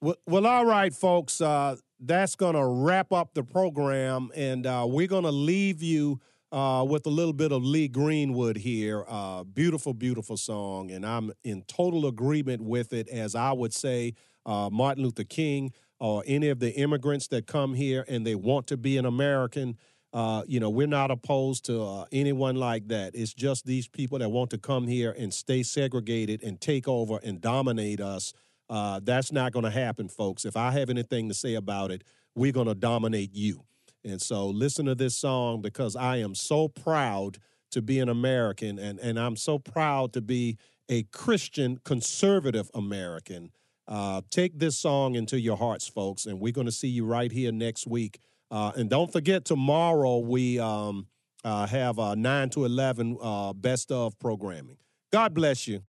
[0.00, 1.40] Well, well all right, folks.
[1.40, 6.18] Uh, that's gonna wrap up the program, and uh, we're gonna leave you
[6.50, 9.04] uh, with a little bit of Lee Greenwood here.
[9.06, 13.08] Uh, beautiful, beautiful song, and I'm in total agreement with it.
[13.10, 14.14] As I would say,
[14.44, 18.66] uh, Martin Luther King or any of the immigrants that come here and they want
[18.68, 19.76] to be an American.
[20.12, 23.14] Uh, you know, we're not opposed to uh, anyone like that.
[23.14, 27.18] It's just these people that want to come here and stay segregated and take over
[27.22, 28.32] and dominate us.
[28.68, 30.44] Uh, that's not going to happen, folks.
[30.44, 32.04] If I have anything to say about it,
[32.34, 33.64] we're going to dominate you.
[34.04, 37.38] And so listen to this song because I am so proud
[37.72, 40.56] to be an American and, and I'm so proud to be
[40.88, 43.50] a Christian conservative American.
[43.88, 47.30] Uh, take this song into your hearts, folks, and we're going to see you right
[47.30, 48.18] here next week.
[48.50, 51.06] Uh, and don't forget, tomorrow we um,
[51.44, 54.76] uh, have a 9 to 11 uh, best of programming.
[55.12, 55.82] God bless you.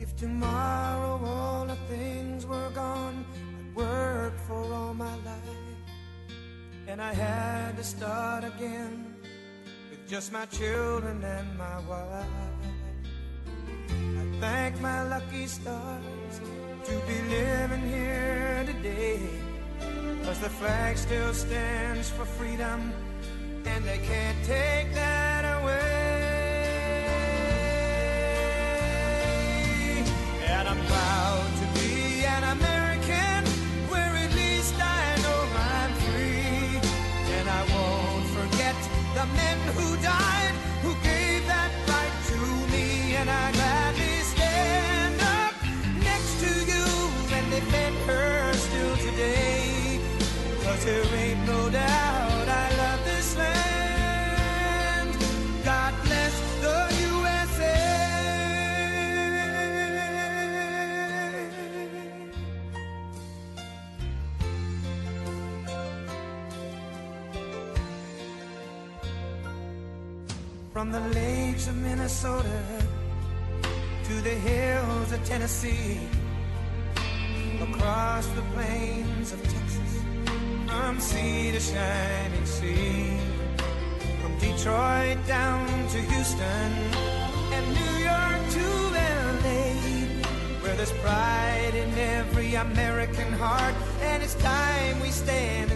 [0.00, 3.24] If tomorrow all the things were gone,
[3.60, 5.38] I'd worked for all my life,
[6.88, 9.14] and I had to start again
[9.90, 12.26] with just my children and my wife.
[13.88, 16.40] I thank my lucky stars
[16.84, 19.20] to be living here today.
[20.24, 22.92] Cause the flag still stands for freedom,
[23.66, 25.82] and they can't take that away.
[30.46, 33.44] And I'm proud to be an American,
[33.88, 35.40] where at least I know
[35.74, 36.80] I'm free.
[37.36, 38.76] And I won't forget
[39.14, 42.38] the men who died, who gave that right to
[42.72, 43.14] me.
[43.14, 43.61] And I
[50.84, 55.16] there ain't no doubt I love this land.
[55.64, 56.34] God bless
[56.64, 57.78] the USA.
[70.72, 72.60] From the lakes of Minnesota
[74.04, 76.00] to the hills of Tennessee,
[77.60, 79.61] across the plains of Texas,
[80.72, 83.18] from sea to shining sea,
[84.20, 86.72] from Detroit down to Houston
[87.54, 88.66] and New York to
[89.12, 89.64] LA,
[90.62, 95.70] where there's pride in every American heart, and it's time we stand